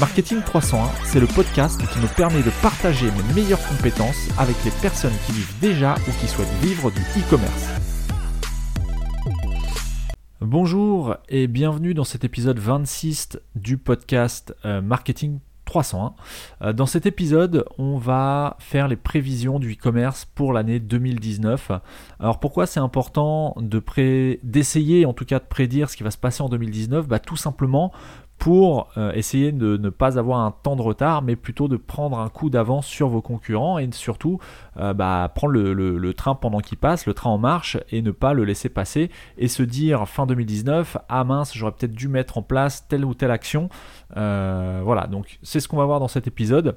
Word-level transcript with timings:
Marketing 0.00 0.40
301, 0.40 0.88
c'est 1.04 1.20
le 1.20 1.26
podcast 1.26 1.78
qui 1.92 1.98
me 1.98 2.06
permet 2.16 2.42
de 2.42 2.48
partager 2.62 3.04
mes 3.10 3.34
meilleures 3.34 3.62
compétences 3.68 4.30
avec 4.38 4.56
les 4.64 4.70
personnes 4.80 5.12
qui 5.26 5.32
vivent 5.32 5.60
déjà 5.60 5.94
ou 6.08 6.12
qui 6.18 6.26
souhaitent 6.26 6.48
vivre 6.62 6.90
du 6.90 7.02
e-commerce. 7.02 7.68
Bonjour 10.40 11.16
et 11.28 11.46
bienvenue 11.48 11.92
dans 11.92 12.04
cet 12.04 12.24
épisode 12.24 12.58
26 12.58 13.38
du 13.56 13.76
podcast 13.76 14.56
euh, 14.64 14.80
Marketing 14.80 15.38
301. 15.66 16.14
Euh, 16.62 16.72
dans 16.72 16.86
cet 16.86 17.04
épisode, 17.04 17.66
on 17.76 17.98
va 17.98 18.56
faire 18.58 18.88
les 18.88 18.96
prévisions 18.96 19.58
du 19.58 19.74
e-commerce 19.74 20.24
pour 20.24 20.54
l'année 20.54 20.80
2019. 20.80 21.72
Alors 22.18 22.40
pourquoi 22.40 22.64
c'est 22.64 22.80
important 22.80 23.54
d'essayer 24.42 25.04
en 25.04 25.12
tout 25.12 25.26
cas 25.26 25.40
de 25.40 25.44
prédire 25.44 25.90
ce 25.90 25.96
qui 25.98 26.04
va 26.04 26.10
se 26.10 26.16
passer 26.16 26.42
en 26.42 26.48
2019 26.48 27.06
bah, 27.06 27.18
Tout 27.18 27.36
simplement 27.36 27.92
pour 28.40 28.88
euh, 28.96 29.12
essayer 29.12 29.52
de 29.52 29.76
ne 29.76 29.90
pas 29.90 30.18
avoir 30.18 30.40
un 30.40 30.50
temps 30.50 30.74
de 30.74 30.80
retard, 30.80 31.20
mais 31.20 31.36
plutôt 31.36 31.68
de 31.68 31.76
prendre 31.76 32.18
un 32.18 32.30
coup 32.30 32.48
d'avance 32.48 32.86
sur 32.86 33.10
vos 33.10 33.20
concurrents 33.20 33.78
et 33.78 33.86
surtout 33.92 34.38
euh, 34.78 34.94
bah, 34.94 35.30
prendre 35.34 35.52
le, 35.52 36.14
train 36.14 36.34
pendant 36.34 36.60
qu'il 36.60 36.78
passe, 36.78 37.04
le 37.04 37.12
train 37.12 37.28
en 37.28 37.36
marche 37.36 37.76
et 37.90 38.00
ne 38.00 38.10
pas 38.10 38.32
le 38.32 38.44
laisser 38.44 38.70
passer 38.70 39.10
et 39.36 39.46
se 39.46 39.62
dire 39.62 40.08
fin 40.08 40.24
2019, 40.24 40.96
ah 41.10 41.22
mince, 41.22 41.54
j'aurais 41.54 41.72
peut-être 41.72 41.94
dû 41.94 42.08
mettre 42.08 42.38
en 42.38 42.42
place 42.42 42.88
telle 42.88 43.04
ou 43.04 43.12
telle 43.12 43.30
action. 43.30 43.68
Euh, 44.16 44.80
voilà, 44.82 45.06
donc 45.06 45.38
c'est 45.42 45.60
ce 45.60 45.68
qu'on 45.68 45.76
va 45.76 45.84
voir 45.84 46.00
dans 46.00 46.08
cet 46.08 46.26
épisode 46.26 46.76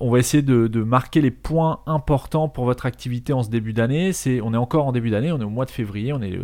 on 0.00 0.10
va 0.10 0.18
essayer 0.18 0.42
de, 0.42 0.82
marquer 0.82 1.20
les 1.20 1.30
points 1.30 1.80
importants 1.84 2.48
pour 2.48 2.64
votre 2.64 2.86
activité 2.86 3.34
en 3.34 3.42
ce 3.42 3.50
début 3.50 3.74
d'année. 3.74 4.14
C'est, 4.14 4.40
on 4.40 4.54
est 4.54 4.56
encore 4.56 4.86
en 4.86 4.92
début 4.92 5.10
d'année, 5.10 5.30
on 5.30 5.38
est 5.38 5.44
au 5.44 5.50
mois 5.50 5.66
de 5.66 5.70
février, 5.70 6.14
on 6.14 6.22
est 6.22 6.38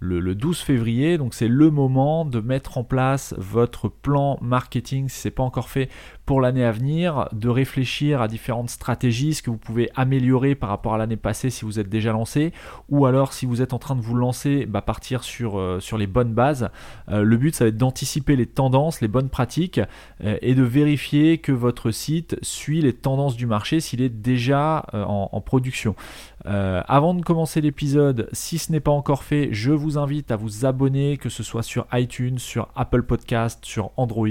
12 0.00 0.60
février. 0.60 1.18
Donc 1.18 1.34
c'est 1.34 1.48
le 1.48 1.70
moment 1.70 2.24
de 2.24 2.40
mettre 2.40 2.78
en 2.78 2.84
place 2.84 3.34
votre 3.38 3.88
plan 3.88 4.38
marketing 4.40 5.08
si 5.08 5.20
ce 5.20 5.28
n'est 5.28 5.32
pas 5.32 5.42
encore 5.42 5.68
fait 5.68 5.88
pour 6.30 6.40
l'année 6.40 6.64
à 6.64 6.70
venir, 6.70 7.28
de 7.32 7.48
réfléchir 7.48 8.22
à 8.22 8.28
différentes 8.28 8.70
stratégies, 8.70 9.34
ce 9.34 9.42
que 9.42 9.50
vous 9.50 9.56
pouvez 9.56 9.90
améliorer 9.96 10.54
par 10.54 10.68
rapport 10.68 10.94
à 10.94 10.96
l'année 10.96 11.16
passée 11.16 11.50
si 11.50 11.64
vous 11.64 11.80
êtes 11.80 11.88
déjà 11.88 12.12
lancé, 12.12 12.52
ou 12.88 13.04
alors 13.06 13.32
si 13.32 13.46
vous 13.46 13.62
êtes 13.62 13.72
en 13.72 13.80
train 13.80 13.96
de 13.96 14.00
vous 14.00 14.14
lancer, 14.14 14.64
bah, 14.64 14.80
partir 14.80 15.24
sur, 15.24 15.58
euh, 15.58 15.80
sur 15.80 15.98
les 15.98 16.06
bonnes 16.06 16.32
bases. 16.32 16.70
Euh, 17.08 17.24
le 17.24 17.36
but 17.36 17.52
ça 17.56 17.64
va 17.64 17.68
être 17.70 17.76
d'anticiper 17.76 18.36
les 18.36 18.46
tendances, 18.46 19.00
les 19.00 19.08
bonnes 19.08 19.28
pratiques 19.28 19.80
euh, 20.22 20.38
et 20.40 20.54
de 20.54 20.62
vérifier 20.62 21.38
que 21.38 21.50
votre 21.50 21.90
site 21.90 22.36
suit 22.42 22.80
les 22.80 22.92
tendances 22.92 23.34
du 23.34 23.46
marché 23.46 23.80
s'il 23.80 24.00
est 24.00 24.08
déjà 24.08 24.86
en, 24.92 25.40
production. 25.40 25.96
Avant 26.44 27.14
de 27.14 27.22
commencer 27.22 27.60
l'épisode, 27.60 28.28
si 28.32 28.58
ce 28.58 28.72
n'est 28.72 28.80
pas 28.80 28.90
encore 28.90 29.24
fait, 29.24 29.48
je 29.52 29.72
vous 29.72 29.98
invite 29.98 30.30
à 30.30 30.36
vous 30.36 30.64
abonner, 30.64 31.16
que 31.16 31.28
ce 31.28 31.42
soit 31.42 31.62
sur 31.62 31.86
iTunes, 31.92 32.38
sur 32.38 32.68
Apple 32.76 33.02
Podcast, 33.02 33.64
sur 33.64 33.90
Android, 33.96 34.28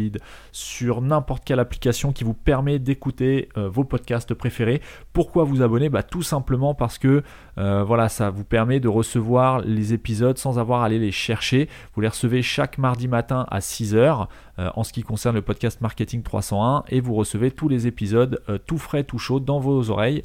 sur 0.51 1.01
n'importe 1.01 1.43
quelle 1.45 1.59
application 1.59 2.11
qui 2.11 2.23
vous 2.23 2.33
permet 2.33 2.79
d'écouter 2.79 3.49
euh, 3.57 3.69
vos 3.69 3.83
podcasts 3.83 4.33
préférés. 4.33 4.81
Pourquoi 5.13 5.43
vous 5.43 5.61
abonner? 5.61 5.89
Bah, 5.89 6.03
Tout 6.03 6.23
simplement 6.23 6.73
parce 6.73 6.97
que 6.97 7.23
euh, 7.57 7.83
voilà, 7.83 8.09
ça 8.09 8.29
vous 8.29 8.43
permet 8.43 8.79
de 8.79 8.87
recevoir 8.87 9.61
les 9.61 9.93
épisodes 9.93 10.37
sans 10.37 10.59
avoir 10.59 10.81
à 10.81 10.85
aller 10.85 10.99
les 10.99 11.11
chercher. 11.11 11.69
Vous 11.93 12.01
les 12.01 12.07
recevez 12.07 12.41
chaque 12.41 12.77
mardi 12.77 13.07
matin 13.07 13.45
à 13.49 13.59
6h 13.59 14.27
euh, 14.59 14.69
en 14.75 14.83
ce 14.83 14.93
qui 14.93 15.01
concerne 15.01 15.35
le 15.35 15.41
podcast 15.41 15.81
Marketing 15.81 16.21
301 16.21 16.83
et 16.89 17.01
vous 17.01 17.15
recevez 17.15 17.49
tous 17.49 17.67
les 17.67 17.87
épisodes 17.87 18.41
tout 18.67 18.77
frais, 18.77 19.03
tout 19.03 19.17
chaud 19.17 19.39
dans 19.39 19.59
vos 19.59 19.89
oreilles. 19.89 20.23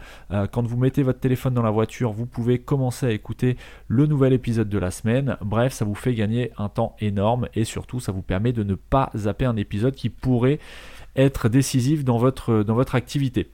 quand 0.53 0.67
vous 0.67 0.77
mettez 0.77 1.03
votre 1.03 1.21
téléphone 1.21 1.55
dans 1.55 1.62
la 1.62 1.71
voiture, 1.71 2.12
vous 2.12 2.27
pouvez 2.27 2.59
commencer 2.59 3.06
à 3.06 3.11
écouter 3.11 3.56
le 3.89 4.06
nouvel 4.06 4.33
épisode 4.33 4.69
de 4.69 4.78
la 4.78 4.91
semaine 4.91 5.37
Bref, 5.41 5.73
ça 5.73 5.84
vous 5.84 5.94
fait 5.94 6.15
gagner 6.15 6.53
un 6.59 6.69
temps 6.69 6.97
énorme 7.00 7.49
et 7.55 7.65
surtout 7.65 8.00
ça 8.00 8.12
vous 8.12 8.23
permet 8.23 8.53
de 8.53 8.62
ne 8.62 8.75
pas 8.75 9.11
zapper 9.17 9.44
un 9.44 9.56
épisode 9.56 9.94
qui 9.94 10.11
pourrait 10.11 10.59
être 11.17 11.49
décisif 11.49 12.05
dans 12.05 12.19
votre 12.19 12.94
activité. 12.94 13.50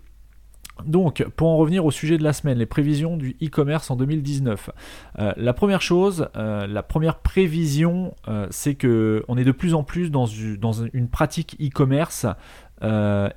Donc, 0.86 1.24
pour 1.36 1.48
en 1.48 1.56
revenir 1.56 1.84
au 1.84 1.91
sujet 1.91 2.18
de 2.18 2.22
la 2.22 2.32
semaine, 2.32 2.58
les 2.58 2.66
prévisions 2.66 3.16
du 3.16 3.36
e-commerce 3.42 3.91
en 3.91 3.96
2019. 3.96 4.70
Euh, 5.18 5.32
la 5.36 5.52
première 5.52 5.82
chose, 5.82 6.28
euh, 6.36 6.66
la 6.66 6.82
première 6.82 7.16
prévision, 7.16 8.14
euh, 8.28 8.46
c'est 8.50 8.74
que 8.74 9.24
on 9.28 9.36
est 9.36 9.44
de 9.44 9.52
plus 9.52 9.74
en 9.74 9.82
plus 9.82 10.10
dans, 10.10 10.26
une 10.26 11.08
pratique 11.08 11.56
e-commerce 11.60 12.26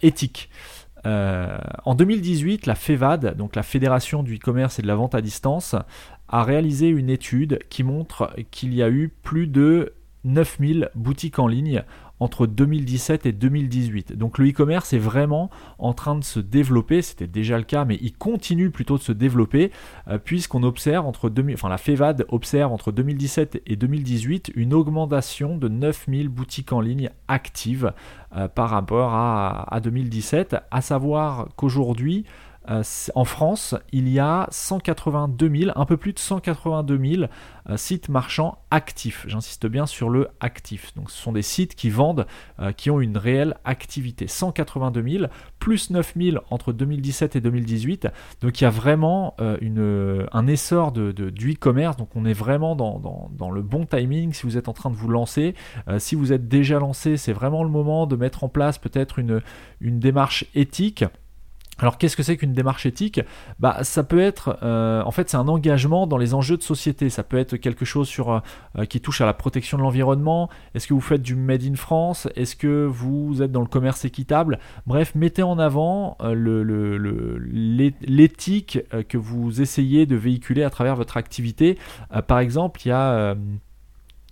éthique. 0.01 0.49
en 1.05 1.95
2018, 1.95 2.65
la 2.65 2.75
FEVAD, 2.75 3.35
donc 3.35 3.55
la 3.55 3.63
Fédération 3.63 4.23
du 4.23 4.35
e-commerce 4.35 4.79
et 4.79 4.81
de 4.81 4.87
la 4.87 4.95
vente 4.95 5.15
à 5.15 5.21
distance, 5.21 5.75
a 6.29 6.43
réalisé 6.43 6.87
une 6.87 7.09
étude 7.09 7.59
qui 7.69 7.83
montre 7.83 8.33
qu'il 8.51 8.73
y 8.73 8.81
a 8.81 8.89
eu 8.89 9.09
plus 9.09 9.47
de 9.47 9.93
9000 10.23 10.89
boutiques 10.95 11.39
en 11.39 11.47
ligne 11.47 11.83
entre 12.23 12.47
2017 12.47 13.25
et 13.25 13.31
2018. 13.33 14.17
Donc 14.17 14.37
le 14.37 14.49
e-commerce 14.49 14.93
est 14.93 14.99
vraiment 14.99 15.49
en 15.77 15.93
train 15.93 16.15
de 16.15 16.23
se 16.23 16.39
développer, 16.39 17.01
c'était 17.01 17.27
déjà 17.27 17.57
le 17.57 17.65
cas, 17.65 17.83
mais 17.83 17.97
il 18.01 18.13
continue 18.13 18.69
plutôt 18.69 18.97
de 18.97 19.03
se 19.03 19.11
développer, 19.11 19.71
euh, 20.07 20.17
puisqu'on 20.17 20.63
observe 20.63 21.05
entre 21.05 21.29
2000, 21.29 21.55
enfin 21.55 21.69
la 21.69 21.77
FEVAD 21.77 22.25
observe 22.29 22.71
entre 22.71 22.91
2017 22.91 23.61
et 23.65 23.75
2018 23.75 24.53
une 24.55 24.73
augmentation 24.73 25.57
de 25.57 25.67
9000 25.67 26.29
boutiques 26.29 26.71
en 26.71 26.79
ligne 26.79 27.09
actives 27.27 27.91
euh, 28.37 28.47
par 28.47 28.69
rapport 28.69 29.13
à, 29.13 29.73
à 29.73 29.79
2017, 29.81 30.55
à 30.71 30.81
savoir 30.81 31.49
qu'aujourd'hui, 31.57 32.25
en 32.67 33.25
France, 33.25 33.75
il 33.91 34.07
y 34.09 34.19
a 34.19 34.47
182 34.49 35.49
000, 35.49 35.71
un 35.75 35.85
peu 35.85 35.97
plus 35.97 36.13
de 36.13 36.19
182 36.19 37.15
000 37.15 37.23
euh, 37.69 37.77
sites 37.77 38.09
marchands 38.09 38.57
actifs. 38.71 39.25
J'insiste 39.27 39.67
bien 39.67 39.85
sur 39.85 40.09
le 40.09 40.29
actif. 40.39 40.93
Donc 40.95 41.11
ce 41.11 41.21
sont 41.21 41.31
des 41.31 41.41
sites 41.41 41.75
qui 41.75 41.89
vendent, 41.89 42.25
euh, 42.59 42.71
qui 42.71 42.89
ont 42.89 43.01
une 43.01 43.17
réelle 43.17 43.55
activité. 43.65 44.27
182 44.27 45.03
000 45.03 45.25
plus 45.59 45.89
9 45.89 46.13
000 46.17 46.37
entre 46.49 46.73
2017 46.73 47.35
et 47.35 47.41
2018. 47.41 48.07
Donc 48.41 48.59
il 48.59 48.63
y 48.63 48.67
a 48.67 48.69
vraiment 48.69 49.35
un 49.39 50.47
essor 50.47 50.91
de, 50.91 51.11
du 51.11 51.53
e-commerce. 51.53 51.97
Donc 51.97 52.09
on 52.15 52.25
est 52.25 52.33
vraiment 52.33 52.75
dans, 52.75 53.29
dans, 53.31 53.51
le 53.51 53.61
bon 53.61 53.85
timing 53.85 54.33
si 54.33 54.43
vous 54.43 54.57
êtes 54.57 54.67
en 54.67 54.73
train 54.73 54.89
de 54.89 54.95
vous 54.95 55.09
lancer. 55.09 55.53
si 55.99 56.15
vous 56.15 56.33
êtes 56.33 56.47
déjà 56.47 56.79
lancé, 56.79 57.17
c'est 57.17 57.33
vraiment 57.33 57.63
le 57.63 57.69
moment 57.69 58.07
de 58.07 58.15
mettre 58.15 58.43
en 58.43 58.49
place 58.49 58.77
peut-être 58.77 59.19
une, 59.19 59.41
une 59.79 59.99
démarche 59.99 60.45
éthique. 60.55 61.05
Alors 61.79 61.97
qu'est-ce 61.97 62.15
que 62.15 62.21
c'est 62.23 62.37
qu'une 62.37 62.53
démarche 62.53 62.85
éthique? 62.85 63.19
Bah 63.59 63.83
ça 63.83 64.03
peut 64.03 64.21
être, 64.21 64.59
euh, 64.61 65.01
en 65.03 65.11
fait 65.11 65.29
c'est 65.29 65.37
un 65.37 65.47
engagement 65.47 66.05
dans 66.05 66.17
les 66.17 66.33
enjeux 66.35 66.57
de 66.57 66.61
société. 66.61 67.09
Ça 67.09 67.23
peut 67.23 67.37
être 67.37 67.57
quelque 67.57 67.83
chose 67.83 68.07
sur, 68.07 68.31
euh, 68.31 68.39
euh, 68.77 68.85
qui 68.85 69.01
touche 69.01 69.21
à 69.21 69.25
la 69.25 69.33
protection 69.33 69.77
de 69.77 69.83
l'environnement. 69.83 70.49
Est-ce 70.75 70.87
que 70.87 70.93
vous 70.93 71.01
faites 71.01 71.23
du 71.23 71.35
made 71.35 71.63
in 71.63 71.75
France? 71.75 72.27
Est-ce 72.35 72.55
que 72.55 72.85
vous 72.85 73.41
êtes 73.41 73.51
dans 73.51 73.61
le 73.61 73.67
commerce 73.67 74.05
équitable? 74.05 74.59
Bref, 74.85 75.15
mettez 75.15 75.41
en 75.43 75.57
avant 75.57 76.17
l'éthique 78.07 78.79
que 79.09 79.17
vous 79.17 79.61
essayez 79.61 80.05
de 80.05 80.15
véhiculer 80.15 80.63
à 80.63 80.69
travers 80.69 80.95
votre 80.95 81.17
activité. 81.17 81.77
par 82.27 82.39
exemple, 82.39 82.81
il 82.85 82.89
y 82.89 82.91
a 82.91 83.35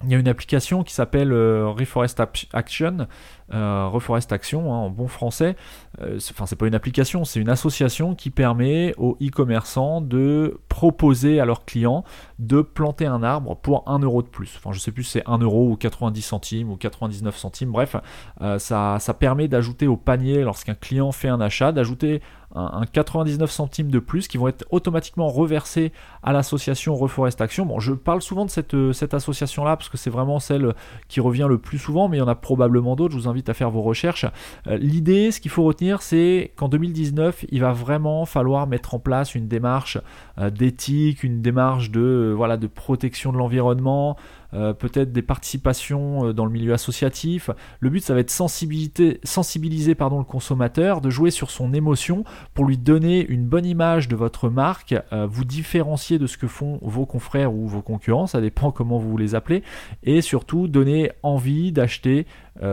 il 0.04 0.12
y 0.12 0.16
a 0.16 0.18
une 0.18 0.28
application 0.28 0.84
qui 0.84 0.94
s'appelle 0.94 1.32
Reforest 1.34 2.22
Action, 2.54 3.08
euh, 3.54 3.88
Reforest 3.88 4.32
Action 4.32 4.74
hein, 4.74 4.78
en 4.78 4.90
bon 4.90 5.08
français. 5.08 5.56
Euh, 6.02 6.20
enfin, 6.32 6.46
c'est 6.46 6.56
pas 6.56 6.68
une 6.68 6.76
application, 6.76 7.26
c'est 7.26 7.40
une 7.40 7.50
association 7.50 8.16
qui 8.16 8.30
permet 8.30 8.94
aux 8.98 9.18
e-commerçants 9.22 10.00
de 10.00 10.60
proposer 10.70 11.40
à 11.40 11.46
leurs 11.46 11.66
clients 11.66 12.06
de 12.40 12.62
planter 12.62 13.06
un 13.06 13.24
arbre 13.24 13.56
pour 13.58 13.84
1 13.88 14.00
euro 14.00 14.22
de 14.22 14.28
plus. 14.28 14.54
Enfin, 14.58 14.72
je 14.72 14.80
sais 14.80 14.92
plus 14.92 15.04
si 15.04 15.12
c'est 15.12 15.24
1 15.28 15.40
euro 15.40 15.70
ou 15.70 15.76
90 15.76 16.22
centimes 16.22 16.72
ou 16.72 16.78
99 16.78 17.36
centimes. 17.38 17.72
Bref, 17.72 17.96
euh, 18.42 18.58
ça, 18.58 18.98
ça 19.00 19.14
permet 19.14 19.48
d'ajouter 19.48 19.88
au 19.88 19.98
panier 19.98 20.44
lorsqu'un 20.44 20.76
client 20.76 21.12
fait 21.12 21.30
un 21.30 21.42
achat, 21.42 21.72
d'ajouter 21.72 22.22
un, 22.56 22.86
99 22.92 23.50
centimes 23.50 23.92
de 23.92 24.00
plus 24.00 24.28
qui 24.28 24.38
vont 24.38 24.48
être 24.48 24.66
automatiquement 24.72 25.28
reversés 25.30 25.92
à 26.24 26.34
l'association 26.34 26.96
Reforest 26.96 27.42
Action. 27.42 27.66
Bon, 27.66 27.80
je 27.80 27.94
parle 27.94 28.22
souvent 28.22 28.46
de 28.46 28.50
cette, 28.50 28.76
cette 28.94 29.14
association-là 29.14 29.78
parce 29.78 29.90
que 29.90 29.98
c'est 29.98 30.10
vraiment 30.10 30.40
celle 30.40 30.74
qui 31.08 31.20
revient 31.20 31.48
le 31.50 31.58
plus 31.58 31.78
souvent, 31.78 32.10
mais 32.10 32.18
il 32.18 32.20
y 32.20 32.24
en 32.24 32.28
a 32.28 32.36
probablement 32.36 32.96
d'autres. 32.96 33.14
Je 33.14 33.20
vous 33.20 33.28
invite 33.28 33.50
à 33.50 33.54
faire 33.54 33.70
vos 33.70 33.82
recherches. 33.82 34.26
L'idée, 34.68 35.32
ce 35.32 35.40
qu'il 35.40 35.52
faut 35.52 35.64
retenir, 35.64 36.02
c'est 36.02 36.54
qu'en 36.56 36.68
2019, 36.68 37.46
il 37.50 37.62
va 37.62 37.74
vraiment 37.74 38.26
falloir 38.26 38.68
mettre 38.68 38.96
en 38.96 39.00
place 39.00 39.36
une 39.36 39.48
démarche 39.48 39.98
d'éthique, 40.38 41.24
une 41.24 41.42
démarche 41.42 41.92
de, 41.92 42.34
voilà, 42.36 42.58
de 42.58 42.68
protection 42.68 43.32
de 43.32 43.38
l'environnement, 43.38 44.18
euh, 44.54 44.74
peut-être 44.74 45.12
des 45.14 45.22
participations 45.22 46.28
euh, 46.28 46.34
dans 46.34 46.46
le 46.46 46.52
milieu 46.52 46.74
associatif. 46.74 47.50
Le 47.80 47.90
but, 47.90 48.04
ça 48.04 48.14
va 48.14 48.20
être 48.20 48.30
sensibiliser, 48.30 49.20
sensibiliser 49.24 49.96
le 50.00 50.24
consommateur, 50.24 51.00
de 51.00 51.10
jouer 51.10 51.32
sur 51.32 51.52
son 51.52 51.74
émotion 51.74 52.26
pour 52.54 52.66
lui 52.66 52.78
donner 52.78 53.26
une 53.26 53.46
bonne 53.46 53.66
image 53.66 54.08
de 54.08 54.16
votre 54.16 54.50
marque, 54.50 54.96
euh, 55.14 55.26
vous 55.26 55.46
différencier 55.46 56.20
de 56.20 56.28
ce 56.28 56.38
que 56.38 56.48
font 56.48 56.80
vos 56.82 57.06
confrères 57.06 57.54
ou 57.54 57.68
vos 57.68 57.82
concurrents, 57.82 58.28
ça 58.28 58.42
dépend 58.42 58.72
comment 58.72 58.98
vous 58.98 59.16
les 59.18 59.36
appelez, 59.36 59.64
et 60.04 60.22
surtout 60.22 60.68
donner 60.68 61.12
envie 61.24 61.72
d'acheter 61.72 62.26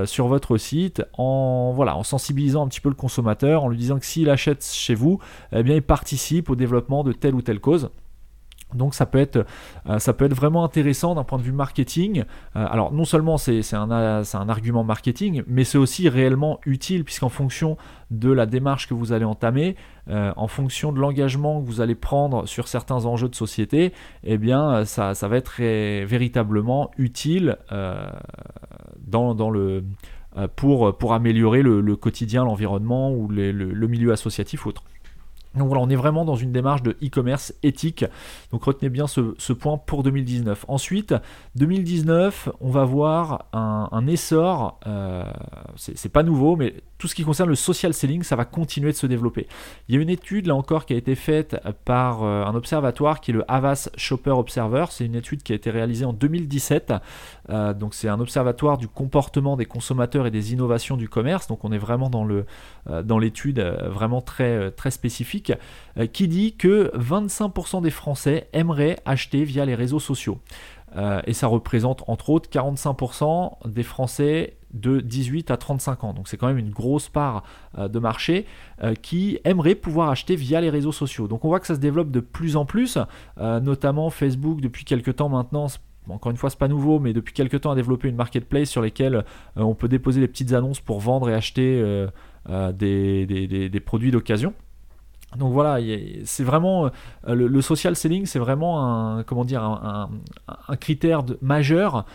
sur 0.04 0.26
votre 0.26 0.56
site 0.56 1.02
en, 1.16 2.02
sensibilisant 2.02 2.64
un 2.64 2.68
petit 2.68 2.80
peu 2.80 2.88
le 2.88 2.94
consommateur, 2.96 3.62
en 3.62 3.68
lui 3.68 3.78
disant 3.78 3.98
que 3.98 4.04
s'il 4.04 4.28
achète 4.28 4.64
chez 4.64 4.94
vous, 4.94 5.20
eh 5.52 5.60
il 5.60 5.82
participe 5.82 6.50
au 6.50 6.56
développement 6.56 7.04
de 7.04 7.12
telle 7.12 7.34
ou 7.34 7.42
telle 7.42 7.60
cause. 7.60 7.90
Donc 8.74 8.94
ça 8.94 9.06
peut 9.06 9.18
être, 9.18 9.46
euh, 9.88 9.98
ça 9.98 10.12
peut 10.12 10.26
être 10.26 10.34
vraiment 10.34 10.62
intéressant 10.62 11.14
d'un 11.14 11.24
point 11.24 11.38
de 11.38 11.42
vue 11.42 11.52
marketing. 11.52 12.24
Euh, 12.54 12.66
alors 12.70 12.92
non 12.92 13.04
seulement 13.04 13.38
c'est 13.38 13.62
un, 13.74 13.90
argument 14.48 14.84
marketing, 14.84 15.42
mais 15.46 15.64
c'est 15.64 15.78
aussi 15.78 16.08
réellement 16.08 16.60
utile 16.66 17.04
puisqu'en 17.04 17.30
fonction 17.30 17.76
de 18.10 18.30
la 18.30 18.46
démarche 18.46 18.88
que 18.88 18.94
vous 18.94 19.12
allez 19.12 19.24
entamer, 19.24 19.76
euh, 20.08 20.32
en 20.36 20.48
fonction 20.48 20.92
de 20.92 21.00
l'engagement 21.00 21.60
que 21.60 21.66
vous 21.66 21.80
allez 21.80 21.94
prendre 21.94 22.46
sur 22.46 22.68
certains 22.68 23.06
enjeux 23.06 23.28
de 23.28 23.34
société, 23.34 23.92
eh 24.24 24.38
bien 24.38 24.84
ça, 24.84 25.12
va 25.14 25.36
être 25.36 25.60
véritablement 26.04 26.90
utile 26.98 27.58
dans, 29.06 29.50
le, 29.50 29.84
pour, 30.56 30.96
pour 30.96 31.14
améliorer 31.14 31.62
le, 31.62 31.96
quotidien, 31.96 32.44
l'environnement 32.44 33.12
ou 33.12 33.28
le, 33.28 33.52
le 33.52 33.86
milieu 33.88 34.12
associatif 34.12 34.66
autre. 34.66 34.84
Donc 35.54 35.68
voilà, 35.68 35.82
on 35.82 35.88
est 35.88 35.96
vraiment 35.96 36.24
dans 36.24 36.36
une 36.36 36.52
démarche 36.52 36.82
de 36.82 36.96
e-commerce 37.02 37.54
éthique. 37.62 38.04
Donc 38.52 38.64
retenez 38.64 38.90
bien 38.90 39.06
ce, 39.06 39.52
point 39.52 39.78
pour 39.78 40.02
2019. 40.02 40.66
Ensuite, 40.68 41.14
2019, 41.56 42.50
on 42.60 42.70
va 42.70 42.84
voir 42.84 43.46
un, 43.52 44.06
essor. 44.06 44.78
Euh, 44.86 45.24
c'est 45.76 46.12
pas 46.12 46.22
nouveau, 46.22 46.56
mais 46.56 46.74
tout 46.98 47.06
ce 47.06 47.14
qui 47.14 47.24
concerne 47.24 47.48
le 47.48 47.54
social 47.54 47.94
selling, 47.94 48.22
ça 48.24 48.36
va 48.36 48.44
continuer 48.44 48.90
de 48.90 48.96
se 48.96 49.06
développer. 49.06 49.46
Il 49.88 49.94
y 49.94 49.98
a 49.98 50.00
une 50.00 50.10
étude 50.10 50.46
là 50.46 50.56
encore 50.56 50.84
qui 50.84 50.94
a 50.94 50.96
été 50.96 51.14
faite 51.14 51.56
par 51.84 52.24
euh, 52.24 52.44
un 52.44 52.54
observatoire 52.54 53.20
qui 53.20 53.30
est 53.30 53.34
le 53.34 53.44
Havas 53.48 53.88
Shopper 53.96 54.32
Observer. 54.32 54.86
C'est 54.90 55.06
une 55.06 55.14
étude 55.14 55.42
qui 55.42 55.52
a 55.52 55.54
été 55.54 55.70
réalisée 55.70 56.04
en 56.04 56.12
2017. 56.12 56.92
Euh, 57.50 57.72
donc 57.72 57.94
c'est 57.94 58.08
un 58.08 58.18
observatoire 58.18 58.78
du 58.78 58.88
comportement 58.88 59.56
des 59.56 59.64
consommateurs 59.64 60.26
et 60.26 60.32
des 60.32 60.52
innovations 60.52 60.96
du 60.96 61.08
commerce. 61.08 61.46
Donc 61.46 61.64
on 61.64 61.70
est 61.70 61.78
vraiment 61.78 62.10
dans 62.10 62.28
euh, 62.28 63.20
l'étude 63.20 63.60
vraiment 63.60 64.20
très 64.20 64.72
spécifique 64.90 65.52
qui 66.12 66.28
dit 66.28 66.56
que 66.56 66.90
25% 66.96 67.82
des 67.82 67.90
Français 67.90 68.48
aimeraient 68.52 68.98
acheter 69.04 69.44
via 69.44 69.64
les 69.64 69.74
réseaux 69.74 70.00
sociaux. 70.00 70.40
et 71.26 71.32
ça 71.32 71.46
représente 71.46 72.04
entre 72.06 72.30
autres 72.30 72.48
45% 72.50 73.68
des 73.68 73.82
Français 73.82 74.57
de 74.72 75.00
18 75.00 75.50
à 75.50 75.56
35 75.56 76.04
ans. 76.04 76.12
Donc 76.12 76.28
c'est 76.28 76.36
quand 76.36 76.46
même 76.46 76.58
une 76.58 76.70
grosse 76.70 77.08
part 77.08 77.42
euh, 77.78 77.88
de 77.88 77.98
marché 77.98 78.46
euh, 78.82 78.94
qui 78.94 79.38
aimerait 79.44 79.74
pouvoir 79.74 80.10
acheter 80.10 80.36
via 80.36 80.60
les 80.60 80.70
réseaux 80.70 80.92
sociaux. 80.92 81.28
Donc 81.28 81.44
on 81.44 81.48
voit 81.48 81.60
que 81.60 81.66
ça 81.66 81.74
se 81.74 81.80
développe 81.80 82.10
de 82.10 82.20
plus 82.20 82.56
en 82.56 82.64
plus, 82.64 82.98
euh, 83.38 83.60
notamment 83.60 84.10
Facebook 84.10 84.60
depuis 84.60 84.84
quelques 84.84 85.16
temps 85.16 85.28
maintenant. 85.28 85.66
Encore 86.08 86.30
une 86.30 86.38
fois, 86.38 86.48
c'est 86.48 86.58
pas 86.58 86.68
nouveau, 86.68 87.00
mais 87.00 87.12
depuis 87.12 87.34
quelques 87.34 87.60
temps 87.60 87.70
a 87.70 87.74
développé 87.74 88.08
une 88.08 88.16
marketplace 88.16 88.70
sur 88.70 88.80
lesquelles 88.80 89.26
on 89.56 89.74
peut 89.74 89.88
déposer 89.88 90.22
des 90.22 90.28
petites 90.28 90.54
annonces 90.54 90.80
pour 90.80 91.00
vendre 91.00 91.28
et 91.28 91.34
acheter 91.34 92.06
des, 92.72 93.82
produits 93.84 94.10
d'occasion. 94.10 94.54
Donc 95.36 95.52
voilà, 95.52 95.84
c'est 96.24 96.44
vraiment 96.44 96.88
le, 97.26 97.60
social 97.60 97.94
selling, 97.94 98.24
c'est 98.24 98.38
vraiment 98.38 99.18
un 99.18 99.22
comment 99.22 99.44
critère 100.80 101.24
majeur 101.42 102.06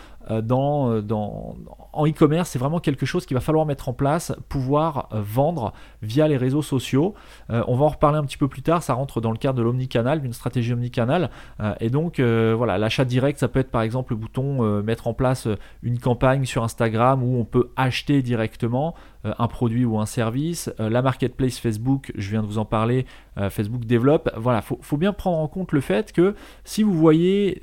dans, 0.42 1.00
dans, 1.02 1.56
en 1.94 2.06
e-commerce, 2.06 2.50
c'est 2.50 2.58
vraiment 2.58 2.80
quelque 2.80 3.06
chose 3.06 3.24
qu'il 3.24 3.34
va 3.34 3.40
falloir 3.40 3.66
mettre 3.66 3.88
en 3.88 3.92
place, 3.92 4.32
pouvoir 4.48 5.08
euh, 5.12 5.22
vendre 5.22 5.72
via 6.02 6.28
les 6.28 6.36
réseaux 6.36 6.62
sociaux. 6.62 7.14
Euh, 7.50 7.62
on 7.68 7.76
va 7.76 7.84
en 7.84 7.88
reparler 7.88 8.18
un 8.18 8.24
petit 8.24 8.36
peu 8.36 8.48
plus 8.48 8.62
tard, 8.62 8.82
ça 8.82 8.94
rentre 8.94 9.20
dans 9.20 9.30
le 9.30 9.38
cadre 9.38 9.58
de 9.58 9.62
l'omnicanal, 9.62 10.20
d'une 10.20 10.32
stratégie 10.32 10.72
omnicanal. 10.72 11.30
Euh, 11.60 11.74
et 11.80 11.90
donc, 11.90 12.20
voilà, 12.20 12.78
l'achat 12.78 13.04
direct, 13.04 13.38
ça 13.38 13.48
peut 13.48 13.60
être 13.60 13.70
par 13.70 13.82
exemple 13.82 14.12
le 14.12 14.18
bouton 14.18 14.82
mettre 14.82 15.06
en 15.06 15.14
place 15.14 15.48
une 15.82 15.98
campagne 15.98 16.44
sur 16.44 16.62
Instagram 16.64 17.22
où 17.22 17.38
on 17.38 17.44
peut 17.44 17.70
acheter 17.76 18.22
directement 18.22 18.94
un 19.24 19.48
produit 19.48 19.84
ou 19.84 19.98
un 19.98 20.06
service. 20.06 20.72
la 20.78 21.02
marketplace 21.02 21.58
Facebook, 21.58 22.12
je 22.16 22.30
viens 22.30 22.42
de 22.42 22.46
vous 22.46 22.58
en 22.58 22.64
parler, 22.64 23.06
Facebook 23.50 23.84
développe. 23.84 24.30
Voilà, 24.36 24.62
il 24.70 24.76
faut, 24.80 24.96
bien 24.96 25.12
prendre 25.12 25.38
en 25.38 25.48
compte 25.48 25.72
le 25.72 25.80
fait 25.80 26.12
que 26.12 26.34
si 26.64 26.82
vous 26.82 26.94
voyez 26.94 27.60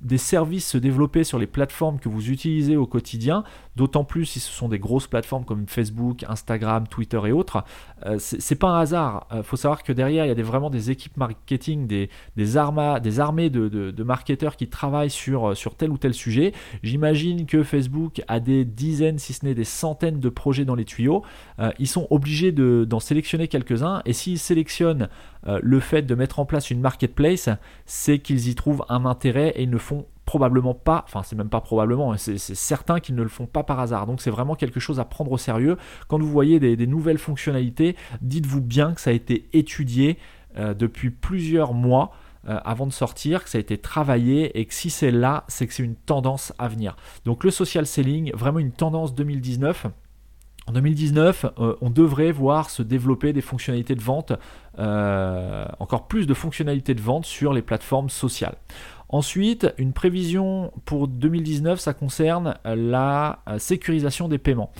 des 0.00 0.18
services 0.18 0.66
se 0.66 0.78
développer 0.78 1.24
sur 1.24 1.38
les 1.38 1.46
plateformes 1.46 1.98
que 1.98 2.08
vous 2.08 2.30
utilisez 2.30 2.76
au 2.76 2.86
quotidien, 2.86 3.44
d'autant 3.76 4.04
plus 4.04 4.24
si 4.24 4.40
ce 4.40 4.50
sont 4.50 4.68
des 4.68 4.78
grosses 4.78 5.06
plateformes 5.06 5.44
comme 5.44 5.66
Facebook, 5.66 6.24
Instagram, 6.26 6.86
Twitter 6.88 7.20
et 7.26 7.32
autres, 7.32 7.64
euh, 8.06 8.16
c'est 8.18 8.54
pas 8.54 8.68
un 8.68 8.80
hasard. 8.80 9.26
Il 9.30 9.38
euh, 9.38 9.42
faut 9.42 9.56
savoir 9.56 9.82
que 9.82 9.92
derrière, 9.92 10.24
il 10.24 10.28
y 10.28 10.40
a 10.40 10.42
vraiment 10.42 10.70
des 10.70 10.90
équipes 10.90 11.16
marketing, 11.18 11.86
des, 11.86 12.56
armées 12.56 13.50
de, 13.50 14.02
marketeurs 14.02 14.56
qui 14.56 14.68
travaillent 14.68 15.10
sur, 15.10 15.54
tel 15.76 15.90
ou 15.90 15.98
tel 15.98 16.14
sujet. 16.14 16.52
J'imagine 16.82 17.44
que 17.44 17.62
Facebook 17.62 18.22
a 18.26 18.40
des 18.40 18.64
dizaines, 18.64 19.18
si 19.18 19.34
ce 19.34 19.44
n'est 19.44 19.54
des 19.54 19.64
centaines 19.64 20.18
de 20.18 20.28
projets 20.30 20.64
dans 20.64 20.74
les 20.74 20.86
tuyaux. 20.86 21.22
Euh, 21.58 21.70
ils 21.78 21.88
sont 21.88 22.06
obligés 22.08 22.52
d'en 22.52 23.00
sélectionner 23.00 23.48
quelques-uns 23.48 24.00
et 24.06 24.14
s'ils 24.14 24.38
sélectionnent 24.38 25.09
le 25.44 25.80
fait 25.80 26.02
de 26.02 26.14
mettre 26.14 26.38
en 26.38 26.44
place 26.44 26.70
une 26.70 26.80
marketplace, 26.80 27.48
c'est 27.86 28.18
qu'ils 28.18 28.48
y 28.48 28.54
trouvent 28.54 28.84
un 28.88 29.06
intérêt 29.06 29.50
et 29.56 29.62
ils 29.62 29.70
ne 29.70 29.78
font 29.78 30.06
probablement 30.30 30.74
pas, 30.74 31.04
enfin 31.08 31.22
c'est 31.24 31.34
même 31.34 31.48
pas 31.48 31.60
probablement, 31.60 32.12
hein, 32.12 32.16
c'est 32.16 32.38
certain 32.38 33.00
qu'ils 33.00 33.16
ne 33.16 33.22
le 33.24 33.28
font 33.28 33.46
pas 33.46 33.64
par 33.64 33.80
hasard. 33.80 34.06
Donc 34.06 34.20
c'est 34.20 34.30
vraiment 34.30 34.54
quelque 34.54 34.78
chose 34.78 35.00
à 35.00 35.04
prendre 35.04 35.32
au 35.32 35.38
sérieux. 35.38 35.76
Quand 36.06 36.20
vous 36.20 36.30
voyez 36.30 36.60
des, 36.60 36.86
nouvelles 36.86 37.18
fonctionnalités, 37.18 37.96
dites-vous 38.20 38.60
bien 38.60 38.92
que 38.92 39.00
ça 39.00 39.10
a 39.10 39.12
été 39.12 39.48
étudié 39.52 40.18
euh, 40.56 40.72
depuis 40.72 41.10
plusieurs 41.10 41.74
mois. 41.74 42.12
Euh, 42.48 42.58
avant 42.64 42.86
de 42.86 42.92
sortir, 42.92 43.44
que 43.44 43.50
ça 43.50 43.58
a 43.58 43.60
été 43.60 43.76
travaillé 43.76 44.58
et 44.58 44.64
que 44.64 44.72
si 44.72 44.88
c'est 44.88 45.10
là, 45.10 45.44
c'est 45.48 45.66
que 45.66 45.74
c'est 45.74 45.82
une 45.82 45.96
tendance 45.96 46.54
à 46.58 46.68
venir. 46.68 46.96
Donc 47.26 47.44
le 47.44 47.50
social 47.50 47.84
selling, 47.84 48.32
vraiment 48.32 48.60
une 48.60 48.72
tendance 48.72 49.14
2019. 49.14 49.88
En 50.70 50.72
2019, 50.72 51.46
euh, 51.58 51.74
on 51.80 51.90
devrait 51.90 52.30
voir 52.30 52.70
se 52.70 52.84
développer 52.84 53.32
des 53.32 53.40
fonctionnalités 53.40 53.96
de 53.96 54.02
vente, 54.02 54.32
encore 54.78 56.06
plus 56.06 56.26
de 56.26 56.32
fonctionnalités 56.32 56.94
de 56.94 57.00
vente 57.02 57.26
sur 57.26 57.52
les 57.52 57.60
plateformes 57.60 58.08
sociales. 58.08 58.56
Ensuite, 59.12 59.74
une 59.76 59.92
prévision 59.92 60.72
pour 60.84 61.08
2019, 61.08 61.80
ça 61.80 61.94
concerne 61.94 62.56
la 62.64 63.40
euh, 63.48 63.58
sécurisation 63.58 64.28
des 64.28 64.38
paiements. 64.38 64.70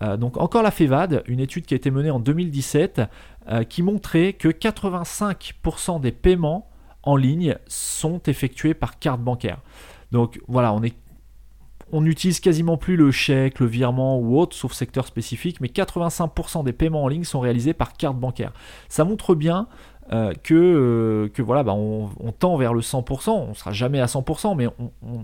Euh, 0.00 0.16
donc 0.16 0.36
encore 0.36 0.62
la 0.62 0.70
FEVAD, 0.70 1.24
une 1.26 1.40
étude 1.40 1.66
qui 1.66 1.74
a 1.74 1.76
été 1.76 1.90
menée 1.90 2.12
en 2.12 2.20
2017, 2.20 3.02
euh, 3.48 3.64
qui 3.64 3.82
montrait 3.82 4.34
que 4.34 4.46
85% 4.46 6.00
des 6.00 6.12
paiements 6.12 6.70
en 7.02 7.16
ligne 7.16 7.56
sont 7.66 8.22
effectués 8.28 8.74
par 8.74 9.00
carte 9.00 9.20
bancaire. 9.22 9.58
Donc 10.12 10.40
voilà, 10.46 10.72
on 10.72 10.84
est 10.84 10.94
on 11.92 12.00
n'utilise 12.00 12.40
quasiment 12.40 12.76
plus 12.76 12.96
le 12.96 13.10
chèque, 13.10 13.60
le 13.60 13.66
virement 13.66 14.18
ou 14.18 14.38
autre, 14.38 14.56
sauf 14.56 14.72
secteur 14.72 15.06
spécifique, 15.06 15.60
mais 15.60 15.68
85% 15.68 16.64
des 16.64 16.72
paiements 16.72 17.04
en 17.04 17.08
ligne 17.08 17.24
sont 17.24 17.40
réalisés 17.40 17.74
par 17.74 17.94
carte 17.94 18.16
bancaire. 18.16 18.52
Ça 18.88 19.04
montre 19.04 19.34
bien 19.34 19.66
euh, 20.12 20.32
que, 20.42 20.54
euh, 20.54 21.28
que 21.28 21.40
voilà, 21.40 21.62
bah, 21.62 21.72
on, 21.72 22.08
tend 22.36 22.56
vers 22.56 22.74
le 22.74 22.80
100%, 22.80 23.30
on 23.30 23.48
ne 23.50 23.54
sera 23.54 23.70
jamais 23.70 24.00
à 24.00 24.06
100%, 24.06 24.56
mais 24.56 24.66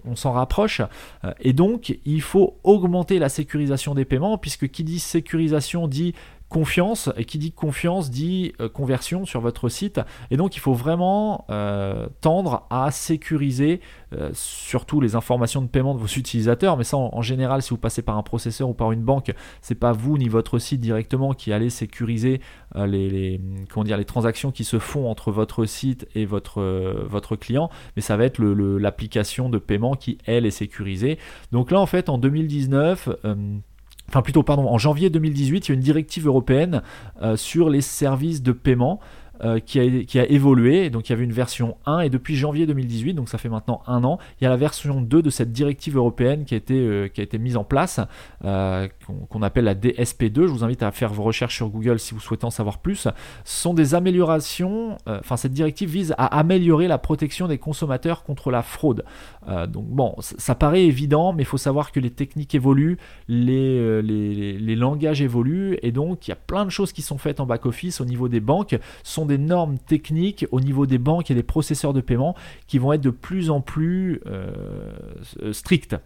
on, 0.06 0.14
s'en 0.14 0.30
rapproche. 0.30 0.80
Euh, 1.24 1.32
et 1.40 1.52
donc, 1.52 1.98
il 2.04 2.22
faut 2.22 2.58
augmenter 2.62 3.18
la 3.18 3.28
sécurisation 3.28 3.94
des 3.94 4.04
paiements, 4.04 4.38
puisque 4.38 4.68
qui 4.68 4.84
dit 4.84 5.00
sécurisation 5.00 5.88
dit 5.88 6.14
confiance, 6.48 7.10
et 7.16 7.24
qui 7.24 7.38
dit 7.38 7.52
confiance 7.52 8.10
dit 8.10 8.52
euh, 8.60 8.68
conversion 8.68 9.26
sur 9.26 9.40
votre 9.40 9.68
site. 9.68 10.00
Et 10.30 10.36
donc 10.36 10.56
il 10.56 10.60
faut 10.60 10.74
vraiment 10.74 11.44
euh, 11.50 12.06
tendre 12.20 12.66
à 12.70 12.90
sécuriser 12.90 13.80
euh, 14.12 14.30
surtout 14.32 15.00
les 15.00 15.16
informations 15.16 15.60
de 15.60 15.66
paiement 15.66 15.94
de 15.94 15.98
vos 15.98 16.06
utilisateurs. 16.06 16.76
Mais 16.76 16.84
ça 16.84 16.96
en, 16.96 17.22
général, 17.22 17.62
si 17.62 17.70
vous 17.70 17.78
passez 17.78 18.02
par 18.02 18.16
un 18.16 18.22
processeur 18.22 18.68
ou 18.68 18.74
par 18.74 18.92
une 18.92 19.02
banque, 19.02 19.32
c'est 19.60 19.74
pas 19.74 19.92
vous 19.92 20.18
ni 20.18 20.28
votre 20.28 20.58
site 20.58 20.80
directement 20.80 21.32
qui 21.32 21.52
allez 21.52 21.70
sécuriser 21.70 22.40
les, 22.74 23.40
comment 23.70 23.84
dire, 23.84 23.96
les 23.96 24.04
transactions 24.04 24.52
qui 24.52 24.64
se 24.64 24.78
font 24.78 25.10
entre 25.10 25.32
votre 25.32 25.64
site 25.64 26.06
et 26.14 26.26
votre, 26.26 26.62
votre 27.08 27.36
client, 27.36 27.70
mais 27.96 28.02
ça 28.02 28.16
va 28.16 28.24
être 28.24 28.40
l'application 28.42 29.48
de 29.48 29.58
paiement 29.58 29.94
qui, 29.94 30.18
elle, 30.26 30.46
est 30.46 30.50
sécurisée. 30.50 31.18
Donc 31.52 31.70
là, 31.70 31.80
en 31.80 31.86
fait, 31.86 32.08
en 32.08 32.18
2019, 32.18 33.08
enfin 34.08 34.22
plutôt 34.22 34.42
pardon, 34.42 34.68
en 34.68 34.78
janvier 34.78 35.10
2018, 35.10 35.66
il 35.66 35.70
y 35.70 35.72
a 35.72 35.74
une 35.74 35.80
directive 35.80 36.26
européenne 36.26 36.82
sur 37.34 37.70
les 37.70 37.80
services 37.80 38.42
de 38.42 38.52
paiement 38.52 39.00
euh, 39.44 39.60
qui, 39.60 39.78
a, 39.80 40.24
évolué. 40.30 40.88
Donc 40.90 41.08
il 41.08 41.12
y 41.12 41.14
avait 41.14 41.24
une 41.24 41.32
version 41.32 41.76
1 41.86 42.00
et 42.00 42.10
depuis 42.10 42.36
janvier 42.36 42.66
2018, 42.66 43.14
donc 43.14 43.28
ça 43.28 43.38
fait 43.38 43.48
maintenant 43.48 43.82
un 43.86 44.02
an, 44.04 44.18
il 44.40 44.44
y 44.44 44.46
a 44.46 44.50
la 44.50 44.56
version 44.56 45.00
2 45.00 45.20
de 45.20 45.30
cette 45.30 45.52
directive 45.52 45.96
européenne 45.96 46.44
qui 46.44 46.54
a 46.54 46.56
été, 46.56 46.74
euh, 46.74 47.08
mise 47.38 47.56
en 47.56 47.64
place, 47.64 48.00
euh, 48.44 48.88
qu'on 49.28 49.42
appelle 49.42 49.64
la 49.64 49.74
DSP2. 49.74 50.46
Je 50.46 50.52
vous 50.52 50.64
invite 50.64 50.82
à 50.82 50.90
faire 50.90 51.12
vos 51.12 51.22
recherches 51.22 51.56
sur 51.56 51.68
Google 51.68 51.98
si 51.98 52.14
vous 52.14 52.20
souhaitez 52.20 52.46
en 52.46 52.50
savoir 52.50 52.78
plus. 52.78 52.96
Ce 52.96 53.10
sont 53.44 53.74
des 53.74 53.94
améliorations, 53.94 54.96
enfin 55.06 55.36
cette 55.36 55.52
directive 55.52 55.90
vise 55.90 56.14
à 56.16 56.38
améliorer 56.38 56.88
la 56.88 56.98
protection 56.98 57.46
des 57.46 57.58
consommateurs 57.58 58.24
contre 58.24 58.50
la 58.50 58.62
fraude. 58.62 59.04
donc 59.68 59.86
bon, 59.86 60.14
ça, 60.18 60.54
paraît 60.54 60.84
évident, 60.84 61.32
mais 61.32 61.42
il 61.42 61.46
faut 61.46 61.58
savoir 61.58 61.92
que 61.92 62.00
les 62.00 62.10
techniques 62.10 62.54
évoluent, 62.54 62.96
les, 63.28 64.76
langages 64.76 65.20
évoluent, 65.20 65.78
et 65.82 65.92
donc 65.92 66.26
il 66.26 66.30
y 66.30 66.32
a 66.32 66.36
plein 66.36 66.64
de 66.64 66.70
choses 66.70 66.92
qui 66.92 67.02
sont 67.02 67.18
faites 67.18 67.40
en 67.40 67.46
back-office 67.46 68.00
au 68.00 68.04
niveau 68.04 68.28
des 68.28 68.40
banques. 68.40 68.78
Des 69.26 69.38
normes 69.38 69.78
techniques 69.78 70.46
au 70.50 70.60
niveau 70.60 70.86
des 70.86 70.98
banques 70.98 71.30
et 71.30 71.34
des 71.34 71.42
processeurs 71.42 71.92
de 71.92 72.00
paiement 72.00 72.34
qui 72.66 72.78
vont 72.78 72.92
être 72.92 73.02
de 73.02 73.10
plus 73.10 73.50
en 73.50 73.60
plus 73.60 74.20
euh, 74.26 74.52
strictes. 75.52 75.96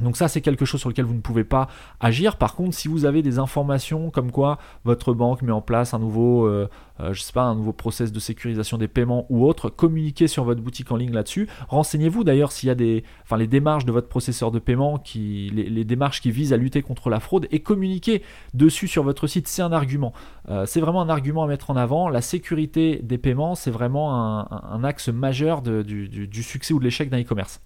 Donc 0.00 0.16
ça, 0.16 0.28
c'est 0.28 0.42
quelque 0.42 0.64
chose 0.64 0.80
sur 0.80 0.90
lequel 0.90 1.06
vous 1.06 1.14
ne 1.14 1.20
pouvez 1.20 1.44
pas 1.44 1.68
agir. 2.00 2.36
Par 2.36 2.54
contre, 2.54 2.74
si 2.74 2.86
vous 2.88 3.06
avez 3.06 3.22
des 3.22 3.38
informations 3.38 4.10
comme 4.10 4.30
quoi 4.30 4.58
votre 4.84 5.14
banque 5.14 5.42
met 5.42 5.52
en 5.52 5.62
place 5.62 5.94
un 5.94 5.98
nouveau, 5.98 6.46
euh, 6.46 6.68
euh, 7.00 7.14
un 7.36 7.54
nouveau 7.54 7.72
process 7.72 8.12
de 8.12 8.20
sécurisation 8.20 8.76
des 8.76 8.88
paiements 8.88 9.26
ou 9.30 9.46
autre, 9.46 9.70
communiquez 9.70 10.28
sur 10.28 10.44
votre 10.44 10.60
boutique 10.60 10.92
en 10.92 10.96
ligne 10.96 11.12
là-dessus. 11.12 11.48
Renseignez-vous 11.68 12.24
d'ailleurs 12.24 12.52
s'il 12.52 12.66
y 12.66 12.70
a 12.70 12.74
des, 12.74 13.04
enfin 13.22 13.38
les 13.38 13.46
démarches 13.46 13.86
de 13.86 13.92
votre 13.92 14.08
processeur 14.08 14.50
de 14.50 14.58
paiement, 14.58 14.98
qui, 14.98 15.50
les, 15.54 15.84
démarches 15.84 16.20
qui 16.20 16.30
visent 16.30 16.52
à 16.52 16.56
lutter 16.58 16.82
contre 16.82 17.08
la 17.08 17.20
fraude, 17.20 17.46
et 17.50 17.60
communiquez 17.60 18.22
dessus 18.52 18.88
sur 18.88 19.02
votre 19.02 19.26
site. 19.26 19.48
C'est 19.48 19.62
un 19.62 19.72
argument. 19.72 20.12
Euh, 20.48 20.66
c'est 20.66 20.80
vraiment 20.80 21.00
un 21.00 21.08
argument 21.08 21.44
à 21.44 21.46
mettre 21.46 21.70
en 21.70 21.76
avant. 21.76 22.08
La 22.08 22.20
sécurité 22.20 23.00
des 23.02 23.18
paiements, 23.18 23.54
c'est 23.54 23.70
vraiment 23.70 24.12
un, 24.12 24.84
axe 24.84 25.08
majeur 25.08 25.62
du 25.62 26.42
succès 26.42 26.74
ou 26.74 26.78
de 26.78 26.84
l'échec 26.84 27.08
d'un 27.08 27.20
e-commerce. 27.20 27.60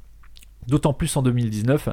D'autant 0.68 0.92
plus 0.92 1.16
en 1.16 1.22
2019, 1.22 1.88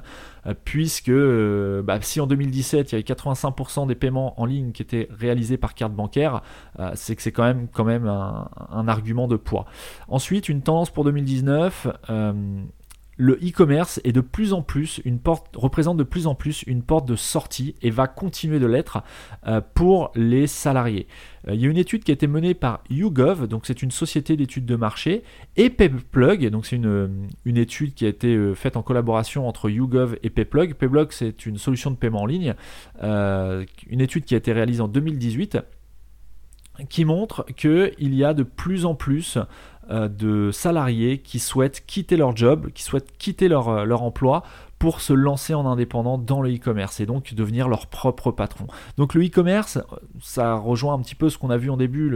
euh, 0.46 0.54
puisque 0.66 1.10
euh, 1.10 1.82
bah, 1.82 2.00
si 2.02 2.20
en 2.20 2.28
2017 2.28 2.92
il 2.92 2.96
y 2.96 2.96
avait 2.96 3.04
85% 3.04 3.88
des 3.88 3.96
paiements 3.96 4.40
en 4.40 4.46
ligne 4.46 4.74
qui 4.74 4.82
étaient 4.82 5.08
réalisés 5.10 5.58
par 5.58 5.74
carte 5.74 5.94
bancaire, 5.94 6.42
euh, 6.80 6.92
c'est 6.96 7.16
que 7.16 7.22
c'est 7.22 7.32
quand 7.32 7.44
même, 7.46 8.08
un, 8.08 8.88
argument 8.88 9.28
de 9.28 9.38
poids. 9.38 9.66
Ensuite, 10.10 10.50
une 10.50 10.62
tendance 10.62 10.90
pour 10.90 11.06
2019, 11.06 11.88
le 13.18 13.34
e-commerce 13.44 14.00
est 14.04 14.12
de 14.12 14.22
plus 14.22 14.54
en 14.54 14.62
plus 14.62 15.02
une 15.04 15.20
porte, 15.20 15.56
représente 15.56 15.98
de 15.98 16.04
plus 16.04 16.28
en 16.28 16.36
plus 16.36 16.64
une 16.64 16.84
porte 16.84 17.08
de 17.08 17.16
sortie 17.16 17.76
et 17.82 17.90
va 17.90 18.08
continuer 18.08 18.60
de 18.60 18.68
l'être 18.68 19.04
euh, 19.48 19.60
pour 19.74 20.12
les 20.16 20.46
salariés. 20.48 21.08
Euh, 21.48 21.56
il 21.56 21.62
y 21.62 21.66
a 21.66 21.70
une 21.70 21.78
étude 21.78 22.04
qui 22.04 22.12
a 22.12 22.14
été 22.14 22.28
menée 22.28 22.54
par 22.54 22.84
YouGov, 22.90 23.48
donc 23.48 23.66
c'est 23.66 23.82
une 23.82 23.92
société 23.92 24.38
d'études 24.38 24.66
de 24.66 24.76
marché, 24.76 25.24
et 25.56 25.70
PayPlug, 25.72 26.48
donc 26.50 26.68
c'est 26.68 26.76
une, 26.76 27.28
une, 27.44 27.58
étude 27.58 27.96
qui 27.96 28.06
a 28.06 28.10
été 28.10 28.36
euh, 28.36 28.54
faite 28.54 28.78
en 28.78 28.84
collaboration 28.84 29.48
entre 29.48 29.70
YouGov 29.70 30.18
et 30.22 30.30
PayPlug. 30.30 30.76
PayPlug 30.76 31.08
c'est 31.12 31.46
une 31.48 31.58
solution 31.58 31.90
de 31.90 31.96
paiement 31.96 32.22
en 32.22 32.26
ligne, 32.26 32.54
une 33.02 34.02
étude 34.02 34.26
qui 34.26 34.36
a 34.36 34.38
été 34.38 34.54
réalisée 34.54 34.82
en 34.82 34.88
2018 34.88 35.58
qui 36.86 37.06
montre 37.06 37.46
qu'il 37.56 37.94
y 38.00 38.24
a 38.24 38.34
de 38.34 38.44
plus 38.44 38.86
en 38.86 38.96
plus 38.96 39.38
euh, 39.38 39.44
de 39.90 40.52
salariés 40.52 41.20
qui 41.20 41.40
souhaitent 41.40 41.84
quitter 41.86 42.18
leur 42.18 42.36
job, 42.36 42.70
qui 42.74 42.84
souhaitent 42.84 43.18
quitter 43.18 43.48
leur, 43.48 43.70
euh, 43.70 43.86
leur 43.86 44.04
emploi 44.04 44.44
pour 44.80 45.02
se 45.02 45.14
lancer 45.14 45.54
en 45.54 45.66
indépendant 45.66 46.18
dans 46.18 46.42
le 46.42 46.54
e-commerce 46.54 47.00
et 47.00 47.06
donc 47.06 47.34
devenir 47.34 47.68
leur 47.68 47.88
propre 47.88 48.32
patron. 48.32 48.68
Donc 48.98 49.16
le 49.16 49.26
e-commerce, 49.26 49.80
ça 50.22 50.54
rejoint 50.56 50.94
un 50.94 51.00
petit 51.00 51.16
peu 51.16 51.30
ce 51.30 51.38
qu'on 51.38 51.50
a 51.50 51.58
vu 51.58 51.70
en 51.70 51.78
début, 51.78 52.12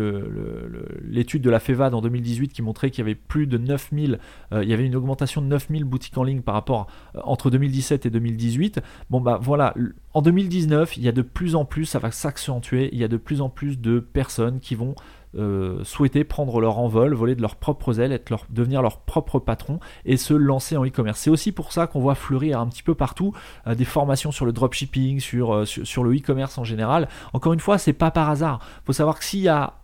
l'étude 1.04 1.42
de 1.42 1.50
la 1.50 1.60
FEVAD 1.60 1.96
en 1.96 2.02
2018 2.02 2.50
qui 2.50 2.62
montrait 2.62 2.92
qu'il 2.92 3.00
y 3.00 3.08
avait 3.08 3.16
plus 3.16 3.48
de 3.48 3.58
9000, 3.58 4.20
euh, 4.54 4.64
il 4.64 4.70
y 4.70 4.74
avait 4.74 4.86
une 4.86 4.96
augmentation 4.96 5.42
de 5.42 5.48
9000 5.48 5.86
boutiques 5.86 6.18
en 6.18 6.24
ligne 6.24 6.42
par 6.42 6.54
rapport 6.54 6.88
entre 7.24 7.50
2017 7.50 8.06
et 8.06 8.10
2018. 8.12 8.82
Bon 9.10 9.22
bah 9.22 9.40
voilà, 9.42 9.74
en 10.14 10.22
2019, 10.22 10.98
il 10.98 11.04
y 11.04 11.08
a 11.08 11.12
de 11.12 11.24
plus 11.24 11.56
en 11.56 11.66
plus, 11.66 11.86
ça 11.86 12.00
va 12.00 12.12
s'accentuer, 12.12 12.90
il 12.92 13.00
y 13.00 13.04
a 13.04 13.08
de 13.08 13.18
plus 13.18 13.42
en 13.42 13.50
plus 13.50 13.80
de 13.80 14.00
personnes 14.00 14.60
qui 14.60 14.76
vont 14.76 14.94
euh, 15.38 15.84
souhaiter 15.86 16.24
prendre 16.24 16.60
leur 16.60 16.78
envol, 16.78 17.14
voler 17.14 17.36
de 17.36 17.42
leurs 17.42 17.56
propres 17.56 18.00
ailes, 18.00 18.12
être 18.12 18.46
devenir 18.50 18.82
leur 18.82 19.00
propre 19.00 19.40
patron 19.40 19.80
et 20.04 20.18
se 20.18 20.34
lancer 20.34 20.76
en 20.76 20.86
e-commerce. 20.86 21.20
C'est 21.20 21.30
aussi 21.30 21.52
pour 21.52 21.72
ça 21.72 21.88
qu'on 21.88 22.02
voit 22.02 22.16
fleurir 22.16 22.60
un 22.60 22.68
petit 22.68 22.84
peu 22.84 22.96
partout 22.96 23.34
euh, 23.68 23.76
des 23.76 23.86
formations 23.86 24.32
sur 24.32 24.46
le 24.46 24.52
dropshipping, 24.52 25.20
sur, 25.20 25.54
euh, 25.54 25.66
sur, 25.66 26.04
le 26.04 26.16
e-commerce 26.16 26.58
en 26.58 26.64
général. 26.64 27.08
Encore 27.34 27.54
une 27.54 27.60
fois, 27.60 27.78
c'est 27.78 27.94
pas 27.94 28.12
par 28.12 28.30
hasard. 28.30 28.60
Il 28.82 28.86
faut 28.88 28.94
savoir 28.94 29.20
que 29.20 29.26
s'il 29.26 29.42
y 29.42 29.50
a 29.50 29.76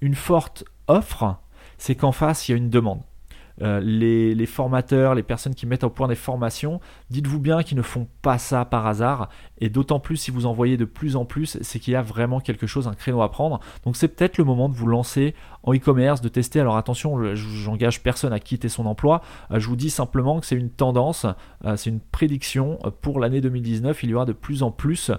une 0.00 0.14
forte 0.14 0.64
offre, 0.88 1.36
c'est 1.76 1.94
qu'en 1.94 2.12
face, 2.12 2.48
il 2.48 2.52
y 2.52 2.54
a 2.54 2.58
une 2.58 2.70
demande. 2.70 3.00
Euh, 3.62 3.80
les, 3.80 4.46
formateurs, 4.46 5.14
les 5.14 5.22
personnes 5.22 5.54
qui 5.54 5.66
mettent 5.66 5.84
au 5.84 5.90
point 5.90 6.08
des 6.08 6.14
formations, 6.14 6.80
dites-vous 7.10 7.40
bien 7.40 7.62
qu'ils 7.62 7.76
ne 7.76 7.82
font 7.82 8.06
pas 8.22 8.38
ça 8.38 8.64
par 8.64 8.86
hasard. 8.86 9.28
Et 9.58 9.68
d'autant 9.68 10.00
plus 10.00 10.16
si 10.16 10.30
vous 10.30 10.46
en 10.46 10.52
voyez 10.52 10.76
de 10.76 10.84
plus 10.84 11.16
en 11.16 11.24
plus, 11.24 11.58
c'est 11.60 11.78
qu'il 11.78 11.92
y 11.92 11.96
a 11.96 12.02
vraiment 12.02 12.40
quelque 12.40 12.66
chose, 12.66 12.88
un 12.88 12.94
créneau 12.94 13.22
à 13.22 13.30
prendre. 13.30 13.60
Donc 13.84 13.96
c'est 13.96 14.08
peut-être 14.08 14.38
le 14.38 14.44
moment 14.44 14.68
de 14.68 14.74
vous 14.74 14.86
lancer 14.86 15.34
en 15.64 15.74
e-commerce, 15.74 16.20
de 16.20 16.28
tester. 16.28 16.60
Alors 16.60 16.76
attention, 16.76 17.34
j'engage 17.34 18.02
personne 18.02 18.32
à 18.32 18.40
quitter 18.40 18.68
son 18.68 18.86
emploi. 18.86 19.22
Euh, 19.50 19.58
je 19.58 19.68
vous 19.68 19.76
dis 19.76 19.90
simplement 19.90 20.40
que 20.40 20.46
c'est 20.46 20.56
une 20.56 20.70
tendance, 20.70 21.26
euh, 21.64 21.76
c'est 21.76 21.90
une 21.90 22.00
prédiction. 22.00 22.78
Pour 23.02 23.20
l'année 23.20 23.40
2019, 23.40 24.02
il 24.02 24.10
y 24.10 24.14
aura 24.14 24.24
de 24.24 24.32
plus 24.32 24.62
en 24.62 24.70
plus 24.70 25.10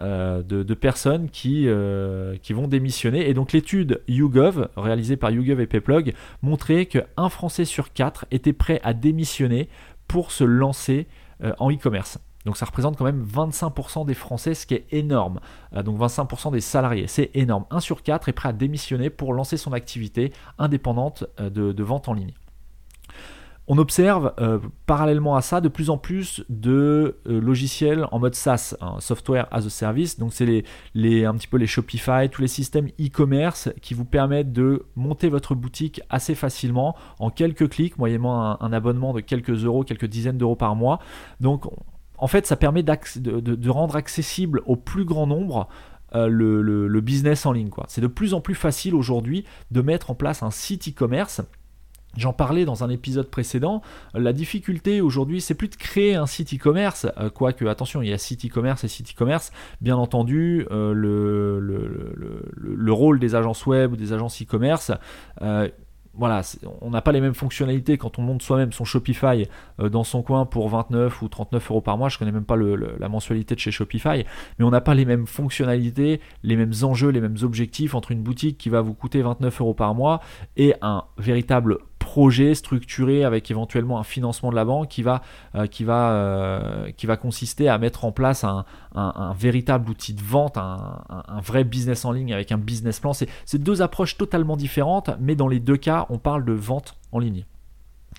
euh, 0.00 0.42
de, 0.42 0.74
personnes 0.74 1.30
qui, 1.30 1.68
euh, 1.68 2.36
qui 2.42 2.52
vont 2.52 2.66
démissionner. 2.66 3.28
Et 3.28 3.34
donc 3.34 3.52
l'étude 3.52 4.02
YouGov, 4.08 4.68
réalisée 4.76 5.16
par 5.16 5.30
YouGov 5.30 5.60
et 5.60 5.66
Payplug, 5.68 6.14
montrait 6.42 6.86
qu'un 6.86 7.28
Français 7.28 7.64
sur 7.64 7.92
quatre 7.92 8.26
était 8.32 8.52
prêt 8.52 8.80
à 8.82 8.92
démissionner 8.92 9.68
pour 10.08 10.32
se 10.32 10.42
lancer 10.42 11.06
euh, 11.44 11.52
en 11.60 11.70
e-commerce. 11.70 12.18
Donc 12.44 12.56
ça 12.56 12.66
représente 12.66 12.96
quand 12.96 13.04
même 13.04 13.24
25% 13.24 14.04
des 14.04 14.14
Français, 14.14 14.54
ce 14.54 14.66
qui 14.66 14.74
est 14.74 14.86
énorme. 14.90 15.38
donc 15.84 15.98
25% 15.98 16.50
des 16.52 16.60
salariés, 16.60 17.06
c'est 17.06 17.30
énorme. 17.34 17.64
1 17.70 17.78
sur 17.78 18.02
4 18.02 18.28
est 18.28 18.32
prêt 18.32 18.48
à 18.48 18.52
démissionner 18.52 19.10
pour 19.10 19.32
lancer 19.32 19.56
son 19.56 19.72
activité 19.72 20.32
indépendante 20.58 21.24
de 21.38 21.82
vente 21.82 22.08
en 22.08 22.12
ligne. 22.12 22.34
On 23.66 23.78
observe 23.78 24.34
euh, 24.40 24.58
parallèlement 24.84 25.36
à 25.36 25.40
ça 25.40 25.62
de 25.62 25.68
plus 25.68 25.88
en 25.88 25.96
plus 25.96 26.44
de 26.50 27.16
euh, 27.26 27.40
logiciels 27.40 28.06
en 28.12 28.18
mode 28.18 28.34
SaaS, 28.34 28.76
hein, 28.82 28.96
Software 28.98 29.48
as 29.50 29.64
a 29.64 29.70
Service. 29.70 30.18
Donc 30.18 30.34
c'est 30.34 30.64
les, 30.94 31.24
un 31.24 31.32
petit 31.34 31.46
peu 31.46 31.56
les 31.56 31.66
Shopify, 31.66 32.28
tous 32.30 32.42
les 32.42 32.48
systèmes 32.48 32.88
e-commerce 33.00 33.70
qui 33.80 33.94
vous 33.94 34.04
permettent 34.04 34.52
de 34.52 34.84
monter 34.96 35.30
votre 35.30 35.54
boutique 35.54 36.02
assez 36.10 36.34
facilement 36.34 36.94
en 37.18 37.30
quelques 37.30 37.70
clics, 37.70 37.96
moyennement 37.96 38.62
un, 38.62 38.72
abonnement 38.74 39.14
de 39.14 39.20
quelques 39.20 39.64
euros, 39.64 39.82
quelques 39.82 40.06
dizaines 40.06 40.36
d'euros 40.36 40.56
par 40.56 40.76
mois. 40.76 40.98
Donc 41.40 41.64
en 42.18 42.26
fait 42.26 42.46
ça 42.46 42.56
permet 42.56 42.82
de, 42.82 43.70
rendre 43.70 43.96
accessible 43.96 44.60
au 44.66 44.76
plus 44.76 45.06
grand 45.06 45.26
nombre 45.26 45.68
euh, 46.14 46.28
le, 46.28 47.00
business 47.00 47.46
en 47.46 47.52
ligne. 47.52 47.70
C'est 47.88 48.02
de 48.02 48.08
plus 48.08 48.34
en 48.34 48.42
plus 48.42 48.54
facile 48.54 48.94
aujourd'hui 48.94 49.46
de 49.70 49.80
mettre 49.80 50.10
en 50.10 50.14
place 50.14 50.42
un 50.42 50.50
site 50.50 50.86
e-commerce 50.88 51.40
J'en 52.16 52.32
parlais 52.32 52.64
dans 52.64 52.84
un 52.84 52.90
épisode 52.90 53.28
précédent, 53.28 53.82
la 54.14 54.32
difficulté 54.32 55.00
aujourd'hui 55.00 55.40
c'est 55.40 55.54
plus 55.54 55.68
de 55.68 55.74
créer 55.74 56.14
un 56.14 56.26
site 56.26 56.54
e-commerce, 56.54 57.06
euh, 57.18 57.28
quoique 57.30 57.64
attention 57.64 58.02
il 58.02 58.08
y 58.08 58.12
a 58.12 58.18
site 58.18 58.44
e-commerce 58.46 58.84
et 58.84 58.88
site 58.88 59.12
e-commerce, 59.12 59.52
bien 59.80 59.96
entendu 59.96 60.66
euh, 60.70 60.92
le, 60.92 61.58
le, 62.56 62.92
rôle 62.92 63.18
des 63.18 63.34
agences 63.34 63.66
web 63.66 63.92
ou 63.92 63.96
des 63.96 64.12
agences 64.12 64.40
e-commerce, 64.42 64.92
euh, 65.42 65.68
voilà, 66.16 66.42
on 66.80 66.90
n'a 66.90 67.02
pas 67.02 67.10
les 67.10 67.20
mêmes 67.20 67.34
fonctionnalités 67.34 67.98
quand 67.98 68.20
on 68.20 68.22
monte 68.22 68.40
soi-même 68.40 68.72
son 68.72 68.84
Shopify 68.84 69.48
dans 69.80 70.04
son 70.04 70.22
coin 70.22 70.46
pour 70.46 70.68
29 70.68 71.22
ou 71.22 71.28
39 71.28 71.70
euros 71.72 71.80
par 71.80 71.98
mois. 71.98 72.08
Je 72.08 72.18
connais 72.18 72.30
même 72.30 72.44
pas 72.44 72.56
la 72.56 73.08
mensualité 73.08 73.56
de 73.56 73.60
chez 73.60 73.72
Shopify, 73.72 74.24
mais 74.56 74.64
on 74.64 74.70
n'a 74.70 74.80
pas 74.80 74.94
les 74.94 75.06
mêmes 75.06 75.26
fonctionnalités, 75.26 76.20
les 76.44 76.54
mêmes 76.54 76.72
enjeux, 76.82 77.08
les 77.08 77.20
mêmes 77.20 77.38
objectifs 77.42 77.96
entre 77.96 78.12
une 78.12 78.22
boutique 78.22 78.58
qui 78.58 78.68
va 78.68 78.80
vous 78.80 78.94
coûter 78.94 79.22
29 79.22 79.60
euros 79.60 79.74
par 79.74 79.96
mois 79.96 80.20
et 80.56 80.74
un 80.82 81.02
véritable 81.18 81.78
projet 82.04 82.54
structuré 82.54 83.24
avec 83.24 83.50
éventuellement 83.50 83.98
un 83.98 84.04
financement 84.04 84.50
de 84.50 84.54
la 84.54 84.66
banque 84.66 84.88
qui 84.88 85.02
va, 85.02 85.22
euh, 85.54 85.66
qui 85.66 85.84
va, 85.84 86.10
euh, 86.12 86.90
qui 86.92 87.06
va 87.06 87.16
consister 87.16 87.66
à 87.70 87.78
mettre 87.78 88.04
en 88.04 88.12
place 88.12 88.44
un, 88.44 88.64
véritable 89.36 89.90
outil 89.90 90.12
de 90.12 90.22
vente, 90.22 90.58
un, 90.58 91.40
vrai 91.42 91.64
business 91.64 92.04
en 92.04 92.12
ligne 92.12 92.32
avec 92.32 92.52
un 92.52 92.58
business 92.58 93.00
plan. 93.00 93.12
C'est 93.12 93.58
deux 93.58 93.80
approches 93.80 94.18
totalement 94.18 94.56
différentes, 94.56 95.10
mais 95.18 95.34
dans 95.34 95.48
les 95.48 95.60
deux 95.60 95.78
cas, 95.78 96.06
on 96.10 96.18
parle 96.18 96.44
de 96.44 96.52
vente 96.52 96.94
en 97.10 97.18
ligne. 97.18 97.44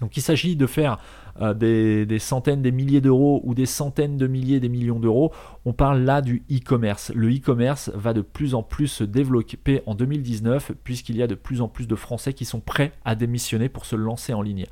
Donc 0.01 0.17
il 0.17 0.21
s'agit 0.21 0.55
de 0.55 0.67
faire 0.67 0.97
euh, 1.41 1.53
des, 1.53 2.19
centaines, 2.19 2.61
des 2.61 2.71
milliers 2.71 3.01
d'euros 3.01 3.41
ou 3.43 3.53
des 3.53 3.65
centaines 3.65 4.17
de 4.17 4.27
milliers, 4.27 4.59
des 4.59 4.69
millions 4.69 4.99
d'euros. 4.99 5.33
On 5.65 5.73
parle 5.73 6.01
là 6.01 6.21
du 6.21 6.43
e-commerce. 6.51 7.11
Le 7.13 7.29
e-commerce 7.29 7.91
va 7.93 8.13
de 8.13 8.21
plus 8.21 8.55
en 8.55 8.63
plus 8.63 8.87
se 8.87 9.03
développer 9.03 9.81
en 9.85 9.95
2019 9.95 10.71
puisqu'il 10.83 11.17
y 11.17 11.23
a 11.23 11.27
de 11.27 11.35
plus 11.35 11.61
en 11.61 11.67
plus 11.67 11.87
de 11.87 11.95
Français 11.95 12.33
qui 12.33 12.45
sont 12.45 12.61
prêts 12.61 12.93
à 13.03 13.15
démissionner 13.15 13.67
pour 13.67 13.85
se 13.85 13.95
lancer 13.95 14.33
en 14.33 14.41
ligne. 14.41 14.65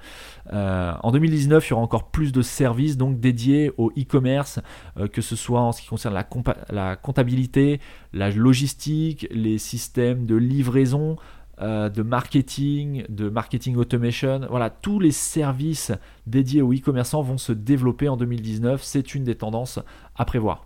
Euh, 0.54 0.94
en 1.04 1.12
2019, 1.12 1.68
il 1.68 1.70
y 1.72 1.74
aura 1.74 1.82
encore 1.82 2.12
plus 2.12 2.32
de 2.32 2.42
services 2.42 2.96
donc 2.96 3.20
dédiés 3.20 3.72
au 3.78 3.92
e-commerce, 3.98 4.60
euh, 4.98 5.08
que 5.08 5.22
ce 5.22 5.36
soit 5.36 5.62
en 5.62 5.72
ce 5.74 5.82
qui 5.82 5.88
concerne 5.88 6.14
la, 6.14 6.28
la 6.70 6.96
comptabilité, 6.96 7.82
la 8.14 8.30
logistique, 8.30 9.28
les 9.32 9.58
systèmes 9.58 10.26
de 10.26 10.36
livraison, 10.36 11.18
euh, 11.64 11.88
de 11.88 12.04
marketing, 12.04 13.06
de 13.08 13.30
marketing 13.30 13.78
automation. 13.78 14.42
Voilà, 14.50 14.70
tous 14.70 15.00
les 15.00 15.12
services 15.12 15.94
dédiés 16.28 16.62
aux 16.62 16.74
e-commerçants 16.74 17.22
vont 17.22 17.38
se 17.38 17.54
développer 17.54 18.10
en 18.10 18.18
2019. 18.18 18.84
C'est 18.84 19.16
une 19.16 19.24
des 19.24 19.36
tendances 19.36 19.80
à 20.18 20.26
prévoir. 20.26 20.66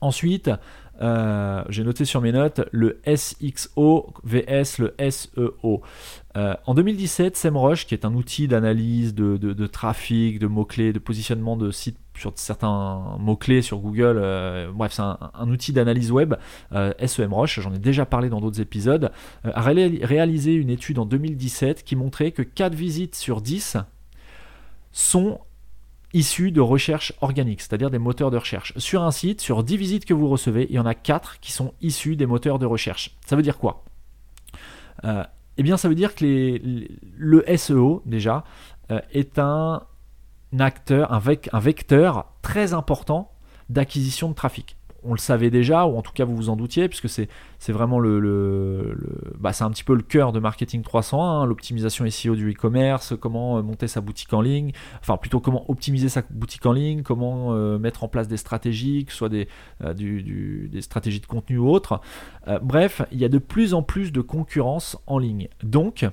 Ensuite, 0.00 0.50
euh, 1.02 1.62
j'ai 1.68 1.84
noté 1.84 2.06
sur 2.06 2.22
mes 2.22 2.32
notes 2.32 2.62
le 2.72 3.00
SXO 3.06 4.14
vs 4.24 4.78
le 4.78 4.94
SEO. 5.10 5.82
Euh, 6.36 6.54
en 6.66 6.74
2017, 6.74 7.36
SEMrush, 7.36 7.86
qui 7.86 7.92
est 7.92 8.06
un 8.06 8.14
outil 8.14 8.48
d'analyse 8.48 9.14
de, 9.14 9.66
trafic, 9.66 10.38
de 10.38 10.46
mots-clés, 10.46 10.94
de 10.94 10.98
positionnement 10.98 11.58
de 11.58 11.70
sites 11.70 11.98
sur 12.18 12.32
certains 12.36 13.16
mots-clés 13.18 13.62
sur 13.62 13.78
Google, 13.78 14.18
euh, 14.18 14.70
bref, 14.72 14.92
c'est 14.92 15.02
un, 15.02 15.50
outil 15.50 15.72
d'analyse 15.72 16.10
web, 16.10 16.34
SEMrush, 17.04 17.60
j'en 17.60 17.72
ai 17.72 17.78
déjà 17.78 18.06
parlé 18.06 18.28
dans 18.28 18.40
d'autres 18.40 18.60
épisodes, 18.60 19.12
a 19.44 19.60
réalisé 19.62 20.54
une 20.54 20.70
étude 20.70 20.98
en 20.98 21.06
2017 21.06 21.84
qui 21.84 21.96
montrait 21.96 22.32
que 22.32 22.42
4 22.42 22.74
visites 22.74 23.14
sur 23.14 23.40
10 23.40 23.78
sont 24.92 25.40
issus 26.16 26.50
de 26.50 26.60
recherche 26.60 27.12
organique, 27.20 27.60
c'est-à-dire 27.60 27.90
des 27.90 27.98
moteurs 27.98 28.30
de 28.30 28.38
recherche. 28.38 28.72
Sur 28.78 29.02
un 29.02 29.10
site, 29.10 29.40
sur 29.40 29.62
10 29.62 29.76
visites 29.76 30.04
que 30.06 30.14
vous 30.14 30.28
recevez, 30.28 30.66
il 30.70 30.74
y 30.74 30.78
en 30.78 30.86
a 30.86 30.94
4 30.94 31.40
qui 31.40 31.52
sont 31.52 31.74
issus 31.82 32.16
des 32.16 32.26
moteurs 32.26 32.58
de 32.58 32.66
recherche. 32.66 33.16
Ça 33.26 33.36
veut 33.36 33.42
dire 33.42 33.58
quoi? 33.58 33.84
Euh, 35.04 35.24
Eh 35.58 35.62
bien, 35.62 35.76
ça 35.76 35.88
veut 35.88 35.94
dire 35.94 36.14
que 36.14 36.24
le 37.16 37.56
SEO, 37.56 38.02
déjà, 38.06 38.44
euh, 38.90 39.00
est 39.12 39.38
un 39.38 39.82
acteur, 40.60 41.12
un 41.12 41.58
vecteur 41.58 42.32
très 42.42 42.72
important 42.72 43.32
d'acquisition 43.68 44.28
de 44.28 44.34
trafic 44.34 44.76
on 45.06 45.12
le 45.12 45.18
savait 45.18 45.50
déjà, 45.50 45.86
ou 45.86 45.96
en 45.96 46.02
tout 46.02 46.12
cas 46.12 46.24
vous 46.24 46.36
vous 46.36 46.48
en 46.48 46.56
doutiez, 46.56 46.88
puisque 46.88 47.08
c'est, 47.08 47.28
vraiment 47.72 47.98
le, 47.98 48.96
bah, 49.38 49.52
c'est 49.52 49.64
un 49.64 49.70
petit 49.70 49.84
peu 49.84 49.94
le 49.94 50.02
cœur 50.02 50.32
de 50.32 50.40
Marketing 50.40 50.82
301, 50.82 51.42
hein, 51.42 51.46
l'optimisation 51.46 52.08
SEO 52.10 52.34
du 52.34 52.50
e-commerce, 52.50 53.14
comment 53.18 53.58
euh, 53.58 53.62
monter 53.62 53.88
sa 53.88 54.00
boutique 54.00 54.32
en 54.32 54.40
ligne, 54.40 54.72
enfin 55.00 55.16
plutôt 55.16 55.40
comment 55.40 55.70
optimiser 55.70 56.08
sa 56.08 56.22
boutique 56.30 56.66
en 56.66 56.72
ligne, 56.72 57.02
comment 57.02 57.54
euh, 57.54 57.78
mettre 57.78 58.04
en 58.04 58.08
place 58.08 58.28
des 58.28 58.36
stratégies, 58.36 59.04
que 59.04 59.12
ce 59.12 59.18
soit 59.18 59.28
des, 59.28 59.48
euh, 59.84 60.80
stratégies 60.80 61.20
de 61.20 61.26
contenu 61.26 61.58
ou 61.58 61.70
autres. 61.70 62.00
bref, 62.62 63.02
il 63.12 63.18
y 63.18 63.24
a 63.24 63.28
de 63.28 63.38
plus 63.38 63.74
en 63.74 63.82
plus 63.82 64.12
de 64.12 64.20
concurrence 64.20 64.98
en 65.06 65.18
ligne. 65.18 65.48
Donc, 65.62 66.06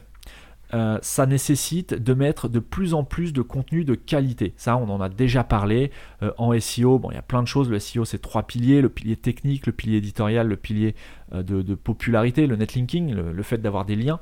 euh, 0.74 0.98
ça 1.02 1.26
nécessite 1.26 1.94
de 1.94 2.14
mettre 2.14 2.50
de 2.50 2.60
plus 2.60 2.94
en 2.94 3.04
plus 3.04 3.32
de 3.32 3.42
contenu 3.42 3.84
de 3.84 3.96
qualité. 3.96 4.54
Ça, 4.58 4.76
on 4.78 4.90
en 4.90 5.02
a 5.02 5.10
déjà 5.10 5.44
parlé 5.44 5.92
euh, 6.24 6.32
en 6.38 6.58
SEO. 6.60 6.98
Bon, 7.00 7.12
il 7.12 7.16
y 7.16 7.18
a 7.18 7.24
plein 7.24 7.44
de 7.44 7.48
choses. 7.48 7.70
Le 7.70 7.80
SEO, 7.80 8.06
c'est 8.06 8.22
trois 8.22 8.44
piliers 8.44 8.82
le 8.82 8.90
pilier 8.90 9.16
technique, 9.16 9.68
le 9.68 9.74
pilier 9.74 9.98
éditorial, 9.98 10.48
le 10.48 10.58
pilier 10.58 10.96
euh, 11.34 11.44
de, 11.44 11.76
popularité, 11.76 12.48
le 12.48 12.56
netlinking, 12.56 13.14
le, 13.14 13.32
le 13.32 13.44
fait 13.44 13.60
d'avoir 13.60 13.86
des 13.86 13.96
liens. 13.96 14.20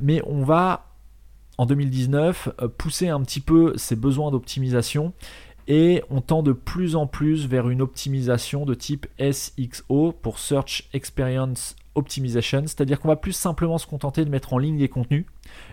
mais 0.00 0.22
on 0.26 0.44
va 0.44 0.86
en 1.56 1.66
2019 1.66 2.50
pousser 2.78 3.08
un 3.08 3.20
petit 3.22 3.40
peu 3.40 3.72
ces 3.76 3.96
besoins 3.96 4.30
d'optimisation 4.30 5.12
et 5.68 6.02
on 6.08 6.22
tend 6.22 6.42
de 6.42 6.52
plus 6.52 6.96
en 6.96 7.06
plus 7.06 7.46
vers 7.46 7.68
une 7.68 7.82
optimisation 7.82 8.64
de 8.64 8.74
type 8.74 9.06
SXO 9.20 10.12
pour 10.12 10.38
Search 10.38 10.88
Experience 10.94 11.76
Optimization, 11.94 12.62
c'est-à-dire 12.62 13.00
qu'on 13.00 13.08
va 13.08 13.16
plus 13.16 13.32
simplement 13.32 13.78
se 13.78 13.86
contenter 13.86 14.24
de 14.24 14.30
mettre 14.30 14.52
en 14.52 14.58
ligne 14.58 14.78
des 14.78 14.88
contenus 14.88 15.24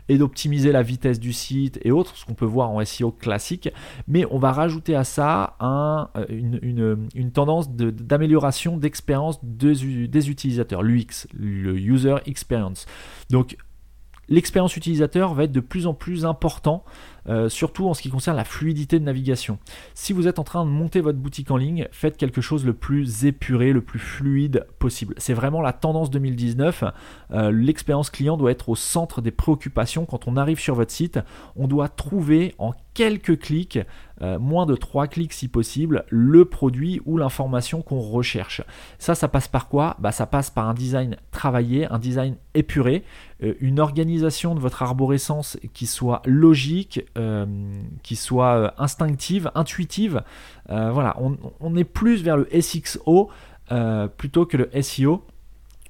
et 0.10 0.18
d'optimiser 0.18 0.72
la 0.72 0.82
vitesse 0.82 1.20
du 1.20 1.34
site 1.34 1.80
et 1.84 1.92
autres, 1.92 2.16
ce 2.16 2.26
qu'on 2.26 2.34
peut 2.34 2.46
voir 2.46 2.72
en 2.72 2.84
SEO 2.84 3.12
classique, 3.12 3.70
mais 4.08 4.26
on 4.32 4.40
va 4.40 4.52
rajouter 4.52 4.96
à 4.96 5.04
ça 5.04 5.56
un, 5.60 6.10
euh, 6.16 6.26
une, 6.30 7.08
une, 7.14 7.32
tendance 7.32 7.70
d'amélioration 7.70 8.78
d'expérience 8.78 9.40
des, 9.44 10.08
des 10.08 10.30
utilisateurs, 10.30 10.84
l'UX, 10.84 11.28
le 11.34 11.78
User 11.78 12.16
Experience. 12.26 12.86
Donc 13.30 13.58
l'expérience 14.29 14.75
utilisateur 14.75 15.34
va 15.34 15.44
être 15.44 15.51
de 15.51 15.60
plus 15.60 15.88
en 15.88 15.94
plus 15.94 16.25
important, 16.25 16.84
euh, 17.27 17.50
surtout 17.50 17.88
en 17.88 17.94
ce 17.94 18.01
qui 18.01 18.10
concerne 18.10 18.38
la 18.38 18.44
fluidité 18.44 19.00
de 19.00 19.03
navigation. 19.03 19.58
Si 19.94 20.13
vous 20.13 20.27
êtes 20.27 20.39
en 20.39 20.44
train 20.44 20.65
de 20.65 20.70
monter 20.70 21.01
votre 21.01 21.17
boutique 21.17 21.51
en 21.51 21.58
ligne, 21.58 21.88
faites 21.91 22.17
quelque 22.17 22.41
chose 22.41 22.65
le 22.65 22.74
plus 22.74 23.25
épuré, 23.25 23.74
le 23.74 23.81
plus 23.81 24.00
fluide 24.00 24.68
possible. 24.79 25.16
C'est 25.18 25.33
vraiment 25.33 25.61
la 25.61 25.74
tendance 25.74 26.09
2019. 26.09 26.83
Euh, 27.31 27.51
l'expérience 27.51 28.09
client 28.09 28.38
doit 28.38 28.51
être 28.51 28.70
au 28.70 28.75
centre 28.75 29.22
des 29.22 29.31
préoccupations. 29.31 30.05
Quand 30.05 30.27
on 30.27 30.38
arrive 30.38 30.59
sur 30.59 30.75
votre 30.75 30.92
site, 30.92 31.20
on 31.55 31.68
doit 31.68 31.90
trouver 31.90 32.53
en 32.57 32.74
quelques 32.94 33.40
clics, 33.40 33.79
euh, 34.22 34.40
moins 34.40 34.66
de 34.66 34.75
3 34.75 35.08
clics 35.08 35.34
si 35.34 35.48
possible, 35.48 36.06
le 36.10 36.46
produit 36.46 37.01
ou 37.06 37.18
l'information 37.18 37.82
qu'on 37.82 38.00
recherche. 38.00 38.62
Ça, 38.98 39.14
ça 39.14 39.28
passe 39.28 39.48
par 39.48 39.68
quoi? 39.68 39.98
Bah, 40.00 40.12
Ça 40.12 40.25
passe 40.25 40.50
par 40.50 40.70
un 40.70 40.74
design 40.74 41.18
travaillé, 41.32 41.86
un 41.92 42.00
design 42.00 42.36
épuré, 42.54 43.04
euh, 43.44 43.54
une 43.60 43.80
organisation 43.80 44.56
de 44.56 44.60
votre 44.60 44.84
arborescence 44.84 45.58
qui 45.74 45.86
soit 45.86 46.22
logique, 46.25 47.06
euh, 47.18 47.46
qui 48.04 48.16
soit 48.16 48.74
instinctive, 48.78 49.51
intuitive. 49.56 50.24
voilà, 50.70 51.16
on, 51.20 51.38
on, 51.60 51.75
est 51.75 51.84
plus 51.84 52.24
vers 52.24 52.38
le 52.38 52.48
SXO 52.60 53.30
plutôt 54.18 54.46
que 54.46 54.58
le 54.58 54.70
SEO 54.82 55.24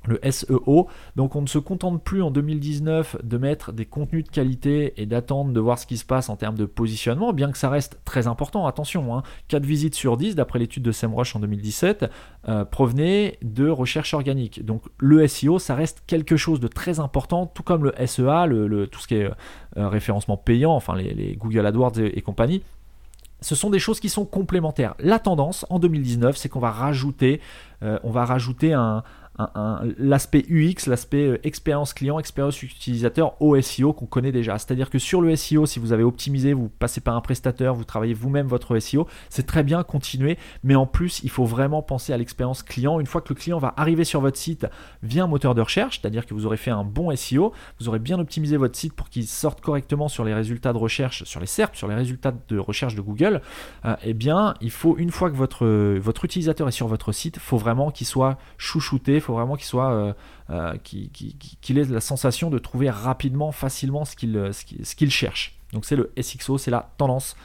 le 0.08 0.20
SEO. 0.30 0.88
Donc 1.16 1.36
on 1.36 1.42
ne 1.42 1.48
se 1.48 1.58
contente 1.58 2.04
plus 2.04 2.22
en 2.22 2.32
2019 2.32 3.18
de 3.24 3.38
mettre 3.38 3.72
des 3.72 3.86
contenus 3.86 4.24
de 4.24 4.30
qualité 4.30 4.94
et 4.98 5.06
d'attendre 5.06 5.52
de 5.52 5.60
voir 5.60 5.80
ce 5.80 5.86
qui 5.86 5.98
se 5.98 6.06
passe 6.06 6.30
en 6.30 6.36
termes 6.36 6.58
de 6.58 6.66
positionnement, 6.66 7.34
bien 7.34 7.52
que 7.52 7.58
ça 7.58 7.70
reste 7.70 8.00
très 8.06 8.28
important. 8.28 8.68
Attention, 8.68 9.16
hein, 9.16 9.24
4 9.48 9.66
visites 9.66 9.96
sur 9.96 10.18
10, 10.18 10.36
d'après 10.36 10.60
l'étude 10.60 10.84
de 10.84 10.92
SEMrush 10.92 11.36
en 11.36 11.40
2017, 11.40 12.06
euh, 12.48 12.66
provenaient 12.66 13.38
de 13.42 13.68
recherche 13.68 14.14
organique. 14.14 14.66
Donc 14.66 14.84
le 14.98 15.28
SEO, 15.28 15.60
ça 15.60 15.76
reste 15.76 16.04
quelque 16.08 16.38
chose 16.38 16.60
de 16.60 16.68
très 16.68 17.00
important, 17.00 17.46
tout 17.48 17.64
comme 17.64 17.84
le 17.84 17.94
SEA, 18.06 18.46
le, 18.48 18.88
tout 18.88 19.00
ce 19.00 19.08
qui 19.08 19.16
est 19.16 19.30
euh, 19.78 19.88
référencement 19.88 20.38
payant, 20.38 20.74
enfin 20.74 20.96
les, 20.96 21.36
Google 21.36 21.66
AdWords 21.66 22.00
et 22.00 22.22
compagnie 22.22 22.62
ce 23.42 23.54
sont 23.54 23.70
des 23.70 23.80
choses 23.80 24.00
qui 24.00 24.10
sont 24.10 24.26
complémentaires. 24.26 24.96
La 24.98 25.20
tendance 25.20 25.68
en 25.70 25.78
2019, 25.78 26.36
c'est 26.36 26.50
qu'on 26.50 26.60
va 26.60 26.72
rajouter, 26.72 27.42
euh, 27.84 28.00
on 28.04 28.10
va 28.10 28.26
rajouter 28.26 28.74
un, 28.74 29.04
l'aspect 29.98 30.46
UX, 30.50 30.88
l'aspect 30.88 31.28
euh, 31.28 31.40
expérience 31.46 31.94
client, 31.94 32.20
expérience 32.20 32.62
utilisateur 32.64 33.40
au 33.42 33.60
SEO 33.60 33.94
qu'on 33.94 34.06
connaît 34.06 34.32
déjà. 34.32 34.58
C'est-à-dire 34.58 34.90
que 34.90 35.00
sur 35.00 35.22
le 35.22 35.36
SEO, 35.36 35.66
si 35.66 35.80
vous 35.80 35.92
avez 35.92 36.04
optimisé, 36.04 36.54
vous 36.54 36.70
passez 36.70 37.02
par 37.02 37.16
un 37.16 37.22
prestataire, 37.22 37.74
vous 37.74 37.84
travaillez 37.84 38.14
vous-même 38.14 38.48
votre 38.48 38.78
SEO, 38.80 39.08
c'est 39.30 39.46
très 39.46 39.64
bien, 39.64 39.84
continuer. 39.84 40.38
Mais 40.64 40.76
en 40.76 40.86
plus, 40.86 41.22
il 41.24 41.30
faut 41.30 41.46
vraiment 41.46 41.82
penser 41.82 42.14
à 42.14 42.18
l'expérience 42.18 42.64
client. 42.64 43.00
Une 43.00 43.08
fois 43.08 43.22
que 43.22 43.30
le 43.30 43.36
client 43.36 43.58
va 43.58 43.74
arriver 43.78 44.06
sur 44.06 44.22
votre 44.22 44.38
site 44.38 44.68
via 45.04 45.24
un 45.24 45.28
moteur 45.28 45.54
de 45.54 45.62
recherche, 45.62 46.00
c'est-à-dire 46.00 46.26
que 46.26 46.34
vous 46.34 46.46
aurez 46.46 46.58
fait 46.58 46.72
un 46.72 46.84
bon 46.84 47.14
SEO, 47.16 47.52
vous 47.80 47.90
aurez 47.90 48.00
bien 48.00 48.20
optimisé 48.20 48.56
votre 48.58 48.78
site 48.78 48.94
pour 48.94 49.10
qu'il 49.10 49.28
sorte 49.28 49.60
correctement 49.60 50.08
sur 50.08 50.24
les 50.24 50.34
résultats 50.34 50.72
de 50.72 50.78
recherche, 50.78 51.24
sur 51.26 51.40
les 51.40 51.46
SERP, 51.46 51.76
sur 51.76 51.88
les 51.88 51.96
résultats 51.96 52.34
de 52.48 52.58
recherche 52.58 52.96
de 52.96 53.02
Google, 53.02 53.42
euh, 53.84 53.96
eh 54.04 54.14
bien, 54.14 54.54
il 54.62 54.72
faut, 54.72 54.98
une 54.98 55.12
fois 55.12 55.30
que 55.30 55.36
votre, 55.36 55.66
votre 55.98 56.24
utilisateur 56.26 56.68
est 56.68 56.72
sur 56.72 56.88
votre 56.88 57.12
site, 57.12 57.36
il 57.36 57.42
faut 57.42 57.58
vraiment 57.58 57.92
qu'il 57.92 58.08
soit 58.08 58.38
chouchouté, 58.58 59.20
faut 59.26 59.34
vraiment 59.34 59.56
qu'il 59.56 59.66
soit, 59.66 59.92
euh, 59.92 60.14
euh, 60.50 60.78
qu'il 60.84 61.78
ait 61.78 61.84
la 61.86 62.02
sensation 62.02 62.50
de 62.50 62.58
trouver 62.58 62.90
rapidement, 62.90 63.52
facilement 63.52 64.06
ce 64.06 64.16
qu'il 64.16 64.50
ce 64.52 64.96
qu'il 64.96 65.12
cherche. 65.12 65.58
Donc 65.74 65.86
c'est 65.86 65.96
le 65.96 66.12
SXO, 66.22 66.58
c'est 66.58 66.72
la 66.72 66.90
tendance 66.98 67.36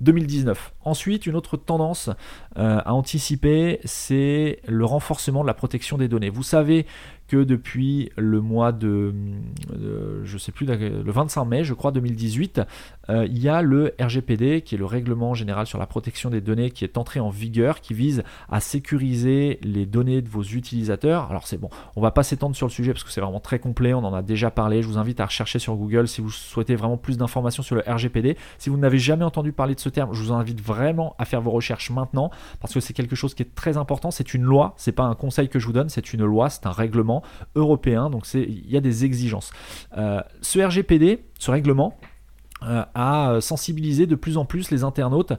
2019. 0.00 0.73
Ensuite, 0.84 1.26
une 1.26 1.36
autre 1.36 1.56
tendance 1.56 2.10
euh, 2.58 2.80
à 2.84 2.94
anticiper, 2.94 3.80
c'est 3.84 4.60
le 4.66 4.84
renforcement 4.84 5.42
de 5.42 5.46
la 5.46 5.54
protection 5.54 5.98
des 5.98 6.08
données. 6.08 6.30
Vous 6.30 6.42
savez 6.42 6.86
que 7.26 7.38
depuis 7.38 8.10
le 8.16 8.40
mois 8.40 8.72
de, 8.72 9.14
je 10.24 10.38
sais 10.38 10.52
plus, 10.52 10.66
le 10.66 11.10
25 11.10 11.44
mai, 11.44 11.64
je 11.64 11.72
crois, 11.72 11.90
2018, 11.90 12.60
euh, 13.08 13.26
il 13.26 13.38
y 13.38 13.48
a 13.48 13.62
le 13.62 13.94
RGPD, 14.00 14.62
qui 14.62 14.74
est 14.74 14.78
le 14.78 14.84
règlement 14.84 15.34
général 15.34 15.66
sur 15.66 15.78
la 15.78 15.86
protection 15.86 16.28
des 16.30 16.40
données, 16.40 16.70
qui 16.70 16.84
est 16.84 16.98
entré 16.98 17.20
en 17.20 17.30
vigueur, 17.30 17.80
qui 17.80 17.94
vise 17.94 18.24
à 18.50 18.60
sécuriser 18.60 19.58
les 19.62 19.86
données 19.86 20.20
de 20.20 20.28
vos 20.28 20.42
utilisateurs. 20.42 21.30
Alors 21.30 21.46
c'est 21.46 21.58
bon, 21.58 21.70
on 21.96 22.02
va 22.02 22.10
pas 22.10 22.22
s'étendre 22.22 22.54
sur 22.54 22.66
le 22.66 22.72
sujet 22.72 22.92
parce 22.92 23.04
que 23.04 23.10
c'est 23.10 23.22
vraiment 23.22 23.40
très 23.40 23.58
complet, 23.58 23.94
on 23.94 24.04
en 24.04 24.14
a 24.14 24.22
déjà 24.22 24.50
parlé. 24.50 24.82
Je 24.82 24.88
vous 24.88 24.98
invite 24.98 25.20
à 25.20 25.26
rechercher 25.26 25.58
sur 25.58 25.76
Google 25.76 26.08
si 26.08 26.20
vous 26.20 26.30
souhaitez 26.30 26.76
vraiment 26.76 26.98
plus 26.98 27.16
d'informations 27.16 27.62
sur 27.62 27.74
le 27.74 27.82
RGPD. 27.86 28.36
Si 28.58 28.68
vous 28.68 28.76
n'avez 28.76 28.98
jamais 28.98 29.24
entendu 29.24 29.52
parler 29.52 29.74
de 29.74 29.80
ce 29.80 29.88
terme, 29.88 30.12
je 30.12 30.22
vous 30.22 30.32
invite 30.32 30.60
vraiment 30.60 30.73
à 31.18 31.24
faire 31.24 31.40
vos 31.40 31.50
recherches 31.50 31.90
maintenant 31.90 32.30
parce 32.60 32.74
que 32.74 32.80
c'est 32.80 32.92
quelque 32.92 33.16
chose 33.16 33.34
qui 33.34 33.42
est 33.42 33.54
très 33.54 33.76
important. 33.76 34.10
C'est 34.10 34.34
une 34.34 34.42
loi, 34.42 34.74
c'est 34.76 34.92
pas 34.92 35.04
un 35.04 35.14
conseil 35.14 35.48
que 35.48 35.58
je 35.58 35.66
vous 35.66 35.72
donne, 35.72 35.88
c'est 35.88 36.12
une 36.12 36.24
loi, 36.24 36.50
c'est 36.50 36.66
un 36.66 36.72
règlement 36.72 37.22
européen. 37.54 38.10
Donc 38.10 38.26
il 38.34 38.70
y 38.70 38.76
a 38.76 38.80
des 38.80 39.04
exigences. 39.04 39.52
Euh, 39.96 40.20
ce 40.42 40.58
RGPD, 40.58 41.24
ce 41.38 41.50
règlement, 41.50 41.96
à 42.94 43.38
sensibiliser 43.40 44.06
de 44.06 44.14
plus 44.14 44.36
en 44.36 44.44
plus 44.44 44.70
les 44.70 44.84
internautes 44.84 45.32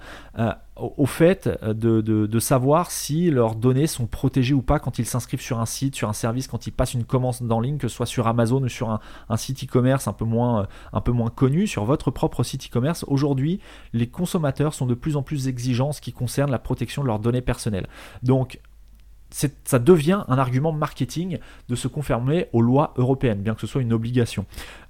au 0.75 1.05
fait 1.05 1.49
de, 1.63 2.39
savoir 2.39 2.91
si 2.91 3.31
leurs 3.31 3.55
données 3.55 3.87
sont 3.87 4.07
protégées 4.07 4.53
ou 4.53 4.61
pas 4.61 4.79
quand 4.79 4.99
ils 4.99 5.05
s'inscrivent 5.05 5.41
sur 5.41 5.59
un 5.59 5.65
site, 5.65 5.95
sur 5.95 6.09
un 6.09 6.13
service, 6.13 6.47
quand 6.47 6.67
ils 6.67 6.71
passent 6.71 6.93
une 6.93 7.05
commande 7.05 7.35
en 7.49 7.59
ligne, 7.59 7.77
que 7.77 7.87
ce 7.87 7.95
soit 7.95 8.05
sur 8.05 8.27
Amazon 8.27 8.61
ou 8.61 8.69
sur 8.69 8.89
un, 8.89 9.37
site 9.37 9.63
e-commerce 9.63 10.07
un, 10.07 10.13
peu 10.13 10.25
moins, 10.25 10.67
un 10.93 11.01
peu 11.01 11.11
moins 11.11 11.29
connu, 11.29 11.67
sur 11.67 11.85
votre 11.85 12.11
propre 12.11 12.43
site 12.43 12.67
e-commerce. 12.67 13.05
Aujourd'hui, 13.07 13.59
les 13.93 14.07
consommateurs 14.07 14.73
sont 14.73 14.85
de 14.85 14.93
plus 14.93 15.15
en 15.15 15.23
plus 15.23 15.47
exigeants 15.47 15.89
en 15.89 15.93
ce 15.93 16.01
qui 16.01 16.11
concerne 16.11 16.51
la 16.51 16.59
protection 16.59 17.01
de 17.01 17.07
leurs 17.07 17.19
données 17.19 17.41
personnelles. 17.41 17.87
Donc, 18.21 18.59
ça 19.29 19.79
devient 19.79 20.23
un 20.27 20.37
argument 20.37 20.71
marketing 20.71 21.39
de 21.67 21.75
se 21.75 21.87
conformer 21.87 22.47
aux 22.53 22.61
lois 22.61 22.93
européennes, 22.97 23.41
bien 23.41 23.53
que 23.53 23.61
ce 23.61 23.67
soit 23.67 23.81
une 23.81 23.91
obligation. 23.91 24.45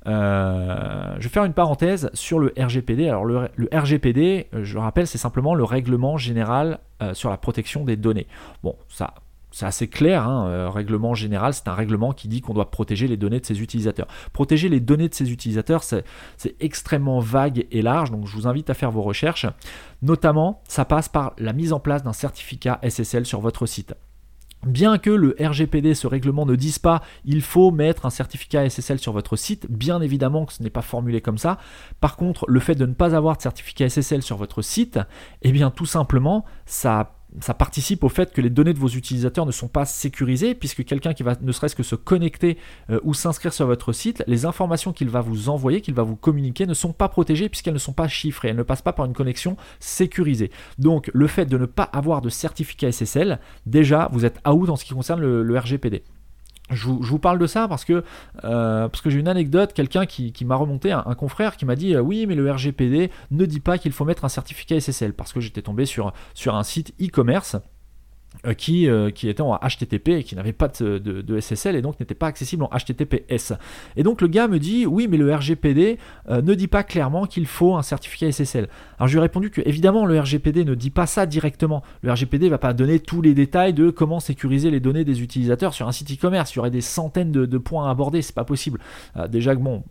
Euh, 0.08 1.16
je 1.18 1.24
vais 1.24 1.30
faire 1.30 1.46
une 1.46 1.54
parenthèse 1.54 2.10
sur 2.14 2.40
le 2.40 2.54
RGPD. 2.58 3.10
Alors 3.10 3.26
le, 3.26 3.50
RGPD, 3.74 4.48
je 4.54 4.78
rappelle, 4.78 5.08
c'est 5.08 5.18
simplement 5.18 5.56
le 5.56 5.64
règlement 5.64 6.18
général 6.18 6.80
euh, 7.02 7.14
sur 7.14 7.30
la 7.30 7.38
protection 7.38 7.86
des 7.86 7.96
données. 7.96 8.28
Bon, 8.62 8.76
ça, 8.88 9.16
c'est 9.56 9.66
assez 9.66 9.88
clair, 9.88 10.28
hein, 10.28 10.48
euh, 10.48 10.70
règlement 10.70 11.14
général, 11.14 11.54
c'est 11.54 11.70
un 11.70 11.74
règlement 11.74 12.12
qui 12.12 12.28
dit 12.28 12.42
qu'on 12.42 12.54
doit 12.54 12.70
protéger 12.70 13.08
les 13.08 13.16
données 13.16 13.40
de 13.40 13.46
ses 13.46 13.62
utilisateurs. 13.62 14.08
Protéger 14.34 14.68
les 14.68 14.82
données 14.82 15.08
de 15.08 15.14
ses 15.14 15.32
utilisateurs, 15.32 15.82
c'est 15.84 16.04
extrêmement 16.60 17.20
vague 17.20 17.66
et 17.72 17.82
large, 17.82 18.12
donc 18.12 18.28
je 18.28 18.36
vous 18.36 18.48
invite 18.48 18.70
à 18.70 18.74
faire 18.74 18.92
vos 18.92 19.02
recherches. 19.02 19.46
Notamment, 20.02 20.62
ça 20.68 20.84
passe 20.84 21.08
par 21.08 21.34
la 21.38 21.54
mise 21.54 21.72
en 21.72 21.80
place 21.80 22.04
d'un 22.04 22.12
certificat 22.12 22.82
SSL 22.84 23.26
sur 23.26 23.40
votre 23.40 23.66
site. 23.66 23.96
Bien 24.66 24.98
que 24.98 25.12
le 25.12 25.36
RGPD, 25.40 25.94
ce 25.94 26.08
règlement, 26.08 26.46
ne 26.46 26.56
dise 26.56 26.80
pas 26.80 27.02
il 27.24 27.42
faut 27.42 27.70
mettre 27.70 28.06
un 28.06 28.10
certificat 28.10 28.68
SSL 28.68 29.00
sur 29.00 29.14
votre 29.14 29.36
site, 29.36 29.68
bien 29.70 30.02
évidemment 30.02 30.46
que 30.46 30.54
ce 30.54 30.64
n'est 30.64 30.72
pas 30.72 30.82
formulé 30.82 31.22
comme 31.22 31.38
ça. 31.38 31.60
Par 32.02 32.18
contre, 32.18 32.46
le 32.48 32.60
fait 32.60 32.76
de 32.76 32.86
ne 32.86 32.94
pas 32.94 33.16
avoir 33.16 33.38
de 33.38 33.42
certificat 33.44 33.88
SSL 33.90 34.24
sur 34.24 34.38
votre 34.38 34.64
site, 34.64 35.00
eh 35.44 35.52
bien 35.52 35.70
tout 35.70 35.86
simplement, 35.86 36.46
ça 36.66 37.15
ça 37.42 37.54
participe 37.54 38.04
au 38.04 38.10
fait 38.10 38.34
que 38.34 38.42
les 38.42 38.50
données 38.50 38.74
de 38.74 38.80
vos 38.80 38.88
utilisateurs 38.88 39.46
ne 39.46 39.52
sont 39.52 39.68
pas 39.68 39.86
sécurisées, 39.86 40.56
puisque 40.56 40.84
quelqu'un 40.86 41.14
qui 41.14 41.24
va 41.24 41.36
ne 41.42 41.52
serait-ce 41.52 41.76
que 41.76 41.84
se 41.84 41.96
connecter 41.96 42.58
euh, 42.90 43.00
ou 43.04 43.14
s'inscrire 43.14 43.54
sur 43.54 43.66
votre 43.66 43.94
site, 43.94 44.24
les 44.28 44.46
informations 44.46 44.94
qu'il 44.94 45.10
va 45.10 45.22
vous 45.22 45.50
envoyer, 45.50 45.82
qu'il 45.82 45.94
va 45.94 46.04
vous 46.04 46.16
communiquer, 46.16 46.66
ne 46.66 46.74
sont 46.74 46.94
pas 46.94 47.10
protégées 47.10 47.50
puisqu'elles 47.50 47.74
ne 47.74 47.80
sont 47.80 47.94
pas 47.94 48.08
chiffrées, 48.08 48.50
elles 48.50 48.56
ne 48.56 48.64
passent 48.64 48.82
pas 48.82 48.94
par 48.94 49.06
une 49.06 49.14
connexion 49.14 49.58
sécurisée. 49.80 50.52
Donc 50.80 51.10
le 51.14 51.28
fait 51.28 51.46
de 51.46 51.58
ne 51.58 51.66
pas 51.66 51.84
avoir 51.84 52.22
de 52.22 52.30
certificat 52.30 52.92
SSL, 52.92 53.40
déjà 53.66 54.10
vous 54.12 54.26
êtes 54.26 54.40
out 54.48 54.70
en 54.70 54.76
ce 54.76 54.86
qui 54.86 54.94
concerne 54.94 55.22
le 55.22 55.60
RGPD. 55.60 56.04
Je 56.72 56.88
vous, 56.88 57.20
parle 57.20 57.38
de 57.38 57.46
ça 57.46 57.68
parce 57.68 57.86
que, 57.86 58.04
euh, 58.44 58.90
j'ai 59.06 59.20
une 59.20 59.28
anecdote, 59.28 59.74
quelqu'un 59.74 60.08
qui, 60.08 60.34
m'a 60.46 60.56
remonté, 60.56 60.92
un, 60.92 61.04
confrère 61.16 61.58
qui 61.58 61.66
m'a 61.66 61.76
dit 61.76 61.94
euh, 61.94 62.02
oui 62.02 62.26
mais 62.26 62.34
le 62.34 62.52
RGPD 62.52 63.12
ne 63.30 63.46
dit 63.46 63.60
pas 63.60 63.78
qu'il 63.78 63.92
faut 63.92 64.04
mettre 64.04 64.26
un 64.26 64.30
certificat 64.30 64.80
SSL 64.80 65.14
parce 65.14 65.32
que 65.32 65.40
j'étais 65.40 65.62
tombé 65.62 65.86
sur, 65.86 66.14
un 66.48 66.64
site 66.64 66.94
e-commerce 67.00 67.56
qui, 68.54 68.88
euh, 68.88 69.10
qui 69.10 69.30
était 69.30 69.42
en 69.42 69.58
HTTP 69.58 70.10
et 70.10 70.24
qui 70.24 70.36
n'avait 70.36 70.54
pas 70.54 70.68
de, 70.68 71.40
SSL 71.40 71.76
et 71.76 71.82
donc 71.82 72.00
n'était 72.00 72.16
pas 72.16 72.28
accessible 72.28 72.64
en 72.64 72.70
HTTPS. 72.70 73.54
Et 73.96 74.04
donc 74.04 74.22
le 74.22 74.28
gars 74.28 74.48
me 74.48 74.60
dit 74.60 74.86
oui 74.86 75.08
mais 75.10 75.18
le 75.18 75.34
RGPD 75.34 75.98
euh, 76.30 76.42
ne 76.42 76.54
dit 76.54 76.68
pas 76.68 76.84
clairement 76.84 77.26
qu'il 77.26 77.48
faut 77.48 77.76
un 77.76 77.82
certificat 77.82 78.32
SSL. 78.32 78.68
Alors 78.98 79.08
je 79.08 79.14
lui 79.14 79.20
ai 79.20 79.22
répondu 79.22 79.50
que 79.50 79.62
évidemment 79.66 80.06
le 80.06 80.20
RGPD 80.20 80.66
ne 80.66 80.76
dit 80.76 80.90
pas 80.90 81.08
ça 81.08 81.26
directement. 81.26 81.84
Le 82.02 82.12
RGPD 82.12 82.50
va 82.50 82.58
pas 82.58 82.74
donner 82.74 83.00
tous 83.00 83.22
les 83.22 83.34
détails 83.34 83.74
de 83.74 83.90
comment 83.90 84.20
sécuriser 84.20 84.72
les 84.72 84.80
données 84.80 85.04
des 85.04 85.22
utilisateurs 85.22 85.74
sur 85.74 85.88
un 85.88 85.92
site 85.92 86.12
e-commerce. 86.12 86.54
Il 86.54 86.58
y 86.58 86.60
aurait 86.60 86.72
des 86.72 86.82
centaines 86.82 87.32
de, 87.32 87.46
de 87.46 87.58
points 87.58 87.88
à 87.88 87.92
aborder, 87.92 88.22
c'est 88.22 88.36
pas 88.36 88.46
possible. 88.46 88.80
déjà 89.30 89.56
que 89.56 89.62
bon, 89.62 89.84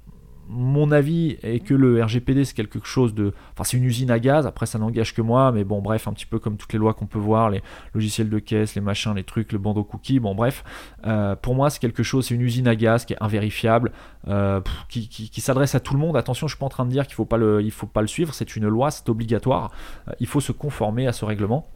mon 0.49 0.93
avis 0.93 1.37
est 1.43 1.61
que 1.61 1.75
le 1.75 2.03
RGPD 2.03 2.45
c'est 2.45 2.55
quelque 2.55 2.85
chose 2.85 3.15
de. 3.15 3.33
Enfin, 3.53 3.65
c'est 3.65 3.77
une 3.77 3.85
usine 3.85 4.11
à 4.11 4.19
gaz, 4.19 4.47
après 4.47 4.67
ça 4.67 4.79
n'engage 4.79 5.15
que 5.15 5.23
moi, 5.23 5.53
mais 5.53 5.65
bon, 5.65 5.81
bref, 5.81 6.09
un 6.09 6.13
petit 6.13 6.27
peu 6.27 6.39
comme 6.39 6.57
toutes 6.57 6.73
les 6.73 6.79
lois 6.79 6.95
qu'on 6.95 7.07
peut 7.07 7.19
voir, 7.19 7.51
les 7.51 7.63
logiciels 7.95 8.29
de 8.29 8.39
caisse, 8.39 8.75
les 8.75 8.81
machins, 8.81 9.15
les 9.15 9.25
trucs, 9.25 9.53
le 9.53 9.59
bandeau 9.59 9.85
cookie, 9.85 10.21
bon, 10.21 10.35
bref. 10.35 10.65
Euh, 11.07 11.37
pour 11.37 11.55
moi, 11.55 11.71
c'est 11.71 11.81
quelque 11.81 12.03
chose, 12.03 12.27
c'est 12.27 12.35
une 12.35 12.43
usine 12.43 12.69
à 12.69 12.77
gaz 12.77 13.05
qui 13.05 13.15
est 13.15 13.23
invérifiable, 13.23 13.93
euh, 14.29 14.61
qui, 14.89 15.41
s'adresse 15.41 15.75
à 15.75 15.81
tout 15.81 15.95
le 15.95 16.01
monde. 16.01 16.17
Attention, 16.17 16.47
je 16.47 16.55
suis 16.55 16.61
pas 16.61 16.67
en 16.67 16.71
train 16.71 16.85
de 16.85 16.91
dire 16.91 17.07
qu'il 17.07 17.15
faut 17.15 17.29
faut 17.71 17.87
pas 17.87 18.01
le 18.01 18.07
suivre, 18.07 18.35
c'est 18.35 18.57
une 18.57 18.69
loi, 18.69 18.91
c'est 18.91 19.09
obligatoire. 19.09 19.71
Euh, 20.09 20.13
il 20.21 20.27
faut 20.27 20.41
se 20.41 20.53
conformer 20.53 21.07
à 21.07 21.13
ce 21.13 21.25
règlement. 21.25 21.69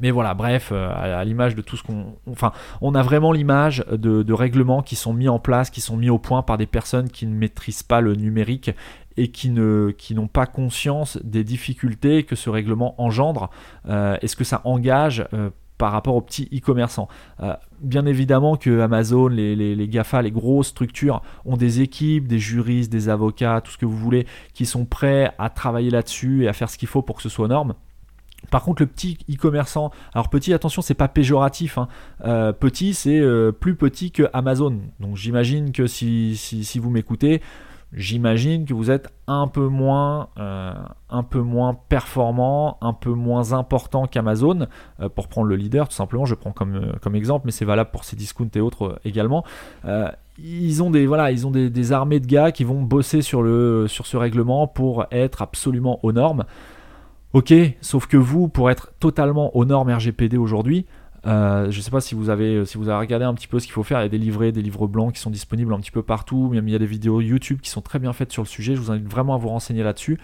Mais 0.00 0.10
voilà, 0.10 0.34
bref, 0.34 0.70
euh, 0.72 0.90
à, 0.94 1.24
l'image 1.24 1.54
de 1.54 1.60
tout 1.60 1.76
ce 1.76 1.82
qu'on. 1.82 2.14
Enfin, 2.30 2.52
on 2.80 2.94
a 2.94 3.02
vraiment 3.02 3.32
l'image 3.32 3.84
de, 3.90 4.32
règlements 4.32 4.82
qui 4.82 4.96
sont 4.96 5.12
mis 5.12 5.28
en 5.28 5.38
place, 5.38 5.70
qui 5.70 5.80
sont 5.80 5.96
mis 5.96 6.08
au 6.08 6.18
point 6.18 6.42
par 6.42 6.56
des 6.56 6.66
personnes 6.66 7.10
qui 7.10 7.26
ne 7.26 7.34
maîtrisent 7.34 7.82
pas 7.82 8.00
le 8.00 8.14
numérique 8.14 8.70
et 9.16 9.28
qui 9.28 9.50
n'ont 9.50 10.28
pas 10.32 10.46
conscience 10.46 11.18
des 11.22 11.44
difficultés 11.44 12.22
que 12.22 12.36
ce 12.36 12.48
règlement 12.48 12.94
engendre 12.98 13.50
euh, 13.88 14.16
et 14.22 14.28
ce 14.28 14.36
que 14.36 14.44
ça 14.44 14.62
engage 14.64 15.26
euh, 15.34 15.50
par 15.76 15.92
rapport 15.92 16.14
aux 16.14 16.20
petits 16.20 16.48
e-commerçants. 16.54 17.08
bien 17.80 18.06
évidemment 18.06 18.56
que 18.56 18.80
Amazon, 18.80 19.28
les, 19.28 19.56
les, 19.56 19.74
les, 19.74 19.88
GAFA, 19.88 20.22
les 20.22 20.30
grosses 20.30 20.68
structures 20.68 21.22
ont 21.44 21.56
des 21.56 21.80
équipes, 21.80 22.28
des 22.28 22.38
juristes, 22.38 22.92
des 22.92 23.08
avocats, 23.08 23.60
tout 23.62 23.72
ce 23.72 23.78
que 23.78 23.86
vous 23.86 23.96
voulez, 23.96 24.26
qui 24.54 24.64
sont 24.64 24.84
prêts 24.84 25.32
à 25.38 25.50
travailler 25.50 25.90
là-dessus 25.90 26.44
et 26.44 26.48
à 26.48 26.52
faire 26.52 26.70
ce 26.70 26.78
qu'il 26.78 26.88
faut 26.88 27.02
pour 27.02 27.16
que 27.16 27.22
ce 27.22 27.28
soit 27.28 27.46
aux 27.46 27.48
normes. 27.48 27.74
Par 28.50 28.62
contre, 28.62 28.82
le 28.82 28.86
petit 28.86 29.18
e-commerçant, 29.30 29.90
alors 30.14 30.28
petit, 30.28 30.52
attention, 30.52 30.82
c'est 30.82 30.94
pas 30.94 31.08
péjoratif. 31.08 31.78
Hein. 31.78 31.88
Euh, 32.24 32.52
petit, 32.52 32.94
c'est 32.94 33.20
euh, 33.20 33.52
plus 33.52 33.74
petit 33.74 34.10
que 34.10 34.24
Amazon. 34.32 34.78
Donc 34.98 35.16
j'imagine 35.16 35.72
que 35.72 35.86
si, 35.86 36.36
si, 36.36 36.78
vous 36.78 36.90
m'écoutez, 36.90 37.42
j'imagine 37.92 38.64
que 38.64 38.74
vous 38.74 38.90
êtes 38.90 39.08
un 39.28 39.46
peu 39.46 39.66
moins, 39.68 40.28
euh, 40.38 40.74
un 41.10 41.22
peu 41.22 41.40
moins 41.40 41.78
performant, 41.88 42.78
un 42.80 42.92
peu 42.92 43.10
moins 43.10 43.52
important 43.52 44.06
qu'Amazon. 44.06 44.66
pour 45.14 45.28
prendre 45.28 45.46
le 45.46 45.56
leader, 45.56 45.88
tout 45.88 45.94
simplement, 45.94 46.24
je 46.24 46.34
prends 46.34 46.52
comme, 46.52 46.92
comme 47.00 47.14
exemple, 47.14 47.46
mais 47.46 47.52
c'est 47.52 47.64
valable 47.64 47.90
pour 47.90 48.04
ces 48.04 48.16
discounts 48.16 48.50
et 48.54 48.60
autres 48.60 48.98
également. 49.04 49.44
ils 50.38 50.82
ont 50.82 50.90
des 50.90 51.06
voilà, 51.06 51.30
ils 51.30 51.46
ont 51.46 51.50
des, 51.52 51.92
armées 51.92 52.18
de 52.18 52.26
gars 52.26 52.50
qui 52.50 52.64
vont 52.64 52.82
bosser 52.82 53.22
sur 53.22 53.42
le 53.42 53.86
sur 53.86 54.06
ce 54.06 54.16
règlement 54.16 54.66
pour 54.66 55.04
être 55.12 55.42
absolument 55.42 56.00
aux 56.02 56.12
normes. 56.12 56.44
Ok, 57.32 57.54
sauf 57.80 58.06
que 58.06 58.16
vous, 58.16 58.48
pour 58.48 58.70
être 58.70 58.92
totalement 58.98 59.56
aux 59.56 59.64
normes 59.64 59.90
RGPD 59.90 60.36
aujourd'hui, 60.36 60.86
euh, 61.26 61.70
je 61.70 61.76
ne 61.76 61.82
sais 61.82 61.90
pas 61.90 62.00
si 62.00 62.14
vous 62.14 62.30
avez 62.30 62.64
si 62.64 62.78
vous 62.78 62.88
avez 62.88 62.98
regardé 62.98 63.24
un 63.24 63.34
petit 63.34 63.46
peu 63.46 63.60
ce 63.60 63.66
qu'il 63.66 63.74
faut 63.74 63.82
faire. 63.82 64.00
Il 64.00 64.02
y 64.02 64.06
a 64.06 64.08
des 64.08 64.18
livrets, 64.18 64.52
des 64.52 64.62
livres 64.62 64.86
blancs 64.86 65.14
qui 65.14 65.20
sont 65.20 65.30
disponibles 65.30 65.72
un 65.72 65.80
petit 65.80 65.90
peu 65.90 66.02
partout. 66.02 66.48
Même 66.48 66.66
il 66.66 66.72
y 66.72 66.74
a 66.74 66.78
des 66.78 66.86
vidéos 66.86 67.20
YouTube 67.20 67.60
qui 67.60 67.70
sont 67.70 67.82
très 67.82 67.98
bien 67.98 68.12
faites 68.12 68.32
sur 68.32 68.42
le 68.42 68.48
sujet. 68.48 68.74
Je 68.74 68.80
vous 68.80 68.90
invite 68.90 69.08
vraiment 69.08 69.34
à 69.34 69.38
vous 69.38 69.48
renseigner 69.48 69.82
là-dessus. 69.82 70.18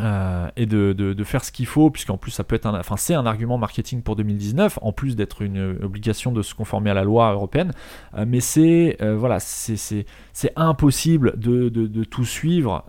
Euh, 0.00 0.48
et 0.56 0.66
de, 0.66 1.24
faire 1.24 1.44
ce 1.44 1.50
qu'il 1.50 1.66
faut, 1.66 1.90
puisqu'en 1.90 2.16
plus 2.16 2.30
ça 2.30 2.44
peut 2.44 2.54
être 2.54 2.66
un, 2.66 2.78
enfin 2.78 2.96
c'est 2.96 3.14
un 3.14 3.26
argument 3.26 3.58
marketing 3.58 4.02
pour 4.02 4.14
2019, 4.14 4.78
en 4.80 4.92
plus 4.92 5.16
d'être 5.16 5.42
une 5.42 5.76
obligation 5.82 6.30
de 6.30 6.40
se 6.42 6.54
conformer 6.54 6.90
à 6.90 6.94
la 6.94 7.02
loi 7.02 7.32
européenne. 7.32 7.72
Euh, 8.14 8.24
mais 8.26 8.38
c'est 8.38 8.96
voilà, 9.00 9.40
c'est 9.40 10.06
impossible 10.54 11.34
de, 11.36 12.04
tout 12.04 12.24
suivre. 12.24 12.84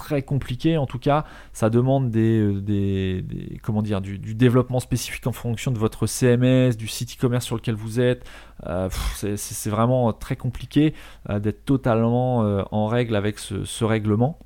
Très 0.00 0.22
compliqué 0.22 0.78
en 0.78 0.86
tout 0.86 0.98
cas. 0.98 1.24
Ça 1.52 1.68
demande 1.68 2.10
des, 2.10 2.40
euh, 2.40 3.22
comment 3.62 3.82
dire, 3.82 4.00
du, 4.00 4.18
développement 4.34 4.80
spécifique 4.80 5.26
en 5.26 5.32
fonction 5.32 5.70
de 5.70 5.78
votre 5.78 6.06
CMS, 6.06 6.76
du 6.76 6.88
site 6.88 7.16
e-commerce 7.16 7.44
sur 7.44 7.56
lequel 7.56 7.74
vous 7.74 8.00
êtes. 8.00 8.24
Euh, 8.66 8.88
c'est 9.12 9.70
vraiment 9.70 10.12
très 10.14 10.36
compliqué 10.36 10.94
euh, 11.28 11.38
d'être 11.38 11.64
totalement 11.64 12.38
en 12.72 12.86
règle 12.86 13.14
avec 13.14 13.38
ce 13.38 13.84
règlement 13.84 14.38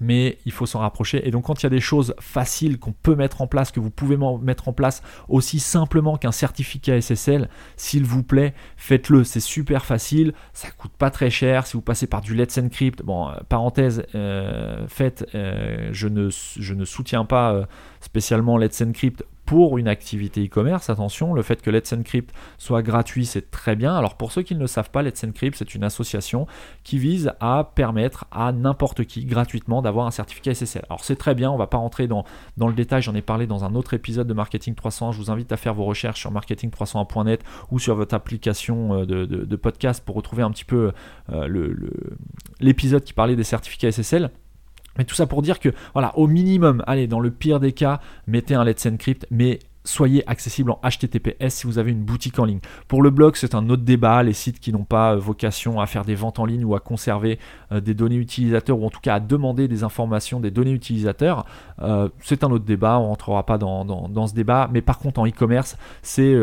mais 0.00 0.38
il 0.44 0.52
faut 0.52 0.66
s'en 0.66 0.80
rapprocher. 0.80 1.26
Et 1.26 1.30
donc 1.30 1.44
quand 1.44 1.62
il 1.62 1.64
y 1.64 1.66
a 1.66 1.70
des 1.70 1.80
choses 1.80 2.14
faciles 2.20 2.78
qu'on 2.78 2.92
peut 2.92 3.14
mettre 3.14 3.40
en 3.40 3.46
place, 3.46 3.70
que 3.70 3.80
vous 3.80 3.90
pouvez 3.90 4.16
mettre 4.42 4.68
en 4.68 4.72
place 4.72 5.02
aussi 5.28 5.58
simplement 5.58 6.16
qu'un 6.16 6.32
certificat 6.32 7.00
SSL, 7.00 7.48
s'il 7.76 8.04
vous 8.04 8.22
plaît, 8.22 8.54
faites-le. 8.76 9.24
C'est 9.24 9.40
super 9.40 9.84
facile, 9.84 10.32
ça 10.52 10.70
coûte 10.70 10.92
pas 10.98 11.10
très 11.10 11.30
cher. 11.30 11.66
Si 11.66 11.74
vous 11.74 11.82
passez 11.82 12.06
par 12.06 12.20
du 12.20 12.34
Let's 12.34 12.58
Encrypt, 12.58 13.02
bon, 13.02 13.28
euh, 13.28 13.34
parenthèse, 13.48 14.04
euh, 14.14 14.86
faites, 14.88 15.26
euh, 15.34 15.92
ne, 16.08 16.28
je 16.30 16.74
ne 16.74 16.84
soutiens 16.84 17.24
pas 17.24 17.66
spécialement 18.00 18.56
Let's 18.56 18.80
Encrypt 18.80 19.24
pour 19.48 19.78
une 19.78 19.88
activité 19.88 20.44
e-commerce. 20.44 20.90
Attention, 20.90 21.32
le 21.32 21.40
fait 21.40 21.62
que 21.62 21.70
Let's 21.70 21.90
Encrypt 21.94 22.34
soit 22.58 22.82
gratuit, 22.82 23.24
c'est 23.24 23.50
très 23.50 23.76
bien. 23.76 23.96
Alors 23.96 24.18
pour 24.18 24.30
ceux 24.30 24.42
qui 24.42 24.54
ne 24.54 24.60
le 24.60 24.66
savent 24.66 24.90
pas, 24.90 25.02
Let's 25.02 25.24
Encrypt, 25.24 25.56
c'est 25.56 25.74
une 25.74 25.84
association 25.84 26.46
qui 26.84 26.98
vise 26.98 27.32
à 27.40 27.72
permettre 27.74 28.26
à 28.30 28.52
n'importe 28.52 29.04
qui 29.04 29.24
gratuitement 29.24 29.80
d'avoir 29.80 30.06
un 30.06 30.10
certificat 30.10 30.52
SSL. 30.52 30.84
Alors 30.90 31.02
c'est 31.02 31.16
très 31.16 31.34
bien, 31.34 31.50
on 31.50 31.56
va 31.56 31.66
pas 31.66 31.78
rentrer 31.78 32.06
dans, 32.06 32.26
le 32.58 32.74
détail, 32.74 33.00
j'en 33.00 33.14
ai 33.14 33.22
parlé 33.22 33.46
dans 33.46 33.64
un 33.64 33.74
autre 33.74 33.94
épisode 33.94 34.26
de 34.26 34.34
Marketing 34.34 34.74
300. 34.74 35.12
Je 35.12 35.18
vous 35.18 35.30
invite 35.30 35.50
à 35.50 35.56
faire 35.56 35.72
vos 35.72 35.84
recherches 35.84 36.20
sur 36.20 36.30
marketing301.net 36.30 37.42
ou 37.70 37.78
sur 37.78 37.94
votre 37.94 38.14
application 38.14 39.00
euh, 39.00 39.06
de, 39.06 39.56
podcast 39.56 40.04
pour 40.04 40.14
retrouver 40.16 40.42
un 40.42 40.50
petit 40.50 40.66
peu 40.66 40.92
euh, 41.32 41.72
l'épisode 42.60 43.02
qui 43.02 43.14
parlait 43.14 43.34
des 43.34 43.44
certificats 43.44 43.92
SSL. 43.92 44.30
Mais 44.98 45.04
tout 45.04 45.14
ça 45.14 45.26
pour 45.26 45.42
dire 45.42 45.60
que, 45.60 45.70
voilà, 45.94 46.16
au 46.18 46.26
minimum, 46.26 46.82
allez, 46.86 47.06
dans 47.06 47.20
le 47.20 47.30
pire 47.30 47.60
des 47.60 47.72
cas, 47.72 48.00
mettez 48.26 48.54
un 48.54 48.64
Let's 48.64 48.84
Encrypt, 48.86 49.26
mais 49.30 49.60
soyez 49.88 50.28
accessible 50.28 50.70
en 50.70 50.80
HTTPS 50.82 51.48
si 51.48 51.66
vous 51.66 51.78
avez 51.78 51.90
une 51.90 52.02
boutique 52.02 52.38
en 52.38 52.44
ligne. 52.44 52.60
Pour 52.88 53.02
le 53.02 53.10
blog, 53.10 53.36
c'est 53.36 53.54
un 53.54 53.70
autre 53.70 53.82
débat. 53.82 54.22
Les 54.22 54.32
sites 54.34 54.60
qui 54.60 54.72
n'ont 54.72 54.84
pas 54.84 55.14
euh, 55.14 55.16
vocation 55.16 55.80
à 55.80 55.86
faire 55.86 56.04
des 56.04 56.14
ventes 56.14 56.38
en 56.38 56.44
ligne 56.44 56.64
ou 56.64 56.74
à 56.74 56.80
conserver 56.80 57.38
euh, 57.72 57.80
des 57.80 57.94
données 57.94 58.16
utilisateurs 58.16 58.78
ou 58.78 58.86
en 58.86 58.90
tout 58.90 59.00
cas 59.00 59.14
à 59.14 59.20
demander 59.20 59.66
des 59.66 59.84
informations 59.84 60.40
des 60.40 60.50
données 60.50 60.72
utilisateurs, 60.72 61.46
euh, 61.80 62.08
c'est 62.20 62.44
un 62.44 62.50
autre 62.50 62.64
débat. 62.64 62.98
On 62.98 63.04
ne 63.04 63.08
rentrera 63.08 63.44
pas 63.46 63.56
dans, 63.56 64.26
ce 64.26 64.34
débat. 64.34 64.68
Mais 64.72 64.82
par 64.82 64.98
contre, 64.98 65.20
en 65.20 65.26
e-commerce, 65.26 65.76
c'est. 66.02 66.34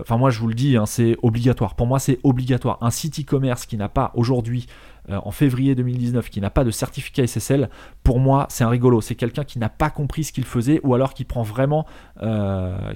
Enfin, 0.00 0.16
moi, 0.16 0.30
je 0.30 0.40
vous 0.40 0.48
le 0.48 0.54
dis, 0.54 0.76
hein, 0.76 0.86
c'est 0.86 1.16
obligatoire. 1.22 1.74
Pour 1.74 1.86
moi, 1.86 1.98
c'est 1.98 2.18
obligatoire. 2.22 2.78
Un 2.80 2.90
site 2.90 3.20
e-commerce 3.20 3.66
qui 3.66 3.76
n'a 3.76 3.88
pas 3.88 4.12
aujourd'hui 4.14 4.66
euh, 5.10 5.18
en 5.22 5.30
février 5.30 5.74
2019 5.74 6.30
qui 6.30 6.40
n'a 6.40 6.50
pas 6.50 6.64
de 6.64 6.70
certificat 6.70 7.26
SSL, 7.26 7.68
pour 8.02 8.18
moi, 8.18 8.46
c'est 8.48 8.64
un 8.64 8.68
rigolo. 8.68 9.00
C'est 9.00 9.14
quelqu'un 9.14 9.44
qui 9.44 9.58
n'a 9.58 9.68
pas 9.68 9.90
compris 9.90 10.24
ce 10.24 10.32
qu'il 10.32 10.44
faisait 10.44 10.80
ou 10.82 10.94
alors 10.94 11.14
qui 11.14 11.24
prend 11.24 11.42
vraiment, 11.42 11.86
euh, 12.22 12.94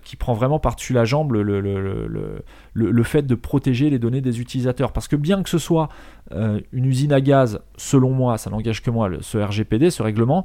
par-dessus 0.62 0.92
la 0.92 1.04
jambe 1.04 1.32
le, 1.32 3.02
fait 3.02 3.22
de 3.22 3.34
protéger 3.34 3.90
les 3.90 3.98
données 3.98 4.20
des 4.20 4.40
utilisateurs. 4.40 4.92
Parce 4.92 5.08
que 5.08 5.16
bien 5.16 5.42
que 5.42 5.50
ce 5.50 5.58
soit 5.58 5.88
euh, 6.32 6.60
une 6.72 6.86
usine 6.86 7.12
à 7.12 7.20
gaz, 7.20 7.60
selon 7.76 8.10
moi, 8.10 8.38
ça 8.38 8.50
n'engage 8.50 8.82
que 8.82 8.90
moi, 8.90 9.10
ce 9.20 9.38
RGPD, 9.38 9.90
ce 9.90 10.02
règlement, 10.02 10.44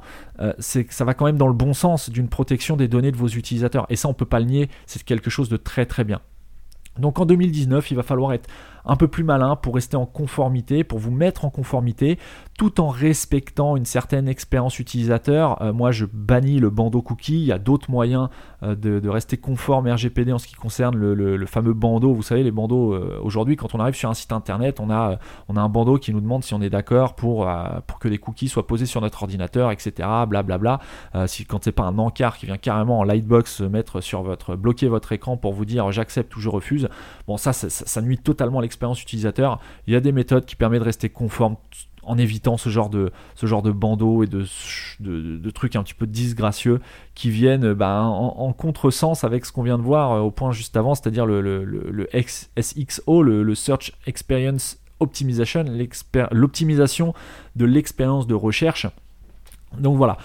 ça 0.58 1.04
va 1.04 1.14
quand 1.14 1.24
même 1.24 1.38
dans 1.38 1.48
le 1.48 1.54
bon 1.54 1.72
sens 1.72 2.10
d'une 2.10 2.28
protection 2.28 2.76
des 2.76 2.88
données 2.88 3.12
de 3.12 3.16
vos 3.16 3.28
utilisateurs. 3.28 3.86
Et 3.88 3.96
ça, 3.96 4.08
on 4.08 4.14
peut 4.14 4.24
pas 4.26 4.40
le 4.40 4.46
nier, 4.46 4.68
c'est 4.86 5.02
quelque 5.02 5.30
chose 5.30 5.48
de 5.48 5.56
très 5.56 5.86
très 5.86 6.04
bien. 6.04 6.20
Donc 6.98 7.18
en 7.18 7.26
2019, 7.26 7.90
il 7.90 7.96
va 7.96 8.02
falloir 8.02 8.32
être 8.32 8.48
un 8.84 8.96
peu 8.96 9.08
plus 9.08 9.24
malin 9.24 9.56
pour 9.56 9.74
rester 9.74 9.96
en 9.96 10.06
conformité, 10.06 10.84
pour 10.84 10.98
vous 10.98 11.10
mettre 11.10 11.44
en 11.44 11.50
conformité, 11.50 12.18
tout 12.58 12.80
en 12.80 12.88
respectant 12.88 13.76
une 13.76 13.84
certaine 13.84 14.28
expérience 14.28 14.78
utilisateur. 14.78 15.60
Euh, 15.62 15.72
moi, 15.72 15.90
je 15.90 16.04
bannis 16.04 16.58
le 16.58 16.70
bandeau 16.70 17.02
cookie. 17.02 17.40
Il 17.40 17.46
y 17.46 17.52
a 17.52 17.58
d'autres 17.58 17.90
moyens 17.90 18.28
euh, 18.62 18.74
de, 18.74 19.08
rester 19.08 19.36
conforme 19.36 19.88
RGPD 19.88 20.32
en 20.32 20.38
ce 20.38 20.46
qui 20.46 20.54
concerne 20.54 20.96
le, 20.96 21.46
fameux 21.46 21.72
bandeau. 21.72 22.12
Vous 22.12 22.22
savez, 22.22 22.42
les 22.42 22.50
bandeaux, 22.50 22.94
euh, 22.94 23.18
aujourd'hui, 23.22 23.56
quand 23.56 23.74
on 23.74 23.80
arrive 23.80 23.94
sur 23.94 24.10
un 24.10 24.14
site 24.14 24.32
internet, 24.32 24.80
on 24.80 24.90
a, 24.90 25.18
un 25.54 25.68
bandeau 25.68 25.98
qui 25.98 26.12
nous 26.12 26.20
demande 26.20 26.42
si 26.42 26.52
on 26.52 26.60
est 26.60 26.70
d'accord 26.70 27.14
pour, 27.14 27.48
que 28.00 28.08
des 28.08 28.18
cookies 28.18 28.48
soient 28.48 28.66
posés 28.66 28.86
sur 28.86 29.00
notre 29.00 29.22
ordinateur, 29.22 29.70
etc. 29.70 29.92
Blablabla. 30.28 30.56
Bla, 30.58 30.80
bla. 31.12 31.26
si, 31.26 31.44
quand 31.44 31.70
pas 31.70 31.84
un 31.84 31.98
encart 31.98 32.36
qui 32.36 32.46
vient 32.46 32.58
carrément 32.58 32.98
en 32.98 33.04
lightbox 33.04 33.60
mettre 33.62 34.00
sur 34.00 34.22
votre, 34.22 34.56
bloquer 34.56 34.88
votre 34.88 35.12
écran 35.12 35.36
pour 35.36 35.52
vous 35.52 35.64
dire 35.64 35.90
j'accepte 35.92 36.36
ou 36.36 36.40
je 36.40 36.48
refuse, 36.48 36.83
bon, 37.26 37.36
ça, 37.36 37.52
ça, 37.52 37.68
ça 37.68 38.02
nuit 38.02 38.18
totalement 38.18 38.58
à 38.58 38.62
l'expérience 38.62 39.02
utilisateur. 39.02 39.60
Il 39.86 39.92
y 39.92 39.96
a 39.96 40.00
des 40.00 40.12
méthodes 40.12 40.44
qui 40.44 40.56
permettent 40.56 40.80
de 40.80 40.84
rester 40.84 41.08
conforme 41.08 41.56
en 42.06 42.18
évitant 42.18 42.56
ce 42.56 42.68
genre 42.68 42.90
de, 42.90 43.12
ce 43.34 43.46
genre 43.46 43.62
de 43.62 43.70
bandeaux 43.70 44.22
et 44.22 44.26
de, 44.26 44.44
de, 45.00 45.50
trucs 45.50 45.76
un 45.76 45.82
petit 45.82 45.94
peu 45.94 46.06
disgracieux 46.06 46.80
qui 47.14 47.30
viennent 47.30 47.72
bah, 47.72 48.02
en, 48.02 48.52
contresens 48.52 49.24
avec 49.24 49.44
ce 49.44 49.52
qu'on 49.52 49.62
vient 49.62 49.78
de 49.78 49.82
voir 49.82 50.12
euh, 50.12 50.20
au 50.20 50.30
point 50.30 50.52
juste 50.52 50.76
avant, 50.76 50.94
c'est-à-dire 50.94 51.26
le, 51.26 51.40
le, 51.40 51.64
le, 51.64 52.08
SXO, 52.60 53.22
le, 53.22 53.54
Search 53.54 53.92
Experience 54.06 54.78
Optimization, 55.00 55.64
l'optimisation 56.30 57.14
de 57.56 57.64
l'expérience 57.64 58.26
de 58.26 58.34
recherche. 58.34 58.86
Donc 59.78 59.96
voilà, 59.96 60.18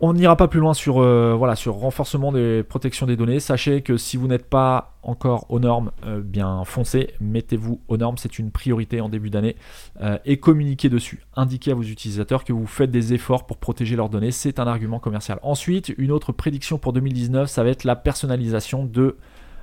on 0.00 0.12
n'ira 0.12 0.36
pas 0.36 0.46
plus 0.46 0.60
loin 0.60 0.74
sur, 0.74 1.00
euh, 1.00 1.54
sur 1.56 1.74
renforcement 1.74 2.30
des 2.30 2.62
protections 2.62 3.06
des 3.06 3.16
données. 3.16 3.40
Sachez 3.40 3.82
que 3.82 3.96
si 3.96 4.16
vous 4.16 4.28
n'êtes 4.28 4.48
pas 4.48 4.96
encore 5.02 5.46
aux 5.48 5.58
normes, 5.58 5.90
euh, 6.06 6.20
bien 6.20 6.64
foncez, 6.64 7.14
mettez-vous 7.20 7.80
aux 7.88 7.96
normes, 7.96 8.16
c'est 8.16 8.38
une 8.38 8.50
priorité 8.50 9.00
en 9.00 9.08
début 9.08 9.30
d'année. 9.30 9.56
Euh, 10.00 10.18
et 10.24 10.38
communiquez 10.38 10.88
dessus. 10.88 11.20
Indiquez 11.34 11.72
à 11.72 11.74
vos 11.74 11.82
utilisateurs 11.82 12.44
que 12.44 12.52
vous 12.52 12.66
faites 12.66 12.90
des 12.90 13.12
efforts 13.12 13.46
pour 13.46 13.56
protéger 13.56 13.96
leurs 13.96 14.08
données. 14.08 14.30
C'est 14.30 14.60
un 14.60 14.66
argument 14.66 15.00
commercial. 15.00 15.40
Ensuite, 15.42 15.92
une 15.98 16.12
autre 16.12 16.32
prédiction 16.32 16.78
pour 16.78 16.92
2019, 16.92 17.48
ça 17.48 17.64
va 17.64 17.70
être 17.70 17.84
la 17.84 17.96
personnalisation 17.96 18.84
de, 18.84 19.16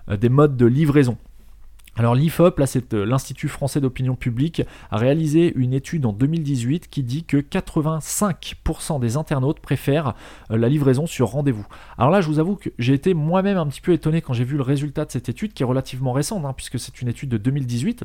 des 0.09 0.29
modes 0.29 0.57
de 0.57 0.65
livraison. 0.65 1.17
Alors 1.97 2.13
l'IFOP, 2.13 2.59
euh, 2.59 3.05
l'Institut 3.05 3.47
français 3.47 3.79
d'opinion 3.79 4.15
publique, 4.15 4.63
a 4.91 4.97
réalisé 4.97 5.53
une 5.55 5.73
étude 5.73 6.05
en 6.05 6.11
2018 6.11 6.89
qui 6.89 7.03
dit 7.03 7.23
que 7.23 7.37
85% 7.37 8.99
des 8.99 9.15
internautes 9.15 9.61
préfèrent 9.61 10.13
euh, 10.51 10.57
la 10.57 10.67
livraison 10.67 11.07
sur 11.07 11.29
rendez-vous. 11.29 11.65
Alors 11.97 12.11
là 12.11 12.19
je 12.19 12.27
vous 12.27 12.39
avoue 12.39 12.57
que 12.57 12.69
j'ai 12.79 12.93
été 12.93 13.13
moi-même 13.13 13.57
un 13.57 13.67
petit 13.67 13.79
peu 13.79 13.93
étonné 13.93 14.21
quand 14.21 14.33
j'ai 14.33 14.43
vu 14.43 14.57
le 14.57 14.63
résultat 14.63 15.05
de 15.05 15.11
cette 15.11 15.29
étude 15.29 15.53
qui 15.53 15.63
est 15.63 15.65
relativement 15.65 16.11
récente, 16.11 16.43
hein, 16.43 16.53
puisque 16.53 16.79
c'est 16.79 17.01
une 17.01 17.07
étude 17.07 17.29
de 17.29 17.37
2018 17.37 18.03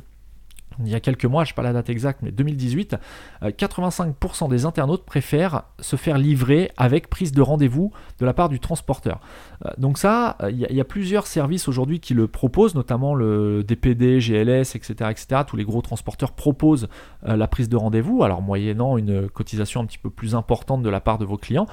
il 0.84 0.90
y 0.90 0.94
a 0.94 1.00
quelques 1.00 1.24
mois, 1.24 1.44
je 1.44 1.48
ne 1.48 1.52
sais 1.52 1.54
pas 1.54 1.62
la 1.62 1.72
date 1.72 1.90
exacte, 1.90 2.20
mais 2.22 2.30
2018, 2.30 2.96
85% 3.42 4.44
euh, 4.44 4.48
des 4.48 4.64
internautes 4.64 5.04
préfèrent 5.04 5.62
se 5.78 5.96
faire 5.96 6.18
livrer 6.18 6.70
avec 6.76 7.08
prise 7.08 7.32
de 7.32 7.42
rendez-vous 7.42 7.92
de 8.18 8.26
la 8.26 8.32
part 8.32 8.48
du 8.48 8.60
transporteur. 8.60 9.20
Euh, 9.64 9.70
donc 9.78 9.98
ça, 9.98 10.36
euh, 10.42 10.50
il 10.50 10.58
y, 10.58 10.80
a 10.80 10.84
plusieurs 10.84 11.26
services 11.26 11.68
aujourd'hui 11.68 12.00
qui 12.00 12.14
le 12.14 12.28
proposent, 12.28 12.74
notamment 12.74 13.14
le 13.14 13.64
DPD, 13.64 14.18
GLS, 14.18 14.74
etc., 14.76 15.10
etc. 15.10 15.42
Tous 15.46 15.56
les 15.56 15.64
gros 15.64 15.82
transporteurs 15.82 16.32
proposent 16.32 16.88
la 17.22 17.46
prise 17.48 17.68
de 17.68 17.76
rendez-vous, 17.76 18.22
alors 18.22 18.42
moyennant 18.42 18.96
une 18.96 19.28
cotisation 19.28 19.80
un 19.80 19.86
petit 19.86 19.98
peu 19.98 20.10
plus 20.10 20.34
importante 20.34 20.82
de 20.82 20.88
la 20.88 21.00
part 21.00 21.18
de 21.18 21.24
vos 21.24 21.36
clients, 21.36 21.66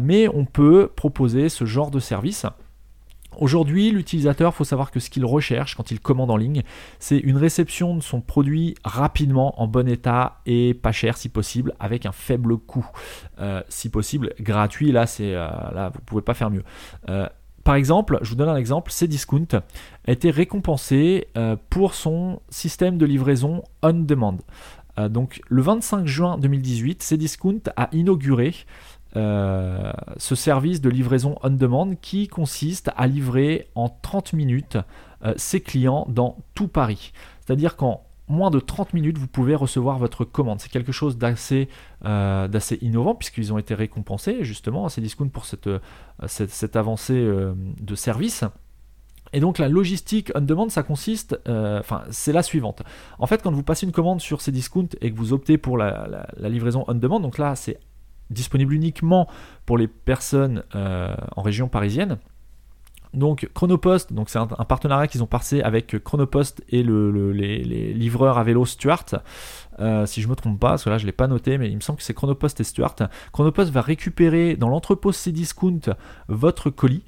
mais 0.00 0.28
on 0.28 0.44
peut 0.44 0.90
proposer 0.94 1.48
ce 1.48 1.64
genre 1.64 1.90
de 1.90 2.00
service. 2.00 2.46
Aujourd'hui, 3.38 3.90
l'utilisateur, 3.90 4.52
il 4.52 4.56
faut 4.56 4.64
savoir 4.64 4.90
que 4.90 5.00
ce 5.00 5.08
qu'il 5.08 5.24
recherche 5.24 5.76
quand 5.76 5.90
il 5.90 6.00
commande 6.00 6.30
en 6.30 6.36
ligne, 6.36 6.62
c'est 6.98 7.18
une 7.18 7.36
réception 7.36 7.94
de 7.94 8.02
son 8.02 8.20
produit 8.20 8.74
rapidement, 8.84 9.60
en 9.60 9.66
bon 9.66 9.88
état 9.88 10.40
et 10.46 10.74
pas 10.74 10.92
cher 10.92 11.16
si 11.16 11.28
possible, 11.28 11.74
avec 11.78 12.06
un 12.06 12.12
faible 12.12 12.56
coût. 12.58 12.86
Euh, 13.40 13.62
si 13.68 13.88
possible, 13.88 14.34
gratuit, 14.40 14.92
là, 14.92 15.04
euh, 15.20 15.34
là 15.72 15.90
vous 15.90 16.00
ne 16.00 16.04
pouvez 16.04 16.22
pas 16.22 16.34
faire 16.34 16.50
mieux. 16.50 16.64
Euh, 17.08 17.28
par 17.62 17.76
exemple, 17.76 18.18
je 18.22 18.30
vous 18.30 18.36
donne 18.36 18.48
un 18.48 18.56
exemple, 18.56 18.90
Cdiscount 18.90 19.46
a 20.06 20.12
été 20.12 20.30
récompensé 20.30 21.28
pour 21.68 21.94
son 21.94 22.40
système 22.48 22.96
de 22.96 23.04
livraison 23.04 23.62
on-demand. 23.82 24.38
donc 25.10 25.42
le 25.46 25.60
25 25.60 26.06
juin 26.06 26.38
2018, 26.38 27.02
Cdiscount 27.02 27.60
a 27.76 27.90
inauguré 27.92 28.54
euh, 29.16 29.92
ce 30.18 30.34
service 30.34 30.80
de 30.80 30.88
livraison 30.88 31.36
on 31.42 31.50
demand 31.50 31.94
qui 32.00 32.28
consiste 32.28 32.90
à 32.96 33.06
livrer 33.06 33.68
en 33.74 33.88
30 33.88 34.34
minutes 34.34 34.78
euh, 35.24 35.34
ses 35.36 35.60
clients 35.60 36.06
dans 36.08 36.36
tout 36.54 36.68
Paris. 36.68 37.12
C'est-à-dire 37.40 37.76
qu'en 37.76 38.04
moins 38.28 38.50
de 38.50 38.60
30 38.60 38.94
minutes, 38.94 39.18
vous 39.18 39.26
pouvez 39.26 39.56
recevoir 39.56 39.98
votre 39.98 40.24
commande. 40.24 40.60
C'est 40.60 40.70
quelque 40.70 40.92
chose 40.92 41.18
d'assez 41.18 41.68
euh, 42.04 42.48
innovant 42.80 43.16
puisqu'ils 43.16 43.52
ont 43.52 43.58
été 43.58 43.74
récompensés 43.74 44.44
justement 44.44 44.86
à 44.86 44.88
ces 44.88 45.00
discounts 45.00 45.28
pour 45.28 45.44
cette, 45.46 46.76
avancée 46.76 47.28
de 47.80 47.94
service. 47.96 48.44
Et 49.32 49.40
donc 49.40 49.58
la 49.58 49.68
logistique 49.68 50.30
on 50.36 50.40
demand, 50.40 50.68
ça 50.68 50.84
consiste, 50.84 51.40
enfin 51.46 52.02
c'est 52.10 52.32
la 52.32 52.44
suivante. 52.44 52.82
En 53.18 53.26
fait, 53.26 53.42
quand 53.42 53.50
vous 53.50 53.64
passez 53.64 53.86
une 53.86 53.92
commande 53.92 54.20
sur 54.20 54.40
ces 54.40 54.52
discounts 54.52 54.94
et 55.00 55.10
que 55.10 55.16
vous 55.16 55.32
optez 55.32 55.58
pour 55.58 55.76
la, 55.76 56.28
la 56.36 56.48
livraison 56.48 56.84
on 56.86 56.94
demand, 56.94 57.18
donc 57.18 57.36
là 57.36 57.56
c'est 57.56 57.80
disponible 58.30 58.74
uniquement 58.74 59.28
pour 59.66 59.78
les 59.78 59.88
personnes 59.88 60.62
euh, 60.74 61.14
en 61.36 61.42
région 61.42 61.68
parisienne. 61.68 62.18
Donc 63.12 63.50
Chronopost, 63.54 64.12
donc 64.12 64.30
c'est 64.30 64.38
un, 64.38 64.46
partenariat 64.46 65.08
qu'ils 65.08 65.22
ont 65.22 65.26
passé 65.26 65.62
avec 65.62 66.02
Chronopost 66.04 66.62
et 66.68 66.84
le, 66.84 67.32
les, 67.32 67.92
livreurs 67.92 68.38
à 68.38 68.44
vélo 68.44 68.64
Stuart. 68.64 69.06
Euh, 69.80 70.06
si 70.06 70.22
je 70.22 70.28
me 70.28 70.36
trompe 70.36 70.60
pas, 70.60 70.70
parce 70.70 70.84
que 70.84 70.90
là 70.90 70.98
je 70.98 71.06
l'ai 71.06 71.12
pas 71.12 71.26
noté, 71.26 71.58
mais 71.58 71.68
il 71.68 71.74
me 71.74 71.80
semble 71.80 71.98
que 71.98 72.04
c'est 72.04 72.14
Chronopost 72.14 72.60
et 72.60 72.64
Stuart. 72.64 72.94
Chronopost 73.32 73.72
va 73.72 73.80
récupérer 73.80 74.54
dans 74.54 74.68
l'entrepôt 74.68 75.10
Cdiscount 75.10 75.80
votre 76.28 76.70
colis. 76.70 77.02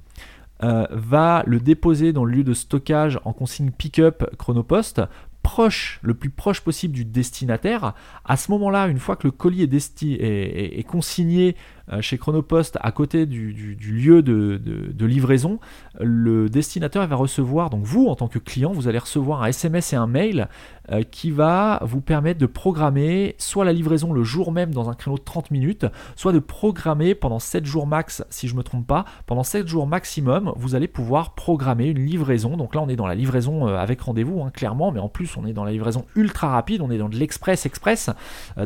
Euh, 0.65 0.87
va 0.91 1.43
le 1.47 1.59
déposer 1.59 2.13
dans 2.13 2.25
le 2.25 2.37
lieu 2.37 2.45
de 2.45 2.55
stockage 2.55 3.19
en 3.25 3.33
consigne 3.33 3.73
pick-up 3.73 4.25
Chronopost 4.39 5.03
proche, 5.43 5.99
le 6.03 6.15
plus 6.15 6.31
proche 6.31 6.61
possible 6.61 6.95
du 6.95 7.05
destinataire. 7.05 7.95
À 8.25 8.37
ce 8.37 8.51
moment-là, 8.53 8.87
une 8.87 8.99
fois 8.99 9.17
que 9.17 9.27
le 9.27 9.33
colis 9.33 9.63
est, 9.63 10.87
consigné 10.87 11.49
euh, 11.49 11.82
chez 12.01 12.19
Chronopost 12.19 12.79
à 12.81 12.93
côté 12.93 13.27
du, 13.27 13.77
lieu 13.81 14.23
de, 14.23 15.07
livraison, 15.07 15.59
le 16.01 16.49
destinataire 16.49 17.07
va 17.07 17.17
recevoir, 17.17 17.71
donc 17.71 17.83
vous 17.83 18.07
en 18.07 18.15
tant 18.15 18.29
que 18.29 18.39
client, 18.39 18.73
vous 18.73 18.89
allez 18.89 18.99
recevoir 18.99 19.43
un 19.43 19.47
SMS 19.47 19.93
et 19.93 19.97
un 19.97 20.07
mail 20.07 20.49
euh, 20.91 21.03
qui 21.03 21.31
va 21.31 21.81
vous 21.83 22.01
permettre 22.01 22.41
de 22.41 22.47
programmer 22.47 23.37
soit 23.39 23.65
la 23.65 23.73
livraison 23.73 24.13
le 24.13 24.25
jour 24.25 24.51
même 24.51 24.75
dans 24.75 24.91
un 24.91 24.95
créneau 24.95 25.17
de 25.17 25.23
30 25.23 25.51
minutes, 25.51 25.87
soit 26.17 26.33
de 26.33 26.41
programmer 26.41 27.15
pendant 27.15 27.39
7 27.39 27.65
jours 27.65 27.87
max, 27.87 28.25
si 28.31 28.49
je 28.49 28.55
ne 28.55 28.59
me 28.59 28.65
trompe 28.65 28.87
pas, 28.87 29.05
pendant 29.27 29.45
7 29.45 29.69
jours 29.69 29.87
maximum, 29.87 30.53
vous 30.57 30.75
allez 30.75 30.89
pouvoir 30.89 31.35
programmer 31.35 31.87
une 31.87 32.05
livraison. 32.05 32.57
Donc 32.57 32.75
là, 32.75 32.83
on 32.83 32.89
est 32.89 32.97
dans 32.97 33.07
la 33.07 33.15
livraison 33.15 33.69
euh, 33.69 33.77
avec 33.77 34.01
rendez-vous, 34.01 34.43
hein, 34.43 34.51
clairement, 34.51 34.91
mais 34.91 35.01
en 35.01 35.09
plus, 35.09 35.37
on 35.37 35.47
est 35.47 35.53
dans 35.53 35.65
la 35.65 35.73
livraison 35.73 36.05
ultra 36.17 36.49
rapide, 36.49 36.81
on 36.81 36.91
est 36.91 36.99
dans 36.99 37.09
de 37.09 37.17
l'express 37.17 37.65
express, 37.67 38.11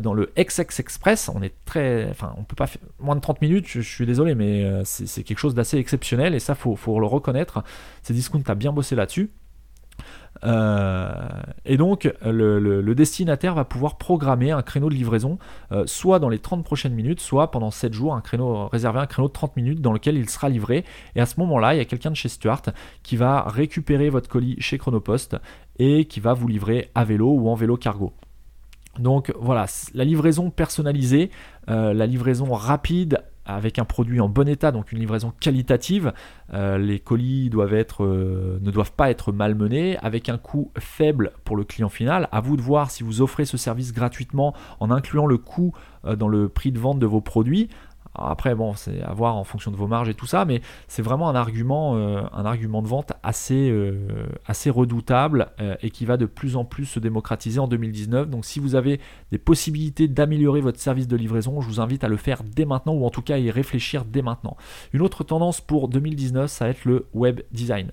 dans 0.01 0.15
le 0.15 0.33
XX 0.37 0.81
Express, 0.81 1.31
on 1.35 1.43
est 1.43 1.55
très, 1.65 2.09
enfin, 2.11 2.35
on 2.39 2.45
peut 2.45 2.57
pas 2.57 2.67
faire 2.67 2.83
moins 3.07 3.17
de 3.17 3.21
30 3.21 3.41
minutes, 3.41 3.67
je, 3.69 3.81
suis 3.81 4.05
désolé, 4.05 4.35
mais 4.35 4.65
euh, 4.65 4.83
c'est 4.85 5.23
quelque 5.23 5.39
chose 5.39 5.55
d'assez 5.55 5.79
exceptionnel 5.79 6.35
et 6.35 6.41
ça, 6.41 6.55
faut, 6.55 6.77
le 7.01 7.07
reconnaître. 7.07 7.63
C'est 8.03 8.13
Discount 8.13 8.43
a 8.47 8.55
bien 8.55 8.73
bossé 8.73 8.95
là-dessus. 8.95 9.31
Euh, 10.45 11.11
et 11.65 11.79
donc, 11.79 12.13
le, 12.23 12.95
destinataire 12.95 13.55
va 13.55 13.65
pouvoir 13.65 13.97
programmer 13.97 14.51
un 14.51 14.61
créneau 14.61 14.91
de 14.91 14.95
livraison, 14.95 15.39
euh, 15.73 15.85
soit 15.87 16.19
dans 16.19 16.29
les 16.29 16.39
30 16.39 16.65
prochaines 16.65 16.93
minutes, 16.93 17.21
soit 17.21 17.51
pendant 17.51 17.71
7 17.71 17.95
jours, 17.95 18.15
un 18.15 18.21
créneau 18.21 18.69
réservé 18.69 18.99
un 18.99 19.07
créneau 19.07 19.29
de 19.29 19.33
30 19.33 19.57
minutes 19.57 19.81
dans 19.81 19.93
lequel 19.93 20.17
il 20.17 20.29
sera 20.29 20.49
livré. 20.49 20.85
Et 21.15 21.21
à 21.21 21.27
ce 21.27 21.41
moment-là, 21.41 21.75
il 21.75 21.79
y 21.79 21.81
a 21.81 21.87
quelqu'un 21.87 22.11
de 22.11 22.17
chez 22.17 22.29
Stuart 22.29 22.63
qui 23.03 23.17
va 23.17 23.43
récupérer 23.43 24.11
votre 24.11 24.29
colis 24.29 24.57
chez 24.59 24.77
Chronopost 24.77 25.37
et 25.79 26.05
qui 26.05 26.21
va 26.21 26.35
vous 26.35 26.49
livrer 26.49 26.91
à 26.95 27.05
vélo 27.05 27.31
ou 27.31 27.49
en 27.49 27.55
vélo 27.55 27.77
cargo. 27.77 28.13
Donc 28.99 29.33
voilà, 29.39 29.67
la 29.95 30.05
livraison 30.05 30.51
personnalisée, 30.51 31.31
euh, 31.69 31.93
la 31.93 32.07
livraison 32.07 32.53
rapide 32.53 33.23
avec 33.49 33.79
un 33.79 33.85
produit 33.85 34.21
en 34.21 34.29
bon 34.29 34.49
état, 34.49 34.73
donc 34.73 34.91
une 34.91 34.99
livraison 34.99 35.33
qualitative. 35.39 36.13
Euh, 36.53 36.79
les 36.79 36.99
colis 36.99 37.49
euh, 37.55 38.59
ne 38.61 38.71
doivent 38.73 38.93
pas 38.93 39.09
être 39.09 39.31
malmenés, 39.31 39.97
avec 39.99 40.29
un 40.29 40.37
coût 40.37 40.73
faible 40.79 41.33
pour 41.45 41.57
le 41.57 41.63
client 41.63 41.89
final. 41.89 42.29
À 42.33 42.41
vous 42.41 42.57
de 42.57 42.63
voir 42.63 42.91
si 42.91 43.05
vous 43.05 43.23
offrez 43.23 43.45
ce 43.45 43.57
service 43.57 43.93
gratuitement 43.93 44.53
en 44.81 44.91
incluant 44.91 45.27
le 45.27 45.39
coût 45.39 45.73
dans 46.19 46.29
le 46.29 46.49
prix 46.49 46.73
de 46.73 46.79
vente 46.79 46.99
de 46.99 47.07
vos 47.07 47.21
produits. 47.21 47.69
Après, 48.19 48.55
bon, 48.55 48.75
c'est 48.75 49.03
à 49.03 49.13
voir 49.13 49.37
en 49.37 49.45
fonction 49.45 49.71
de 49.71 49.77
vos 49.77 49.87
marges 49.87 50.09
et 50.09 50.15
tout 50.15 50.27
ça, 50.27 50.45
mais 50.45 50.61
c'est 50.89 51.03
vraiment 51.03 51.29
un 51.29 51.35
argument, 51.35 51.97
euh, 51.97 52.23
un 52.33 52.45
argument 52.45 52.83
de 52.83 52.89
vente 52.89 53.13
assez, 53.23 53.71
euh, 53.71 54.27
redoutable 54.67 55.49
euh, 55.61 55.77
et 55.83 55.91
qui 55.91 56.05
va 56.05 56.17
de 56.17 56.27
plus 56.27 56.57
en 56.57 56.65
plus 56.65 56.87
se 56.87 56.99
démocratiser 56.99 57.61
en 57.61 57.69
2019. 57.69 58.29
Donc, 58.29 58.45
si 58.45 58.59
vous 58.59 58.75
avez 58.75 59.01
des 59.31 59.39
possibilités 59.39 60.09
d'améliorer 60.09 60.61
votre 60.61 60.81
service 60.81 61.09
de 61.09 61.17
livraison, 61.17 61.61
je 61.61 61.69
vous 61.69 61.81
invite 61.81 62.05
à 62.05 62.09
le 62.09 62.17
faire 62.17 62.43
dès 62.43 62.65
maintenant 62.65 62.95
ou 62.95 63.05
en 63.05 63.11
tout 63.11 63.23
cas 63.23 63.35
à 63.35 63.39
y 63.39 63.51
réfléchir 63.51 64.05
dès 64.05 64.23
maintenant. 64.23 64.57
Une 64.93 65.03
autre 65.03 65.25
tendance 65.25 65.61
pour 65.61 65.89
2019, 65.89 66.51
ça 66.51 66.65
va 66.65 66.71
être 66.71 66.85
le 66.85 67.07
web 67.15 67.41
design. 67.53 67.93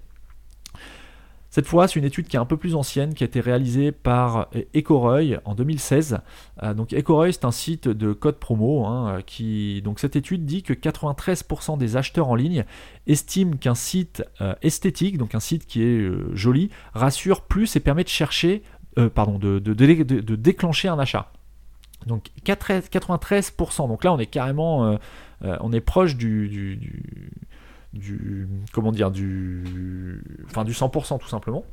Cette 1.54 1.68
fois, 1.68 1.88
c'est 1.88 2.00
une 2.00 2.06
étude 2.06 2.28
qui 2.28 2.36
est 2.36 2.40
un 2.40 2.48
peu 2.48 2.58
plus 2.58 2.74
ancienne, 2.74 3.14
qui 3.14 3.24
a 3.24 3.28
été 3.28 3.40
réalisée 3.40 3.92
par 3.92 4.48
Ecoreuil 4.76 5.38
en 5.46 5.54
2016. 5.54 6.18
Euh, 6.64 6.74
donc 6.74 6.94
Ecoreuil, 6.94 7.32
c'est 7.32 7.46
un 7.46 7.52
site 7.52 7.88
de 7.88 8.12
code 8.12 8.40
promo. 8.40 8.88
Hein, 8.88 9.20
qui, 9.24 9.84
donc 9.84 10.00
cette 10.00 10.16
étude 10.16 10.48
dit 10.48 10.64
que 10.64 10.74
93% 10.74 11.78
des 11.78 11.96
acheteurs 11.96 12.30
en 12.30 12.34
ligne 12.34 12.66
estiment 13.06 13.56
qu'un 13.56 13.76
site 13.76 14.24
euh, 14.42 14.56
esthétique, 14.64 15.20
donc 15.20 15.36
un 15.36 15.40
site 15.40 15.68
qui 15.68 15.84
est 15.84 16.00
euh, 16.00 16.28
joli, 16.34 16.72
rassure 16.96 17.42
plus 17.42 17.76
et 17.76 17.80
permet 17.80 18.04
de 18.04 18.10
chercher, 18.10 18.64
pardon, 19.14 19.38
de, 19.38 19.60
déclencher 20.36 20.88
un 20.88 20.98
achat. 20.98 21.32
Donc 22.08 22.30
93%. 22.46 23.88
Donc 23.88 24.04
là, 24.04 24.12
on 24.12 24.18
est 24.18 24.26
carrément, 24.26 24.98
on 25.44 25.72
est 25.72 25.82
proche 25.82 26.16
du 26.16 26.80
comment 28.72 28.92
dire 28.92 29.12
du 29.12 30.22
enfin 30.46 30.64
du 30.64 30.72
100% 30.72 31.20
tout 31.20 31.28
simplement. 31.28 31.64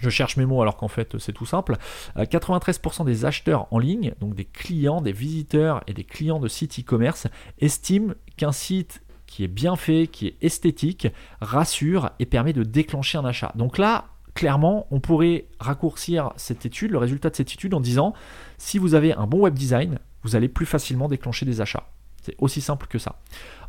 Je 0.00 0.08
cherche 0.08 0.36
mes 0.36 0.46
mots 0.46 0.62
alors 0.62 0.76
qu'en 0.76 0.88
fait 0.88 1.18
c'est 1.18 1.32
tout 1.32 1.46
simple. 1.46 1.76
93% 2.16 3.02
euh, 3.02 3.04
des 3.04 3.24
acheteurs 3.24 3.66
en 3.72 3.78
ligne, 3.78 4.14
donc 4.20 4.34
des 4.34 4.44
clients, 4.44 5.00
des 5.00 5.12
visiteurs 5.12 5.82
et 5.86 5.92
des 5.92 6.04
clients 6.04 6.38
de 6.38 6.48
sites 6.48 6.78
e-commerce, 6.78 7.26
estiment 7.58 8.14
qu'un 8.36 8.52
site 8.52 9.02
qui 9.26 9.44
est 9.44 9.48
bien 9.48 9.76
fait, 9.76 10.06
qui 10.06 10.28
est 10.28 10.36
esthétique, 10.42 11.08
rassure 11.40 12.10
et 12.18 12.26
permet 12.26 12.52
de 12.52 12.62
déclencher 12.62 13.18
un 13.18 13.24
achat. 13.24 13.52
Donc 13.54 13.78
là, 13.78 14.06
clairement, 14.34 14.86
on 14.90 15.00
pourrait 15.00 15.46
raccourcir 15.58 16.32
cette 16.36 16.66
étude, 16.66 16.90
le 16.92 16.98
résultat 16.98 17.30
de 17.30 17.36
cette 17.36 17.52
étude 17.52 17.74
en 17.74 17.80
disant 17.80 18.14
si 18.58 18.78
vous 18.78 18.94
avez 18.94 19.12
un 19.12 19.26
bon 19.26 19.40
web 19.40 19.54
design, 19.54 19.98
vous 20.22 20.36
allez 20.36 20.48
plus 20.48 20.66
facilement 20.66 21.08
déclencher 21.08 21.46
des 21.46 21.60
achats. 21.60 21.88
C'est 22.22 22.34
aussi 22.38 22.60
simple 22.60 22.86
que 22.86 22.98
ça. 22.98 23.20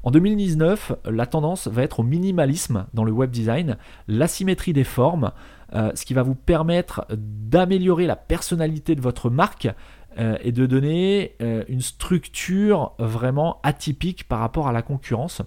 En 0.04 0.10
2019, 0.10 0.94
la 1.06 1.26
tendance 1.28 1.68
va 1.68 1.84
être 1.84 2.00
au 2.00 2.04
minimalisme 2.04 2.88
dans 2.94 3.04
le 3.04 3.12
web 3.12 3.30
design, 3.30 3.78
l'asymétrie 4.08 4.74
des 4.74 4.84
formes, 4.84 5.32
euh, 5.74 5.92
ce 5.94 6.06
qui 6.06 6.14
va 6.14 6.24
vous 6.24 6.36
permettre 6.36 7.06
d'améliorer 7.12 8.08
la 8.08 8.16
personnalité 8.16 8.96
de 8.96 9.02
votre 9.02 9.30
marque 9.30 9.70
euh, 10.18 10.38
et 10.42 10.52
de 10.52 10.66
donner 10.66 11.36
euh, 11.42 11.64
une 11.68 11.82
structure 11.82 12.94
vraiment 12.98 13.60
atypique 13.64 14.28
par 14.28 14.40
rapport 14.40 14.68
à 14.68 14.72
la 14.72 14.82
concurrence. 14.82 15.44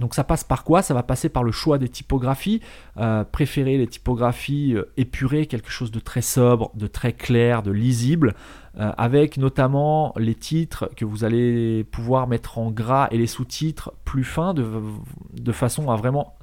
Donc 0.00 0.14
ça 0.14 0.24
passe 0.24 0.42
par 0.42 0.64
quoi? 0.64 0.82
Ça 0.82 0.92
va 0.92 1.04
passer 1.04 1.28
par 1.28 1.44
le 1.44 1.52
choix 1.52 1.78
des 1.78 1.88
typographies, 1.88 2.60
préférer 3.30 3.78
les 3.78 3.86
typographies 3.86 4.74
épurées, 4.96 5.46
quelque 5.46 5.70
chose 5.70 5.92
de 5.92 6.00
très 6.00 6.20
sobre, 6.20 6.72
de 6.74 6.88
très 6.88 7.12
clair, 7.12 7.62
de 7.62 7.70
lisible, 7.70 8.34
euh, 8.80 8.90
avec 8.96 9.36
notamment 9.36 10.12
les 10.16 10.34
titres 10.34 10.90
que 10.96 11.04
vous 11.04 11.22
allez 11.22 11.84
pouvoir 11.84 12.26
mettre 12.26 12.58
en 12.58 12.72
gras 12.72 13.06
et 13.12 13.18
les 13.18 13.28
sous-titres 13.28 13.92
plus 14.04 14.24
fins 14.24 14.52
de, 14.52 15.52
façon 15.52 15.92
à 15.92 15.96
vraiment 15.96 16.34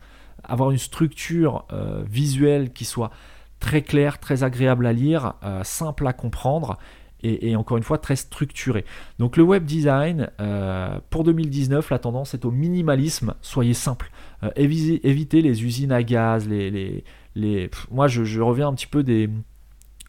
avoir 0.45 0.71
une 0.71 0.77
structure 0.77 1.65
euh, 1.73 2.03
visuelle 2.09 2.71
qui 2.71 2.85
soit 2.85 3.11
très 3.59 3.81
claire, 3.81 4.17
très 4.17 4.43
agréable 4.43 4.85
à 4.85 4.93
lire, 4.93 5.33
euh, 5.43 5.61
simple 5.65 6.07
à 6.07 6.13
comprendre 6.13 6.77
et, 7.23 7.55
encore 7.55 7.77
une 7.77 7.83
fois 7.83 7.99
très 7.99 8.15
structurée. 8.15 8.83
Donc 9.19 9.37
le 9.37 9.43
web 9.43 9.63
design, 9.63 10.31
pour 11.11 11.23
2019, 11.23 11.91
la 11.91 11.99
tendance 11.99 12.33
est 12.33 12.45
au 12.45 12.51
minimalisme, 12.51 13.35
soyez 13.43 13.75
simple. 13.75 14.09
évitez, 14.55 15.43
les 15.43 15.63
usines 15.63 15.91
à 15.91 16.01
gaz, 16.01 16.49
les... 16.49 17.03
les, 17.35 17.69
moi 17.91 18.07
je, 18.07 18.41
reviens 18.41 18.69
un 18.69 18.73
petit 18.73 18.87
peu 18.87 19.03
des, 19.03 19.29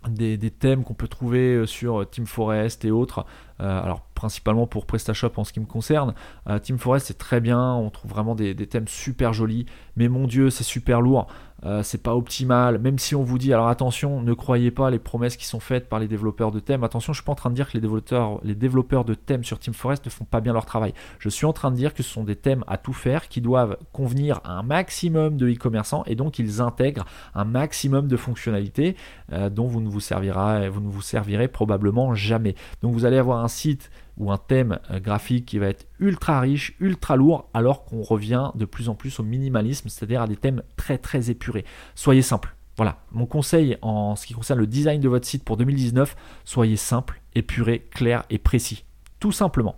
des, 0.09 0.51
thèmes 0.51 0.85
qu'on 0.85 0.95
peut 0.95 1.09
trouver 1.09 1.55
euh, 1.55 1.67
sur 1.67 2.01
euh, 2.01 2.05
Team 2.05 2.27
Forest 2.27 2.85
et 2.85 2.91
autres. 2.91 3.25
Euh, 3.61 3.83
alors 3.83 4.01
principalement 4.15 4.67
pour 4.67 4.87
PrestaShop 4.87 5.33
en 5.37 5.45
ce 5.45 5.53
qui 5.53 5.61
me 5.61 5.67
concerne. 5.67 6.15
Team 6.63 6.79
Forest 6.79 7.07
c'est 7.09 7.19
très 7.19 7.41
bien, 7.41 7.75
on 7.75 7.91
trouve 7.91 8.11
vraiment 8.11 8.35
des, 8.35 8.55
thèmes 8.55 8.87
super 8.87 9.33
jolis, 9.33 9.67
mais 9.97 10.09
mon 10.09 10.27
dieu 10.27 10.51
c'est 10.51 10.65
super 10.65 11.01
lourd. 11.01 11.27
Euh, 11.65 11.83
c'est 11.83 12.03
pas 12.03 12.17
optimal, 12.17 12.79
même 12.79 12.99
si 12.99 13.15
on 13.15 13.23
vous 13.23 13.39
dit, 13.39 13.53
alors 13.53 13.69
attention, 13.69 14.21
ne 14.21 14.33
croyez 14.35 14.71
pas 14.71 14.91
les 14.91 14.99
promesses 14.99 15.37
qui 15.37 15.47
sont 15.47 15.61
faites 15.61 15.89
par 15.89 16.01
les 16.01 16.09
développeurs 16.09 16.51
de 16.51 16.61
thèmes. 16.61 16.83
Attention, 16.83 17.13
je 17.13 17.19
suis 17.19 17.25
pas 17.25 17.33
en 17.33 17.37
train 17.37 17.51
de 17.51 17.55
dire 17.55 17.71
que 17.71 17.79
les 17.79 18.55
développeurs, 18.55 19.05
de 19.05 19.15
thèmes 19.15 19.45
sur 19.45 19.59
Team 19.59 19.75
Forest 19.75 20.05
ne 20.05 20.11
font 20.11 20.25
pas 20.25 20.41
bien 20.41 20.53
leur 20.53 20.67
travail. 20.67 20.93
Je 21.19 21.29
suis 21.29 21.47
en 21.47 21.53
train 21.53 21.71
de 21.71 21.77
dire 21.77 21.95
que 21.95 22.03
ce 22.03 22.11
sont 22.11 22.25
des 22.25 22.37
thèmes 22.37 22.65
à 22.67 22.77
tout 22.79 22.93
faire 22.93 23.29
qui 23.29 23.41
doivent 23.41 23.77
convenir 23.93 24.41
à 24.45 24.53
un 24.53 24.63
maximum 24.63 25.37
de 25.37 25.49
e-commerçants 25.49 26.03
et 26.07 26.15
donc 26.15 26.39
ils 26.39 26.61
intègrent 26.61 27.05
un 27.35 27.45
maximum 27.45 28.09
de 28.09 28.17
fonctionnalités 28.17 28.97
euh, 29.33 29.51
dont 29.51 29.67
vous 29.67 29.81
ne 29.81 29.89
vous 29.89 30.01
servirez 30.01 31.49
probablement 31.49 32.15
jamais. 32.15 32.55
Donc 32.83 32.93
vous 32.93 33.05
allez 33.05 33.19
avoir 33.19 33.45
un 33.45 33.49
site 33.49 33.91
ou 34.17 34.31
un 34.31 34.39
thème 34.39 34.79
euh, 34.91 35.01
graphique 35.01 35.47
qui 35.47 35.59
va 35.59 35.67
être 35.67 35.87
ultra 35.99 36.41
riche, 36.41 36.75
ultra 36.81 37.17
lourd, 37.17 37.49
alors 37.55 37.85
qu'on 37.85 38.03
revient 38.03 38.51
de 38.55 38.65
plus 38.65 38.89
en 38.89 38.95
plus 38.95 39.21
au 39.21 39.23
minimalisme, 39.23 39.89
c'est-à-dire 39.89 40.23
à 40.23 40.27
des 40.27 40.37
thèmes 40.37 40.63
très 40.77 40.99
très 40.99 41.31
épurés. 41.31 41.65
Soyez 41.95 42.23
simple. 42.23 42.55
Voilà, 42.77 42.99
mon 43.13 43.27
conseil 43.27 43.77
en 43.83 44.17
ce 44.17 44.27
qui 44.27 44.33
concerne 44.33 44.59
le 44.59 44.67
design 44.67 45.01
de 45.01 45.09
votre 45.09 45.27
site 45.27 45.45
pour 45.45 45.59
2019, 45.59 46.17
soyez 46.45 46.77
simple, 46.77 47.21
épuré, 47.35 47.87
clair 47.91 48.25
et 48.31 48.39
précis. 48.39 48.85
Tout 49.21 49.33
simplement. 49.33 49.77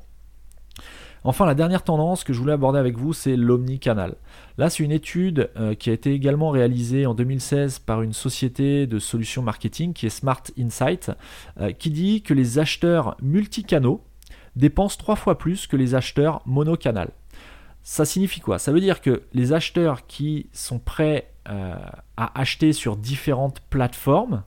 Enfin, 1.27 1.47
la 1.47 1.55
dernière 1.55 1.83
tendance 1.83 2.23
que 2.23 2.35
je 2.35 2.39
voulais 2.39 2.53
aborder 2.53 2.79
avec 2.79 2.99
vous, 2.99 3.15
c'est 3.15 3.35
l'omnicanal. 3.35 4.15
Là, 4.59 4.69
c'est 4.69 4.85
une 4.85 4.93
étude 4.93 5.51
euh, 5.57 5.75
qui 5.75 5.89
a 5.89 5.95
été 5.95 6.13
également 6.13 6.51
réalisée 6.51 7.07
en 7.07 7.15
2016 7.15 7.79
par 7.79 8.03
une 8.03 8.13
société 8.13 8.87
de 8.87 8.99
solutions 8.99 9.41
marketing 9.41 9.95
qui 9.95 10.05
est 10.05 10.11
Smart 10.11 10.43
Insight, 10.59 11.11
euh, 11.59 11.73
qui 11.73 11.91
dit 11.91 12.21
que 12.21 12.35
les 12.35 12.59
acheteurs 12.59 13.17
multicanaux, 13.23 14.03
dépensent 14.57 14.99
trois 14.99 15.17
fois 15.17 15.39
plus 15.39 15.67
que 15.67 15.77
les 15.77 15.95
acheteurs 15.95 16.43
monocanal. 16.47 17.11
Ça 17.83 18.05
signifie 18.05 18.41
quoi? 18.41 18.59
Ça 18.59 18.73
veut 18.73 18.81
dire 18.81 19.01
que 19.01 19.23
les 19.33 19.53
acheteurs 19.53 20.07
qui 20.07 20.49
sont 20.53 20.79
prêts 20.79 21.33
euh, 21.49 21.77
à 22.17 22.41
acheter 22.41 22.73
sur 22.73 22.97
différentes 22.97 23.61
plateformes 23.69 24.43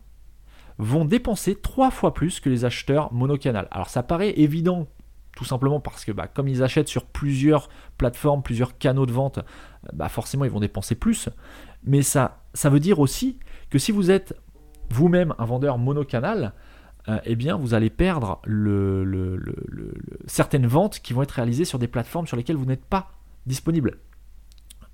vont 0.79 1.05
dépenser 1.05 1.55
trois 1.55 1.91
fois 1.91 2.13
plus 2.13 2.39
que 2.39 2.49
les 2.49 2.65
acheteurs 2.65 3.13
monocanal. 3.13 3.67
Alors 3.71 3.89
ça 3.89 4.03
paraît 4.03 4.31
évident 4.39 4.87
tout 5.35 5.45
simplement 5.45 5.79
parce 5.79 6.03
que 6.03 6.11
bah, 6.11 6.27
comme 6.27 6.47
ils 6.47 6.63
achètent 6.63 6.87
sur 6.87 7.05
plusieurs 7.05 7.69
plateformes, 7.99 8.41
plusieurs 8.41 8.79
canaux 8.79 9.05
de 9.05 9.11
vente, 9.11 9.39
bah, 9.93 10.09
forcément 10.09 10.45
ils 10.45 10.51
vont 10.51 10.59
dépenser 10.59 10.95
plus. 10.95 11.29
Mais 11.83 12.01
ça, 12.01 12.41
ça 12.55 12.71
veut 12.71 12.79
dire 12.79 12.99
aussi 12.99 13.37
que 13.69 13.77
si 13.77 13.91
vous 13.91 14.09
êtes 14.09 14.35
vous-même 14.89 15.35
un 15.37 15.45
vendeur 15.45 15.77
monocanal, 15.77 16.53
euh, 17.09 17.19
eh 17.23 17.35
bien 17.35 17.55
vous 17.55 17.73
allez 17.73 17.89
perdre 17.89 18.41
certaines 20.25 20.67
ventes 20.67 20.99
qui 20.99 21.13
vont 21.13 21.21
être 21.21 21.31
réalisées 21.31 21.65
sur 21.65 21.79
des 21.79 21.87
plateformes 21.87 22.27
sur 22.27 22.35
lesquelles 22.35 22.57
vous 22.57 22.65
n'êtes 22.65 22.83
pas 22.83 23.11
disponible, 23.45 23.99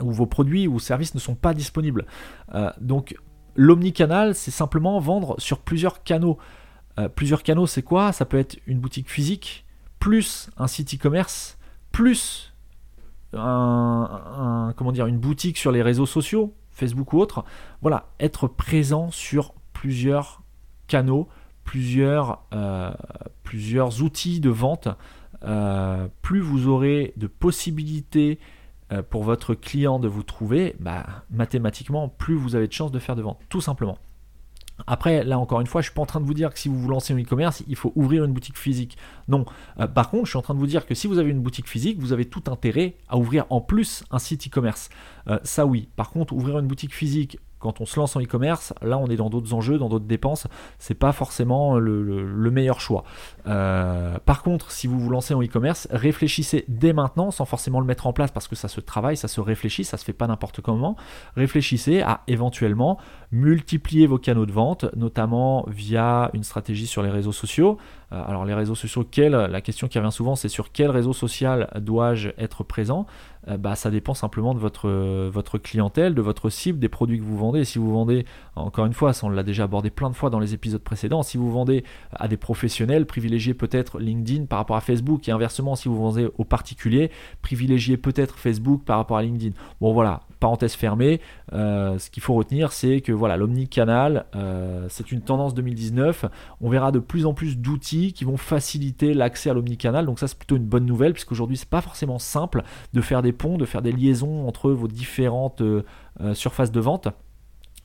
où 0.02 0.12
vos 0.12 0.28
produits 0.28 0.68
ou 0.68 0.80
services 0.80 1.16
ne 1.16 1.20
sont 1.20 1.36
pas 1.36 1.54
disponibles. 1.54 2.06
Euh, 2.54 2.72
donc 2.80 3.16
l'omnicanal, 3.56 4.36
c'est 4.36 4.52
simplement 4.52 5.00
vendre 5.00 5.36
sur 5.40 5.60
plusieurs 5.60 6.04
canaux. 6.04 6.38
Euh, 7.00 7.10
plusieurs 7.10 7.42
canaux, 7.42 7.66
c'est 7.66 7.82
quoi? 7.82 8.12
Ça 8.12 8.26
peut 8.26 8.38
être 8.38 8.60
une 8.68 8.80
boutique 8.80 9.10
physique, 9.10 9.66
plus 10.00 10.52
un 10.58 10.68
site 10.68 10.94
e-commerce, 10.94 11.58
plus 11.92 12.52
comment 13.32 14.92
dire, 14.92 15.08
une 15.08 15.18
boutique 15.18 15.58
sur 15.58 15.72
les 15.72 15.82
réseaux 15.82 16.06
sociaux, 16.06 16.54
Facebook 16.70 17.14
ou 17.14 17.20
autre. 17.20 17.44
Voilà, 17.82 18.10
être 18.20 18.48
présent 18.48 19.10
sur 19.10 19.56
plusieurs 19.74 20.44
canaux, 20.86 21.28
plusieurs, 21.64 22.44
euh, 22.54 22.92
plusieurs 23.44 24.04
outils 24.04 24.40
de 24.40 24.50
vente, 24.50 24.88
euh, 25.44 26.08
plus 26.22 26.40
vous 26.40 26.68
aurez 26.68 27.14
de 27.18 27.28
possibilités 27.28 28.40
euh, 28.92 29.02
pour 29.02 29.24
votre 29.24 29.56
client 29.56 30.00
de 30.00 30.08
vous 30.08 30.24
trouver, 30.24 30.76
bah, 30.80 31.06
mathématiquement, 31.32 32.10
plus 32.10 32.36
vous 32.36 32.56
avez 32.56 32.68
de 32.68 32.74
chances 32.74 32.92
de 32.92 33.00
faire 33.00 33.16
de 33.16 33.22
vente, 33.22 33.40
tout 33.50 33.62
simplement. 33.62 33.98
Après, 34.88 35.24
là 35.24 35.38
encore 35.38 35.62
une 35.62 35.68
fois, 35.68 35.82
je 35.82 35.88
suis 35.88 35.94
pas 35.94 36.02
en 36.02 36.08
train 36.08 36.20
de 36.20 36.26
vous 36.26 36.34
dire 36.34 36.52
que 36.52 36.58
si 36.58 36.68
vous 36.68 36.80
vous 36.80 36.90
lancez 36.90 37.14
en 37.14 37.18
e-commerce, 37.18 37.64
il 37.68 37.76
faut 37.76 37.94
ouvrir 37.96 38.24
une 38.24 38.34
boutique 38.34 38.58
physique. 38.58 38.98
Non. 39.28 39.46
Par 39.94 40.10
contre, 40.10 40.26
je 40.26 40.32
suis 40.32 40.40
en 40.40 40.42
train 40.42 40.56
de 40.56 40.60
vous 40.60 40.68
dire 40.68 40.88
que 40.88 40.96
si 40.96 41.06
vous 41.06 41.20
avez 41.20 41.30
une 41.30 41.42
boutique 41.42 41.70
physique, 41.70 42.00
vous 42.00 42.12
avez 42.12 42.26
tout 42.26 42.42
intérêt 42.48 42.96
à 43.08 43.18
ouvrir 43.18 43.46
en 43.52 43.62
plus 43.62 44.04
un 44.10 44.18
site 44.18 44.48
e-commerce. 44.48 44.90
Ça 45.44 45.68
oui. 45.68 45.90
Par 45.96 46.10
contre, 46.10 46.34
ouvrir 46.34 46.58
une 46.58 46.66
boutique 46.66 46.94
physique 46.94 47.38
quand 47.64 47.80
on 47.80 47.86
se 47.86 47.98
lance 47.98 48.18
en 48.18 48.22
e-commerce, 48.22 48.74
là 48.82 48.98
on 48.98 49.08
est 49.08 49.16
dans 49.16 49.30
d'autres 49.30 49.54
enjeux, 49.54 49.78
dans 49.78 49.88
d'autres 49.88 50.06
dépenses, 50.06 50.48
c'est 50.80 50.96
pas 50.96 51.14
forcément 51.14 51.80
le, 51.80 52.52
meilleur 52.52 52.82
choix. 52.82 53.06
Euh, 53.48 54.18
par 54.26 54.44
contre, 54.44 54.70
si 54.70 54.86
vous 54.86 55.00
vous 55.00 55.10
lancez 55.10 55.34
en 55.34 55.42
e-commerce, 55.42 55.88
réfléchissez 55.90 56.66
dès 56.68 56.92
maintenant, 56.92 57.32
sans 57.32 57.46
forcément 57.46 57.80
le 57.80 57.86
mettre 57.86 58.06
en 58.06 58.12
place 58.12 58.32
parce 58.32 58.50
que 58.50 58.58
ça 58.58 58.68
se 58.68 58.82
travaille, 58.82 59.16
ça 59.16 59.30
se 59.30 59.40
réfléchit, 59.40 59.86
ça 59.86 59.96
se 59.96 60.04
fait 60.04 60.12
pas 60.12 60.28
n'importe 60.28 60.60
comment. 60.60 60.98
Réfléchissez 61.38 62.02
à 62.02 62.22
éventuellement 62.28 63.00
multiplier 63.32 64.08
vos 64.08 64.18
canaux 64.18 64.46
de 64.46 64.52
vente, 64.52 64.86
notamment 64.96 65.66
via 65.70 66.30
une 66.34 66.44
stratégie 66.44 66.86
sur 66.86 67.02
les 67.02 67.10
réseaux 67.10 67.32
sociaux. 67.32 67.78
Euh, 68.12 68.22
alors 68.28 68.44
les 68.44 68.54
réseaux 68.54 68.76
sociaux, 68.76 69.06
la 69.18 69.62
question 69.62 69.88
qui 69.88 69.98
revient 69.98 70.12
souvent, 70.12 70.36
c'est 70.36 70.50
sur 70.50 70.74
quel 70.74 70.92
réseau 70.92 71.14
social 71.14 71.70
dois-je 71.80 72.30
être 72.38 72.66
présent? 72.66 73.06
Euh, 73.48 73.58
bah, 73.58 73.76
ça 73.76 73.92
dépend 73.92 74.14
simplement 74.14 74.54
de 74.54 74.60
votre, 74.60 74.90
votre 75.30 75.58
clientèle, 75.58 76.16
de 76.16 76.22
votre 76.22 76.50
cible, 76.50 76.80
des 76.80 76.90
produits 76.90 77.20
que 77.20 77.24
vous 77.24 77.38
vendez. 77.38 77.66
Si 77.66 77.80
vous 77.80 77.92
vendez, 77.92 78.26
encore 78.56 78.86
une 78.86 78.94
fois, 78.94 79.14
ça 79.14 79.28
on 79.28 79.30
l'a 79.30 79.44
déjà 79.44 79.64
abordé 79.64 79.90
plein 79.90 80.10
de 80.10 80.16
fois 80.16 80.30
dans 80.30 80.40
les 80.40 80.54
épisodes 80.54 80.82
précédents, 80.82 81.24
si 81.24 81.38
vous 81.38 81.52
vendez 81.52 81.84
à 82.12 82.28
des 82.28 82.38
professionnels, 82.38 83.06
privilégiez 83.06 83.54
peut-être 83.54 84.00
LinkedIn 84.00 84.46
par 84.46 84.60
rapport 84.60 84.76
à 84.76 84.82
Facebook 84.82 85.28
et 85.28 85.32
inversement, 85.32 85.76
si 85.76 85.88
vous 85.88 85.98
vendez 85.98 86.30
aux 86.38 86.44
particuliers, 86.44 87.12
privilégiez 87.42 87.98
peut-être 87.98 88.38
Facebook 88.38 88.84
par 88.84 88.98
rapport 88.98 89.18
à 89.18 89.24
LinkedIn. 89.24 89.54
Bon 89.82 89.94
voilà, 89.94 90.22
parenthèse 90.40 90.74
fermée, 90.74 91.22
euh, 91.54 91.98
ce 92.00 92.10
qu'il 92.10 92.22
faut 92.22 92.34
retenir, 92.34 92.74
c'est 92.74 93.02
que 93.02 93.12
voilà, 93.12 93.38
l'omnicanal, 93.38 94.26
euh, 94.36 94.88
c'est 94.90 95.12
une 95.12 95.22
tendance 95.22 95.54
2019. 95.54 96.26
On 96.62 96.70
verra 96.70 96.92
de 96.92 97.00
plus 97.00 97.26
en 97.26 97.34
plus 97.34 97.58
d'outils 97.58 98.14
qui 98.14 98.26
vont 98.26 98.38
faciliter 98.38 99.14
l'accès 99.14 99.50
à 99.50 99.54
l'omnicanal. 99.54 100.06
Donc 100.06 100.20
ça, 100.20 100.28
c'est 100.28 100.38
plutôt 100.38 100.58
une 100.58 100.66
bonne 100.66 100.86
nouvelle, 100.86 101.14
puisqu'aujourd'hui, 101.14 101.58
c'est 101.58 101.70
pas 101.70 101.82
forcément 101.82 102.20
simple 102.20 102.64
de 102.94 103.02
faire 103.02 103.22
des 103.22 103.33
ponts, 103.34 103.58
de 103.58 103.66
faire 103.66 103.82
des 103.82 103.92
liaisons 103.92 104.48
entre 104.48 104.72
vos 104.72 104.88
différentes 104.88 105.62
euh, 105.62 105.84
surfaces 106.34 106.72
de 106.72 106.80
vente. 106.80 107.08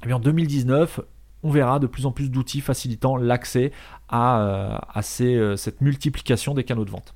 Et 0.05 0.07
bien 0.07 0.17
en 0.17 0.21
2019, 0.21 1.01
on 1.43 1.51
verra 1.51 1.79
de 1.79 1.87
plus 1.87 2.07
en 2.07 2.13
plus 2.13 2.31
d'outils 2.31 2.61
facilitant 2.61 3.17
l'accès 3.17 3.73
à, 4.09 4.81
à 4.93 5.03
cette 5.03 5.81
multiplication 5.81 6.55
des 6.55 6.65
canaux 6.65 6.85
de 6.85 6.91
vente. 6.91 7.15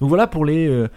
Donc 0.00 0.08
voilà 0.08 0.26
pour 0.26 0.44
les 0.44 0.88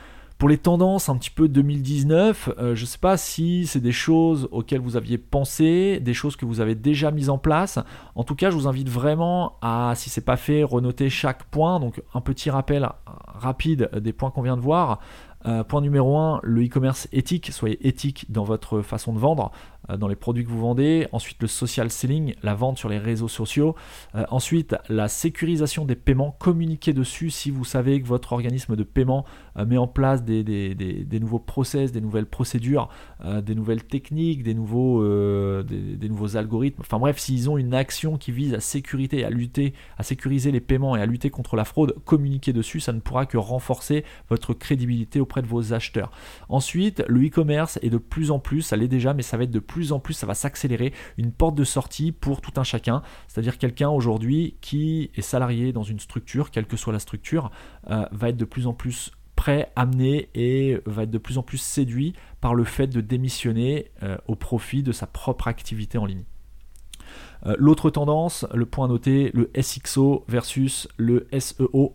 pour 0.44 0.50
les 0.50 0.58
tendances 0.58 1.08
un 1.08 1.16
petit 1.16 1.30
peu 1.30 1.48
2019, 1.48 2.50
euh, 2.58 2.76
je 2.76 2.82
ne 2.82 2.86
sais 2.86 2.98
pas 2.98 3.16
si 3.16 3.66
c'est 3.66 3.80
des 3.80 3.94
choses 3.94 4.50
auxquelles 4.52 4.82
vous 4.82 4.98
aviez 4.98 5.18
pensé, 5.18 6.02
des 6.02 6.14
choses 6.14 6.36
que 6.36 6.46
vous 6.46 6.60
avez 6.60 6.76
déjà 6.76 7.12
mises 7.12 7.30
en 7.30 7.38
place. 7.38 7.80
En 8.16 8.26
tout 8.26 8.36
cas, 8.36 8.50
je 8.50 8.56
vous 8.56 8.68
invite 8.68 8.90
vraiment 8.90 9.58
à, 9.62 9.94
si 9.96 10.10
ce 10.10 10.20
n'est 10.20 10.26
pas 10.26 10.36
fait, 10.36 10.64
renoter 10.64 11.10
chaque 11.10 11.46
point. 11.46 11.80
Donc 11.80 12.02
un 12.14 12.20
petit 12.20 12.50
rappel 12.50 12.90
rapide 13.06 13.90
des 13.96 14.12
points 14.12 14.32
qu'on 14.32 14.42
vient 14.42 14.58
de 14.58 14.62
voir. 14.62 15.00
Euh, 15.46 15.64
point 15.64 15.82
numéro 15.82 16.18
1, 16.18 16.40
le 16.44 16.66
e-commerce 16.66 17.08
éthique. 17.12 17.52
Soyez 17.52 17.88
éthique 17.88 18.32
dans 18.32 18.44
votre 18.44 18.82
façon 18.82 19.14
de 19.14 19.20
vendre. 19.20 19.52
Euh, 19.90 19.98
dans 19.98 20.08
les 20.08 20.16
produits 20.16 20.46
que 20.46 20.50
vous 20.50 20.60
vendez. 20.60 21.08
Ensuite, 21.12 21.42
le 21.42 21.48
social 21.48 21.90
selling, 21.90 22.36
la 22.42 22.54
vente 22.54 22.78
sur 22.78 22.90
les 22.90 22.98
réseaux 22.98 23.28
sociaux. 23.28 23.76
Euh, 24.16 24.24
ensuite, 24.30 24.76
la 24.90 25.08
sécurisation 25.08 25.86
des 25.86 25.96
paiements. 25.96 26.36
Communiquez 26.40 26.94
dessus 26.94 27.30
si 27.30 27.52
vous 27.52 27.66
savez 27.66 28.02
que 28.02 28.08
votre 28.08 28.34
organisme 28.34 28.76
de 28.76 28.84
paiement 28.84 29.26
euh, 29.58 29.66
met 29.66 29.78
en 29.78 29.88
place 29.88 30.24
des, 30.24 30.44
des, 30.44 31.20
nouveaux 31.20 31.40
process, 31.40 31.92
des 31.92 32.02
nouvelles 32.02 32.26
procédures, 32.26 32.90
des 33.24 33.56
nouvelles 33.56 33.84
techniques, 33.84 34.44
des 34.44 34.54
nouveaux, 34.54 35.04
des, 35.64 36.10
nouveaux 36.10 36.36
algorithmes. 36.36 36.82
Enfin 36.82 37.00
bref, 37.00 37.18
s'ils 37.18 37.50
ont 37.50 37.58
une 37.58 37.74
action 37.74 38.18
qui 38.18 38.32
vise 38.32 38.54
à 38.54 38.60
sécurité, 38.60 39.24
à 39.24 39.30
lutter, 39.30 39.74
à 39.98 40.04
sécuriser 40.04 40.52
les 40.52 40.60
paiements 40.60 40.96
et 40.96 41.02
à 41.02 41.06
lutter 41.06 41.30
contre 41.30 41.56
la 41.56 41.64
fraude, 41.64 41.96
communiquez 42.06 42.52
dessus. 42.52 42.80
Ça 42.80 42.92
ne 42.92 43.00
pourra 43.00 43.26
que 43.26 43.38
renforcer 43.38 44.04
votre 44.30 44.54
crédibilité 44.54 45.20
auprès 45.20 45.42
de 45.42 45.48
vos 45.48 45.74
acheteurs. 45.74 46.12
Ensuite, 46.50 47.04
le 47.08 47.26
e-commerce 47.28 47.80
est 47.82 47.90
de 47.90 47.98
plus 47.98 48.32
en 48.32 48.40
plus, 48.40 48.62
ça 48.62 48.76
l'est 48.76 48.88
déjà, 48.88 49.14
mais 49.14 49.22
ça 49.22 49.38
va 49.38 49.44
être 49.44 49.52
de 49.52 49.60
plus 49.60 49.73
plus 49.74 49.92
en 49.92 50.00
plus, 50.00 50.14
ça 50.14 50.28
va 50.28 50.36
s'accélérer, 50.36 50.94
une 51.18 51.32
porte 51.32 51.56
de 51.56 51.64
sortie 51.64 52.12
pour 52.12 52.42
tout 52.42 52.52
un 52.58 52.64
chacun. 52.64 53.02
C'est-à-dire 53.28 53.58
quelqu'un 53.58 53.90
aujourd'hui 53.90 54.56
qui 54.62 55.10
est 55.16 55.22
salarié 55.22 55.74
dans 55.74 55.82
une 55.82 56.00
structure, 56.00 56.52
quelle 56.52 56.68
que 56.68 56.78
soit 56.78 56.94
la 56.94 57.00
structure, 57.00 57.50
euh, 57.90 58.06
va 58.12 58.30
être 58.30 58.38
de 58.38 58.46
plus 58.46 58.68
en 58.68 58.74
plus 58.74 59.12
prêt, 59.36 59.72
amené 59.76 60.30
et 60.36 60.78
va 60.86 61.04
être 61.04 61.10
de 61.10 61.18
plus 61.18 61.40
en 61.40 61.42
plus 61.42 61.58
séduit 61.58 62.14
par 62.40 62.54
le 62.54 62.66
fait 62.66 62.86
de 62.86 63.02
démissionner 63.02 63.90
euh, 64.04 64.16
au 64.28 64.36
profit 64.36 64.84
de 64.84 64.92
sa 64.92 65.08
propre 65.08 65.48
activité 65.48 65.98
en 65.98 66.06
ligne. 66.06 66.26
Euh, 67.48 67.56
l'autre 67.58 67.90
tendance, 67.90 68.46
le 68.54 68.68
point 68.68 68.88
noté, 68.88 69.32
le 69.34 69.50
SXO 69.60 70.24
versus 70.28 70.88
le 70.98 71.28
SEO. 71.40 71.94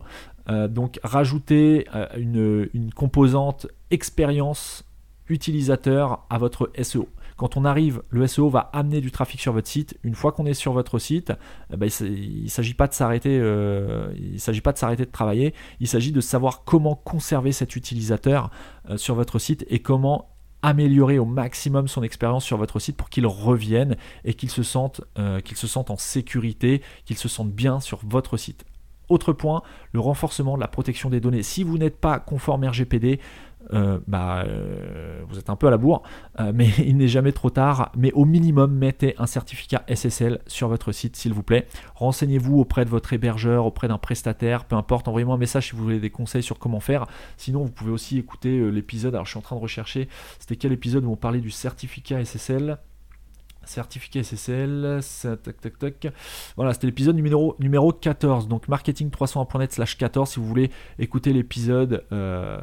donc 0.67 0.99
rajouter 1.03 1.85
une 2.17 2.91
composante 2.93 3.67
expérience 3.89 4.83
utilisateur 5.29 6.25
à 6.29 6.37
votre 6.39 6.71
SEO. 6.81 7.07
Quand 7.39 7.55
on 7.55 7.63
arrive, 7.63 8.01
le 8.09 8.27
SEO 8.27 8.49
va 8.49 8.69
amener 8.73 8.99
du 8.99 9.11
trafic 9.11 9.39
sur 9.39 9.53
votre 9.53 9.69
site. 9.69 9.97
Une 10.03 10.13
fois 10.13 10.33
qu'on 10.33 10.45
est 10.45 10.53
sur 10.53 10.73
votre 10.73 10.99
site, 10.99 11.31
eh 11.71 11.77
ben, 11.77 11.89
il 12.01 12.43
ne 12.43 12.49
s'agit 12.49 12.73
pas 12.73 12.85
de 12.85 12.93
s'arrêter, 12.93 13.39
euh, 13.39 14.13
s'agit 14.37 14.59
pas 14.59 14.73
de 14.73 14.77
s'arrêter 14.77 15.05
de 15.05 15.11
travailler. 15.11 15.53
Il 15.79 15.87
s'agit 15.87 16.11
de 16.11 16.19
savoir 16.19 16.65
comment 16.65 16.95
conserver 16.95 17.53
cet 17.53 17.77
utilisateur 17.77 18.51
euh, 18.89 18.97
sur 18.97 19.15
votre 19.15 19.39
site 19.39 19.65
et 19.69 19.79
comment 19.79 20.27
améliorer 20.63 21.17
au 21.17 21.23
maximum 21.23 21.87
son 21.87 22.03
expérience 22.03 22.43
sur 22.43 22.57
votre 22.57 22.77
site 22.79 22.97
pour 22.97 23.09
qu'il 23.09 23.25
revienne 23.25 23.95
et 24.25 24.33
qu'il 24.33 24.49
se 24.49 24.61
sente, 24.61 24.99
euh, 25.17 25.39
qu'il 25.39 25.55
se 25.55 25.65
sente 25.65 25.91
en 25.91 25.97
sécurité, 25.97 26.81
qu'il 27.05 27.17
se 27.17 27.29
sente 27.29 27.53
bien 27.53 27.79
sur 27.79 28.01
votre 28.03 28.35
site. 28.35 28.65
Autre 29.07 29.31
point, 29.31 29.63
le 29.93 30.01
renforcement 30.01 30.55
de 30.55 30.61
la 30.61 30.67
protection 30.67 31.09
des 31.09 31.21
données. 31.21 31.41
Si 31.41 31.63
vous 31.63 31.77
n'êtes 31.77 31.97
pas 31.97 32.19
conforme 32.19 32.65
RGPD, 32.65 33.21
euh, 33.73 33.99
bah, 34.07 34.43
euh, 34.45 35.21
vous 35.27 35.37
êtes 35.37 35.49
un 35.49 35.55
peu 35.55 35.67
à 35.67 35.71
la 35.71 35.77
bourre, 35.77 36.03
euh, 36.39 36.51
mais 36.55 36.69
il 36.79 36.97
n'est 36.97 37.07
jamais 37.07 37.31
trop 37.31 37.49
tard. 37.49 37.91
Mais 37.95 38.11
au 38.13 38.25
minimum, 38.25 38.73
mettez 38.73 39.15
un 39.17 39.25
certificat 39.25 39.83
SSL 39.87 40.39
sur 40.47 40.67
votre 40.67 40.91
site, 40.91 41.15
s'il 41.15 41.33
vous 41.33 41.43
plaît. 41.43 41.67
Renseignez-vous 41.95 42.59
auprès 42.59 42.85
de 42.85 42.89
votre 42.89 43.13
hébergeur, 43.13 43.65
auprès 43.65 43.87
d'un 43.87 43.97
prestataire, 43.97 44.65
peu 44.65 44.75
importe. 44.75 45.07
Envoyez-moi 45.07 45.35
un 45.35 45.39
message 45.39 45.69
si 45.69 45.75
vous 45.75 45.83
voulez 45.83 45.99
des 45.99 46.09
conseils 46.09 46.43
sur 46.43 46.59
comment 46.59 46.79
faire. 46.79 47.05
Sinon, 47.37 47.63
vous 47.63 47.71
pouvez 47.71 47.91
aussi 47.91 48.17
écouter 48.17 48.71
l'épisode. 48.71 49.13
Alors, 49.15 49.25
je 49.25 49.31
suis 49.31 49.39
en 49.39 49.43
train 49.43 49.55
de 49.55 49.61
rechercher. 49.61 50.07
C'était 50.39 50.55
quel 50.55 50.71
épisode 50.71 51.05
où 51.05 51.11
on 51.11 51.15
parlait 51.15 51.41
du 51.41 51.51
certificat 51.51 52.23
SSL 52.23 52.77
certificat 53.69 54.23
SSL, 54.23 54.99
tac 55.43 55.61
tac 55.61 55.77
tac. 55.77 56.07
Voilà, 56.55 56.73
c'était 56.73 56.87
l'épisode 56.87 57.15
numéro, 57.15 57.55
numéro 57.59 57.93
14, 57.93 58.47
donc 58.47 58.67
marketing301.net 58.67 59.73
slash 59.73 59.97
14 59.97 60.29
si 60.29 60.39
vous 60.39 60.45
voulez 60.45 60.71
écouter 60.97 61.33
l'épisode 61.33 62.03
euh, 62.11 62.59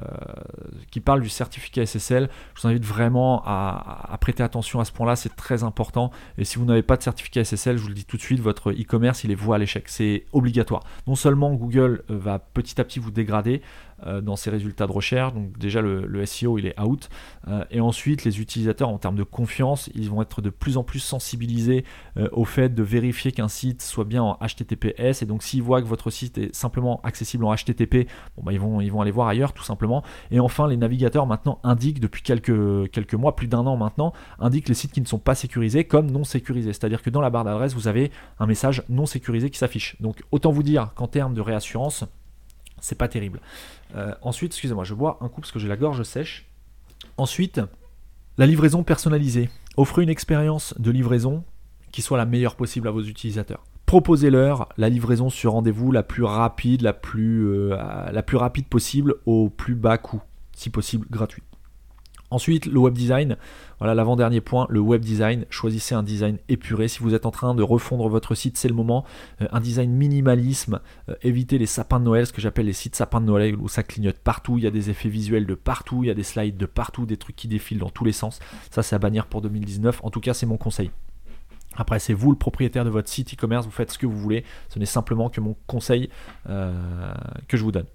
qui 0.90 1.00
parle 1.00 1.20
du 1.20 1.28
certificat 1.28 1.86
SSL. 1.86 2.28
Je 2.54 2.62
vous 2.62 2.68
invite 2.68 2.84
vraiment 2.84 3.42
à, 3.44 4.16
prêter 4.20 4.42
attention 4.42 4.80
à 4.80 4.84
ce 4.84 4.92
point-là, 4.92 5.16
c'est 5.16 5.34
très 5.36 5.62
important. 5.62 6.11
Et 6.38 6.44
si 6.44 6.59
vous 6.59 6.64
n'avez 6.64 6.82
pas 6.82 6.96
de 6.96 7.02
certificat 7.02 7.44
SSL, 7.44 7.76
je 7.76 7.82
vous 7.82 7.88
le 7.88 7.94
dis 7.94 8.04
tout 8.04 8.16
de 8.16 8.22
suite, 8.22 8.40
votre 8.40 8.72
e-commerce, 8.72 9.24
il 9.24 9.30
est 9.30 9.36
voué 9.36 9.54
à 9.54 9.59
l'échec. 9.59 9.88
C'est 9.88 10.26
obligatoire. 10.32 10.82
Non 11.07 11.14
seulement 11.14 11.54
Google 11.54 12.02
euh, 12.11 12.18
va 12.18 12.38
petit 12.38 12.80
à 12.80 12.84
petit 12.84 12.98
vous 12.98 13.11
dégrader, 13.11 13.62
dans 14.05 14.36
ses 14.36 14.51
résultats 14.51 14.86
de 14.86 14.92
recherche. 14.92 15.32
Donc 15.32 15.59
déjà 15.59 15.80
le, 15.80 16.26
SEO 16.26 16.59
il 16.59 16.66
est 16.66 16.78
out. 16.80 17.09
Euh, 17.49 17.64
et 17.70 17.80
ensuite 17.80 18.24
les 18.24 18.40
utilisateurs 18.40 18.88
en 18.88 18.99
termes 18.99 19.16
de 19.16 19.22
confiance, 19.22 19.90
ils 19.94 20.11
vont 20.11 20.22
être 20.22 20.42
de 20.42 20.51
plus 20.51 20.76
en 20.76 20.82
plus 20.82 20.99
sensibilisés 20.99 21.84
euh, 22.16 22.28
au 22.32 22.44
fait 22.44 22.74
de 22.74 22.82
vérifier 22.82 23.32
qu'un 23.32 23.49
site 23.49 23.82
soit 23.82 24.05
bien 24.05 24.22
en 24.22 24.38
HTTPS. 24.40 25.22
Et 25.22 25.26
donc 25.26 25.42
s'ils 25.42 25.62
voient 25.62 25.80
que 25.80 25.86
votre 25.86 26.11
site 26.11 26.38
est 26.38 26.55
simplement 26.55 27.01
accessible 27.05 27.44
en 27.44 27.55
HTTP, 27.55 28.09
bon, 28.36 28.42
bah, 28.42 28.53
ils, 28.53 28.61
vont, 28.61 28.80
ils 28.80 28.90
vont 28.90 29.01
aller 29.01 29.11
voir 29.11 29.28
ailleurs 29.28 29.53
tout 29.53 29.64
simplement. 29.64 30.03
Et 30.30 30.40
enfin 30.40 30.68
les 30.68 30.76
navigateurs 30.76 31.26
maintenant 31.26 31.59
indiquent 31.62 32.01
depuis 32.01 32.22
quelques, 32.22 32.90
quelques 32.90 33.14
mois, 33.14 33.36
plus 33.36 33.49
d'un 33.49 33.66
an 33.66 33.76
maintenant, 33.76 34.12
indiquent 34.38 34.68
les 34.68 34.74
sites 34.74 34.92
qui 34.92 35.01
ne 35.01 35.07
sont 35.07 35.18
pas 35.18 35.34
sécurisés 35.34 35.84
comme 35.84 36.11
non 36.11 36.24
sécurisés. 36.24 36.72
C'est-à-dire 36.72 37.03
que 37.03 37.11
dans 37.11 37.20
la 37.20 37.30
barre 37.30 37.44
d'adresse, 37.44 37.74
vous 37.74 37.88
avez 37.88 38.11
un 38.38 38.47
message 38.47 38.82
non 38.88 39.07
sécurisé 39.07 39.51
qui 39.51 39.59
s'affiche. 39.59 39.97
Donc 40.01 40.22
autant 40.30 40.53
vous 40.53 40.62
dire 40.62 40.92
qu'en 40.94 41.07
termes 41.07 41.34
de 41.34 41.40
réassurance, 41.40 42.05
c'est 42.80 42.99
pas 42.99 43.09
terrible. 43.09 43.40
Euh, 43.95 44.14
ensuite, 44.22 44.53
excusez-moi, 44.53 44.84
je 44.84 44.95
bois 44.95 45.18
un 45.20 45.28
coup 45.28 45.41
parce 45.41 45.53
que 45.53 45.59
j'ai 45.59 45.68
la 45.68 45.76
gorge 45.76 46.03
sèche. 46.03 46.47
Ensuite, 47.16 47.61
la 48.39 48.47
livraison 48.47 48.82
personnalisée. 48.82 49.51
Offrez 49.76 50.03
une 50.03 50.09
expérience 50.09 50.74
de 50.78 50.91
livraison 50.91 51.45
qui 51.93 52.03
soit 52.03 52.18
la 52.18 52.26
meilleure 52.26 52.57
possible 52.57 52.89
à 52.89 52.91
vos 52.91 53.03
utilisateurs. 53.03 53.64
Proposez-leur 53.87 54.68
la 54.76 54.89
livraison 54.89 55.30
sur 55.30 55.53
rendez-vous 55.53 55.93
la 55.93 56.03
plus 56.03 56.24
rapide, 56.24 56.82
la 56.82 56.93
plus, 56.93 57.47
euh, 57.47 57.76
la 58.11 58.22
plus 58.22 58.37
rapide 58.37 58.66
possible 58.66 59.14
au 59.26 59.49
plus 59.49 59.74
bas 59.74 59.97
coût, 59.97 60.20
si 60.53 60.70
possible 60.70 61.07
gratuit. 61.09 61.43
Ensuite, 62.31 62.66
le 62.66 62.79
web 62.79 62.95
design. 62.95 63.37
Voilà 63.79 63.95
l'avant-dernier 63.95 64.41
point, 64.41 64.66
le 64.68 64.81
web 64.81 65.03
design. 65.03 65.45
Choisissez 65.51 65.95
un 65.95 66.03
design 66.03 66.39
épuré. 66.49 66.89
Si 66.89 67.01
vous 67.01 67.14
êtes 67.14 67.27
en 67.27 67.31
train 67.31 67.55
de 67.55 67.62
refondre 67.62 68.09
votre 68.09 68.35
site, 68.35 68.57
c'est 68.57 68.68
le 68.68 68.74
moment. 68.74 69.05
Euh, 69.43 69.47
un 69.53 69.61
design 69.61 69.93
minimalisme. 69.93 70.81
Euh, 71.09 71.14
évitez 71.22 71.59
les 71.59 71.66
sapins 71.66 72.01
de 72.01 72.05
Noël, 72.05 72.27
ce 72.27 72.33
que 72.33 72.41
j'appelle 72.41 72.66
les 72.66 72.72
sites 72.72 72.97
sapins 72.97 73.20
de 73.20 73.27
Noël 73.27 73.57
où 73.57 73.68
ça 73.68 73.83
clignote 73.83 74.18
partout. 74.18 74.59
Il 74.59 74.64
y 74.64 74.66
a 74.66 74.70
des 74.70 74.91
effets 74.91 75.09
visuels 75.09 75.47
de 75.47 75.55
partout. 75.55 76.03
Il 76.03 76.09
y 76.09 76.11
a 76.11 76.14
des 76.14 76.24
slides 76.24 76.57
de 76.57 76.66
partout, 76.66 77.07
des 77.07 77.16
trucs 77.16 77.37
qui 77.37 77.49
défilent 77.49 77.79
dans 77.79 77.91
tous 77.91 78.05
les 78.05 78.12
sens. 78.12 78.41
Ça, 78.70 78.83
c'est 78.83 78.97
à 78.97 78.99
bannir 78.99 79.27
pour 79.27 79.43
2019. 79.43 80.01
En 80.03 80.11
tout 80.11 80.20
cas, 80.20 80.35
c'est 80.35 80.47
mon 80.47 80.57
conseil. 80.57 80.91
Après, 81.77 81.99
c'est 81.99 82.14
vous 82.14 82.31
le 82.31 82.39
propriétaire 82.39 82.85
de 82.85 82.91
votre 82.91 83.09
site 83.09 83.35
e-commerce, 83.35 83.66
vous 83.66 83.72
faites 83.72 83.93
ce 83.93 83.99
que 83.99 84.07
vous 84.07 84.18
voulez. 84.18 84.45
Ce 84.68 84.79
n'est 84.79 84.87
simplement 84.87 85.29
que 85.29 85.41
mon 85.41 85.57
conseil 85.66 86.09
euh, 86.49 86.72
que 87.49 87.57
je 87.57 87.62
vous 87.62 87.72
donne. 87.72 87.87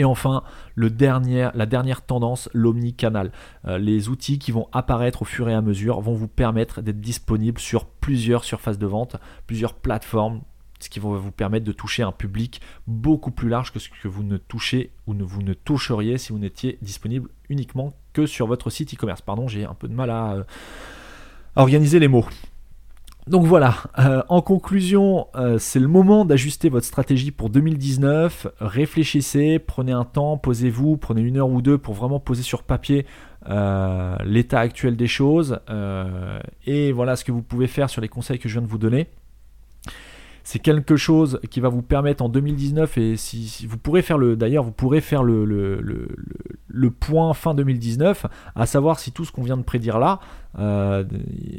Et 0.00 0.04
enfin, 0.04 0.44
la 0.76 0.88
dernière 0.88 2.00
tendance, 2.06 2.48
l'omnicanal. 2.54 3.32
Euh, 3.66 3.76
les 3.76 4.08
outils 4.08 4.38
qui 4.38 4.50
vont 4.50 4.66
apparaître 4.72 5.20
au 5.20 5.24
fur 5.26 5.46
et 5.50 5.52
à 5.52 5.60
mesure 5.60 6.00
vont 6.00 6.14
vous 6.14 6.26
permettre 6.26 6.80
d'être 6.80 7.02
disponible 7.02 7.60
sur 7.60 7.84
plusieurs 7.84 8.44
surfaces 8.44 8.78
de 8.78 8.86
vente, 8.86 9.16
plusieurs 9.46 9.74
plateformes, 9.74 10.40
ce 10.78 10.88
qui 10.88 11.00
va 11.00 11.10
vous 11.10 11.32
permettre 11.32 11.66
de 11.66 11.72
toucher 11.72 12.02
un 12.02 12.12
public 12.12 12.62
beaucoup 12.86 13.30
plus 13.30 13.50
large 13.50 13.74
que 13.74 13.78
ce 13.78 13.90
que 13.90 14.08
vous 14.08 14.22
ne 14.22 14.38
touchez 14.38 14.90
ou 15.06 15.12
ne 15.12 15.22
vous 15.22 15.42
ne 15.42 15.52
toucheriez 15.52 16.16
si 16.16 16.32
vous 16.32 16.38
n'étiez 16.38 16.78
disponible 16.80 17.28
uniquement 17.50 17.92
que 18.14 18.24
sur 18.24 18.46
votre 18.46 18.70
site 18.70 18.94
e-commerce. 18.94 19.20
Pardon, 19.20 19.48
j'ai 19.48 19.66
un 19.66 19.74
peu 19.74 19.86
de 19.86 19.92
mal 19.92 20.08
à, 20.08 20.32
euh, 20.32 20.44
à 21.56 21.60
organiser 21.60 21.98
les 21.98 22.08
mots. 22.08 22.24
Donc 23.30 23.46
voilà, 23.46 23.76
euh, 24.00 24.24
en 24.28 24.42
conclusion, 24.42 25.28
euh, 25.36 25.56
c'est 25.60 25.78
le 25.78 25.86
moment 25.86 26.24
d'ajuster 26.24 26.68
votre 26.68 26.84
stratégie 26.84 27.30
pour 27.30 27.48
2019. 27.48 28.48
Réfléchissez, 28.58 29.60
prenez 29.60 29.92
un 29.92 30.02
temps, 30.02 30.36
posez-vous, 30.36 30.96
prenez 30.96 31.20
une 31.20 31.36
heure 31.36 31.48
ou 31.48 31.62
deux 31.62 31.78
pour 31.78 31.94
vraiment 31.94 32.18
poser 32.18 32.42
sur 32.42 32.64
papier 32.64 33.06
euh, 33.48 34.16
l'état 34.24 34.58
actuel 34.58 34.96
des 34.96 35.06
choses 35.06 35.60
et 36.66 36.90
voilà 36.90 37.14
ce 37.14 37.22
que 37.22 37.30
vous 37.30 37.42
pouvez 37.42 37.68
faire 37.68 37.88
sur 37.88 38.00
les 38.00 38.08
conseils 38.08 38.40
que 38.40 38.48
je 38.48 38.54
viens 38.54 38.62
de 38.62 38.70
vous 38.70 38.78
donner. 38.78 39.06
C'est 40.42 40.58
quelque 40.58 40.96
chose 40.96 41.38
qui 41.50 41.60
va 41.60 41.68
vous 41.68 41.82
permettre 41.82 42.24
en 42.24 42.28
2019 42.28 42.98
et 42.98 43.16
si, 43.16 43.64
vous 43.68 43.78
pourrez 43.78 44.02
faire 44.02 44.18
le 44.18 44.34
d'ailleurs 44.34 44.64
vous 44.64 44.72
pourrez 44.72 45.00
faire 45.00 45.22
le, 45.22 45.78
point 46.98 47.32
fin 47.34 47.54
2019 47.54 48.26
à 48.56 48.66
savoir 48.66 48.98
si 48.98 49.12
tout 49.12 49.24
ce 49.24 49.30
qu'on 49.30 49.44
vient 49.44 49.56
de 49.56 49.62
prédire 49.62 50.00
là 50.00 50.18
euh, 50.58 51.04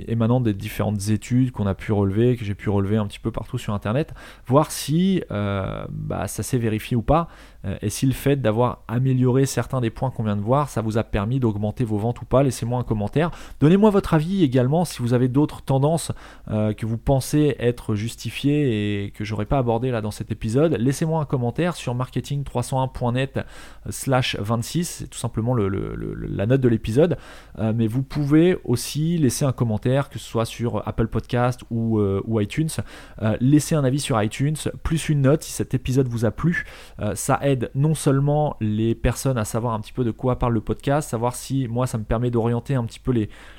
émanant 0.08 0.42
des 0.42 0.54
différentes 0.54 1.08
études 1.10 1.52
qu'on 1.52 1.66
a 1.66 1.74
pu 1.74 1.94
relever, 1.94 2.36
que 2.36 2.44
j'ai 2.44 2.56
pu 2.56 2.70
relever 2.70 2.98
un 2.98 3.08
petit 3.08 3.20
peu 3.20 3.32
partout 3.32 3.58
sur 3.58 3.74
internet, 3.74 4.14
voir 4.48 4.70
si 4.70 5.24
euh, 5.32 5.86
bah, 5.90 6.28
ça 6.28 6.44
s'est 6.44 6.58
vérifié 6.58 6.98
ou 6.98 7.02
pas, 7.02 7.30
euh, 7.66 7.78
et 7.82 7.90
si 7.90 8.06
le 8.06 8.12
fait 8.12 8.42
d'avoir 8.42 8.84
amélioré 8.90 9.46
certains 9.46 9.80
des 9.80 9.92
points 9.92 10.12
qu'on 10.12 10.24
vient 10.24 10.36
de 10.36 10.42
voir, 10.42 10.68
ça 10.68 10.82
vous 10.82 10.98
a 10.98 11.04
permis 11.04 11.40
d'augmenter 11.40 11.86
vos 11.86 11.98
ventes 11.98 12.22
ou 12.22 12.26
pas, 12.26 12.44
laissez-moi 12.44 12.80
un 12.80 12.84
commentaire. 12.84 13.32
Donnez-moi 13.62 13.92
votre 13.92 14.14
avis 14.14 14.44
également 14.44 14.84
si 14.84 15.02
vous 15.02 15.14
avez 15.14 15.30
d'autres 15.30 15.62
tendances 15.62 16.12
que 16.48 16.86
vous 16.86 16.98
pensez 16.98 17.56
être 17.60 17.96
justifiées 17.96 19.06
et 19.06 19.12
que 19.12 19.24
j'aurais 19.24 19.46
pas 19.46 19.58
abordé 19.58 19.92
là 19.92 20.02
dans 20.02 20.12
cet 20.12 20.32
épisode. 20.32 20.76
Laissez-moi 20.80 21.22
un 21.22 21.26
commentaire 21.26 21.76
sur 21.76 21.96
marketing301.net 21.96 23.40
slash 23.90 24.36
26, 24.40 24.86
c'est 24.86 25.08
tout 25.08 25.20
simplement 25.20 25.54
le, 25.54 25.70
la 25.70 26.46
note 26.46 26.62
de 26.62 26.68
l'épisode, 26.68 27.18
mais 27.58 27.88
vous 27.88 28.04
pouvez 28.04 28.58
aussi 28.64 28.81
laisser 29.18 29.46
un 29.46 29.52
commentaire, 29.52 30.10
que 30.10 30.20
ce 30.20 30.26
soit 30.26 30.46
sur 30.46 30.88
Apple 30.88 31.08
Podcast 31.08 31.62
ou, 31.70 32.00
euh, 32.00 32.22
iTunes. 32.42 32.70
Euh, 33.22 33.38
laissez 33.40 33.76
un 33.76 33.84
avis 33.84 34.00
sur 34.00 34.22
iTunes, 34.22 34.56
plus 34.84 35.10
une 35.10 35.22
note 35.22 35.44
si 35.44 35.52
cet 35.52 35.74
épisode 35.74 36.08
vous 36.08 36.26
a 36.26 36.32
plu. 36.32 36.66
Euh, 37.00 37.16
ça 37.16 37.40
aide 37.42 37.72
non 37.76 37.94
seulement 37.94 38.58
les 38.60 38.96
personnes 38.96 39.38
à 39.38 39.46
savoir 39.46 39.74
un 39.74 39.80
petit 39.80 39.94
peu 39.94 40.04
de 40.04 40.12
quoi 40.12 40.40
parle 40.40 40.54
le 40.54 40.62
podcast, 40.62 41.10
savoir 41.10 41.36
si 41.36 41.68
moi 41.68 41.88
ça 41.88 41.98
me 41.98 42.04
permet 42.04 42.32
d'orienter 42.32 42.76
un 42.76 42.86
petit 42.86 43.00
peu 43.00 43.12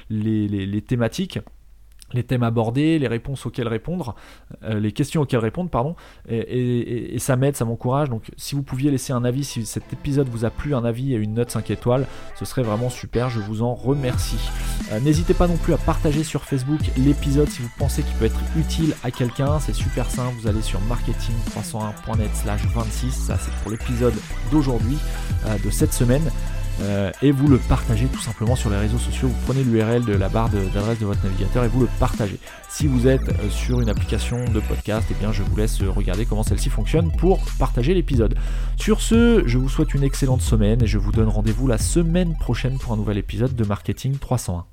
les 0.09 0.83
thématiques 0.83 1.39
les 2.15 2.25
thèmes 2.25 2.43
abordés, 2.43 2.99
les 2.99 3.09
réponses 3.09 3.47
auxquelles 3.47 3.69
répondre, 3.69 4.15
euh, 4.65 4.81
les 4.81 4.93
questions 4.93 5.23
auxquelles 5.23 5.41
répondre, 5.41 5.71
pardon, 5.71 5.97
et, 6.29 7.19
ça 7.19 7.37
m'aide, 7.37 7.57
ça 7.57 7.65
m'encourage. 7.65 8.09
Donc 8.11 8.31
si 8.37 8.55
vous 8.55 8.63
pouviez 8.63 8.91
laisser 8.91 9.13
un 9.13 9.25
avis, 9.25 9.45
si 9.45 9.65
cet 9.67 9.93
épisode 9.93 10.29
vous 10.29 10.45
a 10.45 10.51
plu, 10.51 10.75
un 10.75 10.85
avis 10.85 11.15
et 11.15 11.17
une 11.17 11.35
note 11.35 11.51
5 11.51 11.71
étoiles, 11.71 12.07
ce 12.39 12.45
serait 12.45 12.63
vraiment 12.63 12.91
super, 12.91 13.31
je 13.31 13.41
vous 13.41 13.63
en 13.63 13.75
remercie. 13.75 14.51
Euh, 14.93 15.01
n'hésitez 15.01 15.35
pas 15.35 15.47
non 15.47 15.57
plus 15.57 15.75
à 15.75 15.79
partager 15.79 16.25
sur 16.25 16.45
Facebook 16.45 16.81
l'épisode 16.97 17.49
si 17.49 17.63
vous 17.63 17.71
pensez 17.79 18.03
qu'il 18.03 18.15
peut 18.17 18.27
être 18.27 18.41
utile 18.57 18.95
à 19.03 19.11
quelqu'un, 19.11 19.59
c'est 19.61 19.75
super 19.75 20.11
simple, 20.11 20.35
vous 20.41 20.49
allez 20.49 20.63
sur 20.63 20.81
marketing301.net 20.81 22.31
slash 22.35 22.63
26, 22.67 23.11
ça 23.11 23.39
c'est 23.39 23.53
pour 23.63 23.71
l'épisode 23.71 24.15
d'aujourd'hui, 24.51 24.99
euh, 25.47 25.57
de 25.65 25.71
cette 25.71 25.93
semaine. 25.93 26.31
Euh, 26.81 27.11
et 27.23 27.31
vous 27.31 27.49
le 27.49 27.59
partagez 27.59 28.07
tout 28.07 28.21
simplement 28.21 28.57
sur 28.57 28.71
les 28.71 28.79
réseaux 28.79 28.99
sociaux. 28.99 29.29
Vous 29.29 29.41
prenez 29.47 29.63
l'URL 29.63 30.05
de 30.05 30.15
la 30.15 30.29
barre 30.29 30.49
d'adresse 30.49 30.99
de, 30.99 31.07
votre 31.07 31.23
navigateur 31.25 31.65
et 31.65 31.69
vous 31.69 31.81
le 31.81 31.89
partagez. 32.01 32.39
Si 32.69 32.87
vous 32.87 33.07
êtes 33.07 33.29
euh, 33.29 33.51
sur 33.51 33.81
une 33.81 33.89
application 33.89 34.45
de 34.45 34.61
podcast, 34.61 35.07
eh 35.11 35.15
bien 35.15 35.33
je 35.33 35.43
vous 35.43 35.57
laisse 35.57 35.83
regarder 35.83 36.25
comment 36.25 36.43
celle-ci 36.43 36.71
fonctionne 36.71 37.11
pour 37.13 37.41
partager 37.59 37.95
l'épisode. 37.95 38.37
Sur 38.77 39.01
ce, 39.01 39.43
je 39.47 39.59
vous 39.59 39.69
souhaite 39.69 39.95
une 39.95 40.03
excellente 40.03 40.43
semaine 40.43 40.83
et 40.83 40.87
je 40.87 40.99
vous 40.99 41.13
donne 41.13 41.29
rendez-vous 41.29 41.67
la 41.67 41.79
semaine 41.79 42.37
prochaine 42.37 42.79
pour 42.79 42.93
un 42.93 42.97
nouvel 42.97 43.19
épisode 43.19 43.55
de 43.55 43.65
Marketing 43.65 44.19
301. 44.19 44.65